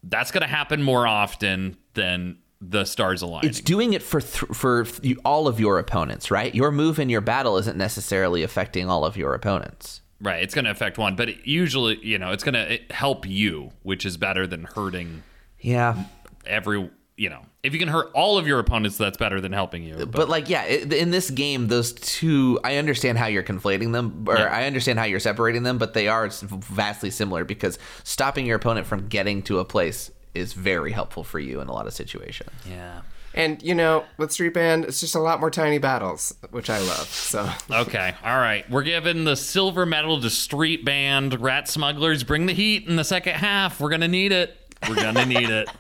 [0.04, 3.50] that's going to happen more often than the stars aligning.
[3.50, 6.54] It's doing it for th- for th- all of your opponents, right?
[6.54, 10.02] Your move in your battle isn't necessarily affecting all of your opponents.
[10.22, 10.44] right.
[10.44, 13.72] It's going to affect one, but it usually, you know, it's going to help you,
[13.82, 15.24] which is better than hurting
[15.60, 16.04] Yeah,
[16.46, 19.84] every, you know, if you can hurt all of your opponents, that's better than helping
[19.84, 19.96] you.
[19.96, 24.26] But, but like, yeah, in this game, those two, I understand how you're conflating them,
[24.28, 28.56] or I understand how you're separating them, but they are vastly similar because stopping your
[28.56, 31.94] opponent from getting to a place is very helpful for you in a lot of
[31.94, 32.50] situations.
[32.68, 33.02] yeah.
[33.34, 36.80] And you know, with Street Band, it's just a lot more tiny battles, which I
[36.80, 37.08] love.
[37.08, 38.70] So Okay, all right.
[38.70, 42.26] We're giving the silver medal to Street Band Rat Smugglers.
[42.26, 43.80] Bring the heat in the second half.
[43.80, 44.58] We're gonna need it.
[44.90, 45.70] We're gonna need it.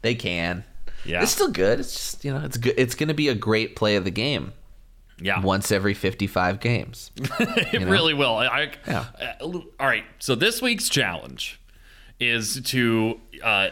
[0.00, 0.62] They can.
[1.08, 1.22] Yeah.
[1.22, 1.80] It's still good.
[1.80, 2.74] It's just you know, it's good.
[2.76, 4.52] It's going to be a great play of the game
[5.20, 7.10] Yeah, once every 55 games.
[7.40, 8.36] it really will.
[8.36, 9.06] I, Yeah.
[9.40, 9.44] uh,
[9.80, 10.04] all right.
[10.18, 11.60] So this week's challenge
[12.20, 13.70] is to uh,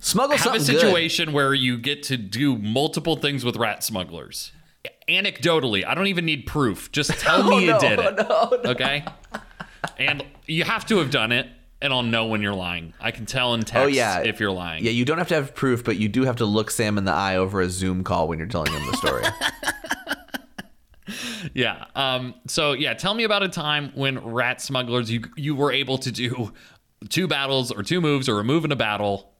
[0.00, 0.80] Smuggle have a something good.
[0.80, 4.52] situation where you get to do multiple things with rat smugglers.
[5.08, 6.90] Anecdotally, I don't even need proof.
[6.92, 8.16] Just tell me you no, did it.
[8.28, 9.04] no, Okay.
[9.98, 11.48] And you have to have done it,
[11.82, 12.94] and I'll know when you're lying.
[13.00, 14.84] I can tell in text Oh yeah, if you're lying.
[14.84, 17.04] Yeah, you don't have to have proof, but you do have to look Sam in
[17.04, 19.24] the eye over a Zoom call when you're telling him the story.
[21.54, 21.86] Yeah.
[21.94, 25.98] Um, so yeah, tell me about a time when rat smugglers you you were able
[25.98, 26.52] to do
[27.08, 29.32] two battles or two moves or a move in a battle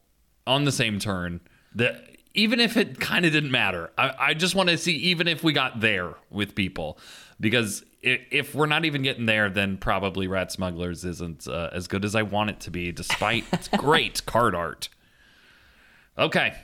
[0.47, 1.41] on the same turn.
[1.75, 2.05] That
[2.35, 5.45] even if it kind of didn't matter, I, I just want to see even if
[5.45, 6.99] we got there with people,
[7.41, 12.05] because if we're not even getting there, then probably rat smugglers isn't uh, as good
[12.05, 14.89] as I want it to be, despite its great card art.
[16.19, 16.55] Okay.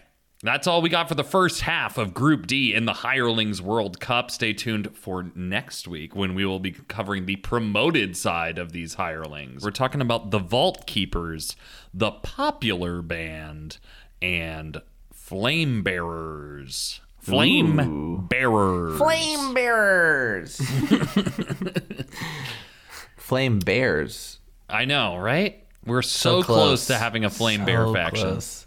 [0.41, 3.99] That's all we got for the first half of Group D in the Hirelings World
[3.99, 4.31] Cup.
[4.31, 8.95] Stay tuned for next week when we will be covering the promoted side of these
[8.95, 9.65] hirelings.
[9.65, 11.57] We're talking about the Vault Keepers,
[11.93, 13.79] the Popular Band,
[14.23, 14.81] and
[15.13, 17.01] Flame Bearers.
[17.29, 18.99] Flame Bearers.
[18.99, 20.57] Flame bearers.
[23.17, 24.39] Flame bears.
[24.69, 25.65] I know, right?
[25.85, 26.87] We're so, close.
[26.87, 28.29] to having a Flame Bear faction.
[28.29, 28.67] close.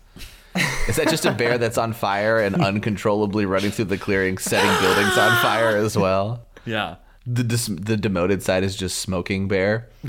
[0.87, 4.69] Is that just a bear that's on fire and uncontrollably running through the clearing, setting
[4.81, 6.45] buildings on fire as well?
[6.65, 6.95] Yeah.
[7.25, 9.89] The dis- the demoted side is just smoking bear.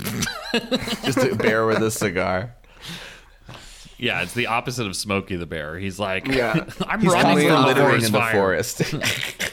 [1.04, 2.54] just a bear with a cigar.
[4.02, 5.78] Yeah, it's the opposite of Smokey the Bear.
[5.78, 6.66] He's like, Yeah.
[6.88, 8.32] I'm He's running constantly from the littering forest in the fire.
[8.32, 9.52] forest.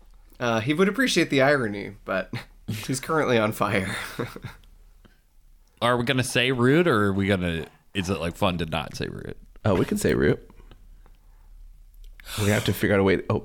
[0.40, 2.32] uh, he would appreciate the irony, but
[2.68, 3.96] he's currently on fire.
[5.82, 7.66] Are we gonna say rude, or are we gonna?
[7.92, 9.34] Is it like fun to not say rude?
[9.64, 10.38] oh, we can say root.
[12.40, 13.16] We have to figure out a way.
[13.16, 13.44] To, oh,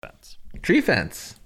[0.00, 0.38] fence.
[0.62, 1.36] Tree fence.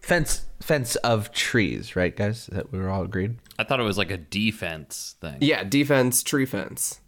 [0.00, 2.46] Fence fence of trees, right, guys?
[2.46, 3.36] That we were all agreed.
[3.58, 5.38] I thought it was like a defense thing.
[5.40, 7.00] Yeah, defense, tree fence.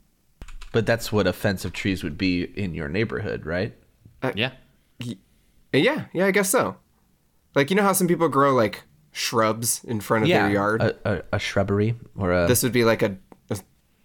[0.72, 3.74] But that's what a fence of trees would be in your neighborhood, right?
[4.22, 4.52] Uh, yeah.
[5.72, 6.76] Yeah, yeah, I guess so.
[7.54, 10.82] Like you know how some people grow like shrubs in front of their yard.
[10.82, 13.31] A, a, a shrubbery or a this would be like a, a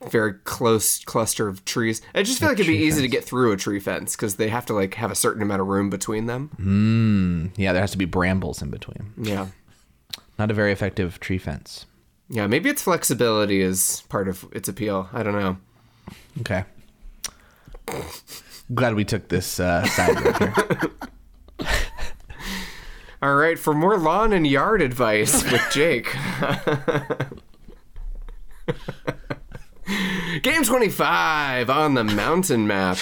[0.09, 2.01] very close cluster of trees.
[2.13, 4.49] I just feel like it'd be easy to get through a tree fence because they
[4.49, 7.53] have to like have a certain amount of room between them.
[7.57, 7.73] yeah.
[7.73, 9.13] There has to be brambles in between.
[9.17, 9.47] Yeah,
[10.37, 11.85] Not a very effective tree fence.
[12.29, 12.45] yeah.
[12.47, 15.09] Maybe its flexibility is part of its appeal.
[15.13, 15.57] I don't know.
[16.41, 16.63] Okay.
[18.73, 20.91] Glad we took this uh, side road here.
[23.21, 26.15] All right, for more lawn and yard advice with Jake.
[30.47, 32.99] Game 25 on the mountain map.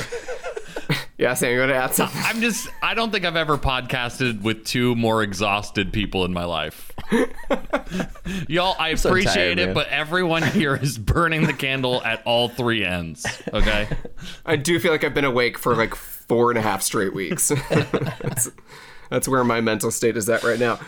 [1.20, 2.20] yeah, Sam, you want to add something?
[2.26, 6.46] I'm just, I don't think I've ever podcasted with two more exhausted people in my
[6.46, 6.92] life.
[8.48, 9.76] Y'all, I so appreciate tired, it, man.
[9.76, 13.24] but everyone here is burning the candle at all three ends.
[13.54, 13.90] Okay.
[14.48, 17.50] I do feel like I've been awake for like four and a half straight weeks.
[17.70, 18.50] that's,
[19.12, 20.80] that's where my mental state is at right now.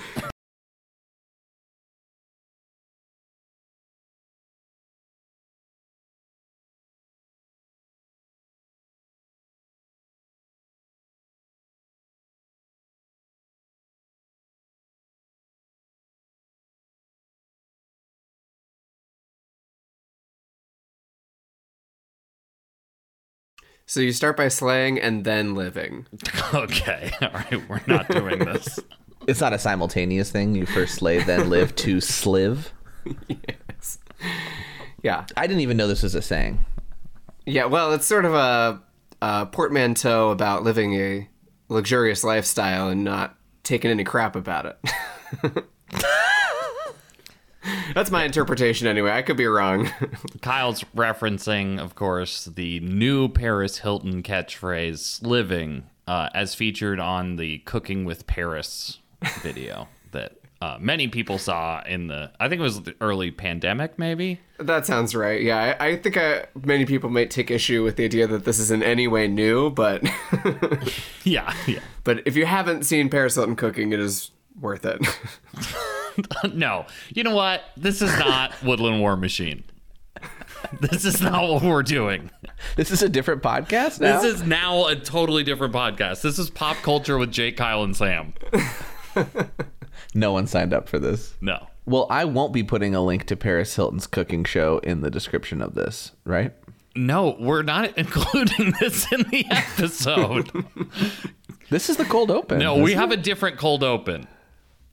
[23.89, 26.05] So you start by slaying and then living.
[26.53, 27.11] Okay.
[27.21, 27.69] All right.
[27.69, 28.79] We're not doing this.
[29.27, 30.55] It's not a simultaneous thing.
[30.55, 32.71] You first slay, then live to slive.
[33.27, 33.97] yes.
[35.03, 35.25] Yeah.
[35.35, 36.63] I didn't even know this was a saying.
[37.45, 38.81] Yeah, well, it's sort of a,
[39.21, 41.27] a portmanteau about living a
[41.67, 45.65] luxurious lifestyle and not taking any crap about it.
[47.93, 49.11] That's my interpretation anyway.
[49.11, 49.89] I could be wrong.
[50.41, 57.59] Kyle's referencing, of course, the new Paris Hilton catchphrase "living," uh, as featured on the
[57.59, 58.99] "Cooking with Paris"
[59.41, 62.31] video that uh, many people saw in the.
[62.39, 64.39] I think it was the early pandemic, maybe.
[64.59, 65.41] that sounds right.
[65.41, 68.57] Yeah, I, I think I, many people might take issue with the idea that this
[68.59, 70.03] is in any way new, but
[71.23, 71.79] Yeah, yeah.
[72.03, 74.99] but if you haven't seen Paris Hilton cooking, it is worth it.
[76.53, 77.63] no, you know what?
[77.75, 79.63] This is not Woodland War Machine.
[80.81, 82.31] This is not what we're doing.
[82.75, 84.19] This is a different podcast now.
[84.19, 86.21] This is now a totally different podcast.
[86.21, 88.33] This is pop culture with Jake, Kyle, and Sam.
[90.15, 91.35] no one signed up for this.
[91.41, 91.67] No.
[91.85, 95.61] Well, I won't be putting a link to Paris Hilton's cooking show in the description
[95.61, 96.53] of this, right?
[96.95, 100.49] No, we're not including this in the episode.
[101.69, 102.59] This is the cold open.
[102.59, 104.27] No, we have a different cold open.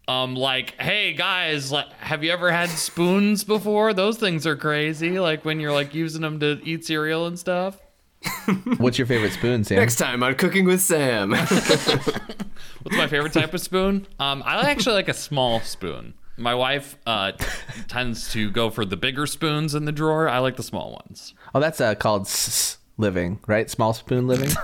[0.06, 3.94] Um, like, hey guys, like, have you ever had spoons before?
[3.94, 5.18] Those things are crazy.
[5.18, 7.80] Like when you're like using them to eat cereal and stuff.
[8.78, 9.78] What's your favorite spoon, Sam?
[9.78, 11.30] Next time on Cooking with Sam.
[11.32, 14.06] What's my favorite type of spoon?
[14.18, 16.14] Um, I actually like a small spoon.
[16.36, 17.46] My wife uh, t-
[17.88, 20.28] tends to go for the bigger spoons in the drawer.
[20.28, 21.32] I like the small ones.
[21.54, 23.70] Oh, that's uh, called s- living, right?
[23.70, 24.50] Small spoon living.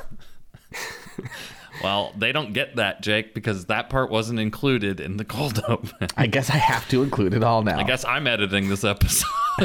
[1.82, 6.08] Well, they don't get that, Jake, because that part wasn't included in the cold open.
[6.16, 7.78] I guess I have to include it all now.
[7.78, 9.26] I guess I'm editing this episode.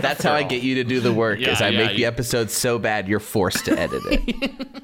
[0.00, 1.40] that's how I get you to do the work.
[1.40, 4.50] is I yeah, make the episode so bad you're forced to edit it.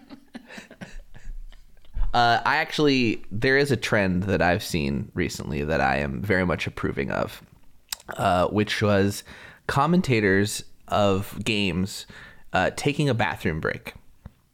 [2.15, 6.45] uh, I actually there is a trend that I've seen recently that I am very
[6.45, 7.43] much approving of,
[8.17, 9.25] uh, which was
[9.67, 12.07] commentators of games
[12.53, 13.95] uh, taking a bathroom break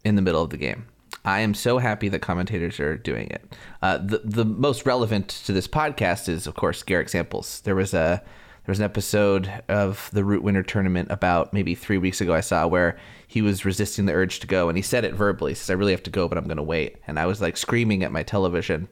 [0.04, 0.86] in the middle of the game.
[1.24, 3.56] I am so happy that commentators are doing it.
[3.80, 7.60] Uh, the the most relevant to this podcast is, of course, Garrick Samples.
[7.60, 8.22] There was a
[8.64, 12.40] there was an episode of the Root Winter Tournament about maybe three weeks ago I
[12.40, 12.96] saw where
[13.26, 15.52] he was resisting the urge to go, and he said it verbally.
[15.52, 17.40] He says, "I really have to go, but I'm going to wait." And I was
[17.40, 18.88] like screaming at my television,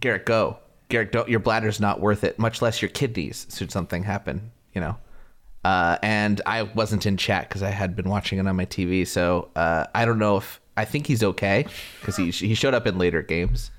[0.00, 0.58] "Garrick, go!
[0.88, 1.28] Garrick, don't!
[1.28, 3.46] Your bladder's not worth it, much less your kidneys.
[3.54, 4.96] Should something happen, you know."
[5.64, 9.06] uh, and I wasn't in chat because I had been watching it on my TV.
[9.06, 11.66] So uh, I don't know if I think he's okay
[12.00, 13.70] because he he showed up in later games.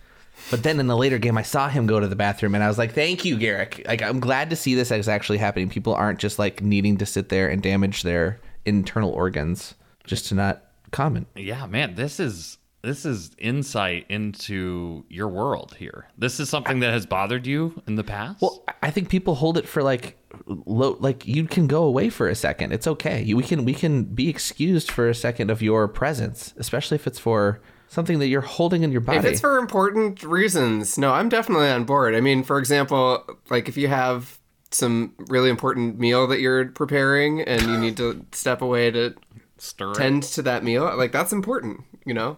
[0.51, 2.67] But then in the later game, I saw him go to the bathroom, and I
[2.67, 3.83] was like, "Thank you, Garrick.
[3.85, 5.69] Like, I'm glad to see this is actually happening.
[5.69, 10.35] People aren't just like needing to sit there and damage their internal organs just to
[10.35, 16.07] not comment." yeah, man, this is this is insight into your world here.
[16.17, 18.41] This is something that has bothered you in the past.
[18.41, 22.27] Well, I think people hold it for like low, like you can go away for
[22.27, 22.71] a second.
[22.73, 23.33] It's okay.
[23.33, 27.19] We can we can be excused for a second of your presence, especially if it's
[27.19, 29.17] for something that you're holding in your body.
[29.19, 32.13] If it's for important reasons, no, I'm definitely on board.
[32.15, 34.39] I mean, for example, like if you have
[34.71, 39.15] some really important meal that you're preparing and you need to step away to
[39.57, 42.37] Stir tend to that meal, like that's important, you know?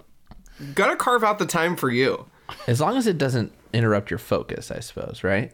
[0.76, 2.26] Gotta carve out the time for you.
[2.68, 5.52] as long as it doesn't interrupt your focus, I suppose, right?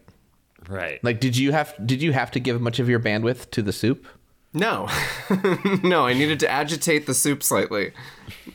[0.67, 1.03] Right.
[1.03, 3.71] Like, did you have did you have to give much of your bandwidth to the
[3.73, 4.05] soup?
[4.53, 4.87] No.
[5.83, 7.91] no, I needed to agitate the soup slightly.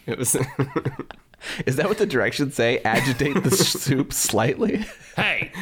[0.06, 0.36] It was
[1.66, 2.78] Is that what the directions say?
[2.84, 4.84] Agitate the soup slightly.
[5.16, 5.52] hey.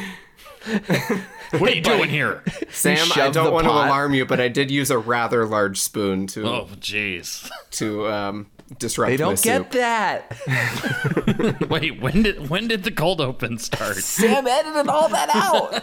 [1.59, 2.43] what are you doing here?
[2.71, 5.81] Sam, I don't the want to alarm you, but I did use a rather large
[5.81, 7.49] spoon to Oh, jeez.
[7.73, 8.47] to um,
[8.79, 9.71] disrupt They don't soup.
[9.71, 11.69] get that.
[11.71, 13.97] Wait, when did when did the cold open start?
[13.97, 15.83] Sam edited all that out.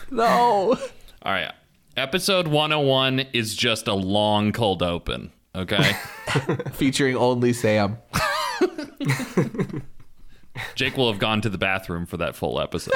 [0.10, 0.76] no.
[1.22, 1.52] All right.
[1.96, 5.30] Episode 101 is just a long cold open.
[5.54, 5.92] Okay.
[6.72, 7.98] Featuring only Sam.
[10.74, 12.94] Jake will have gone to the bathroom for that full episode.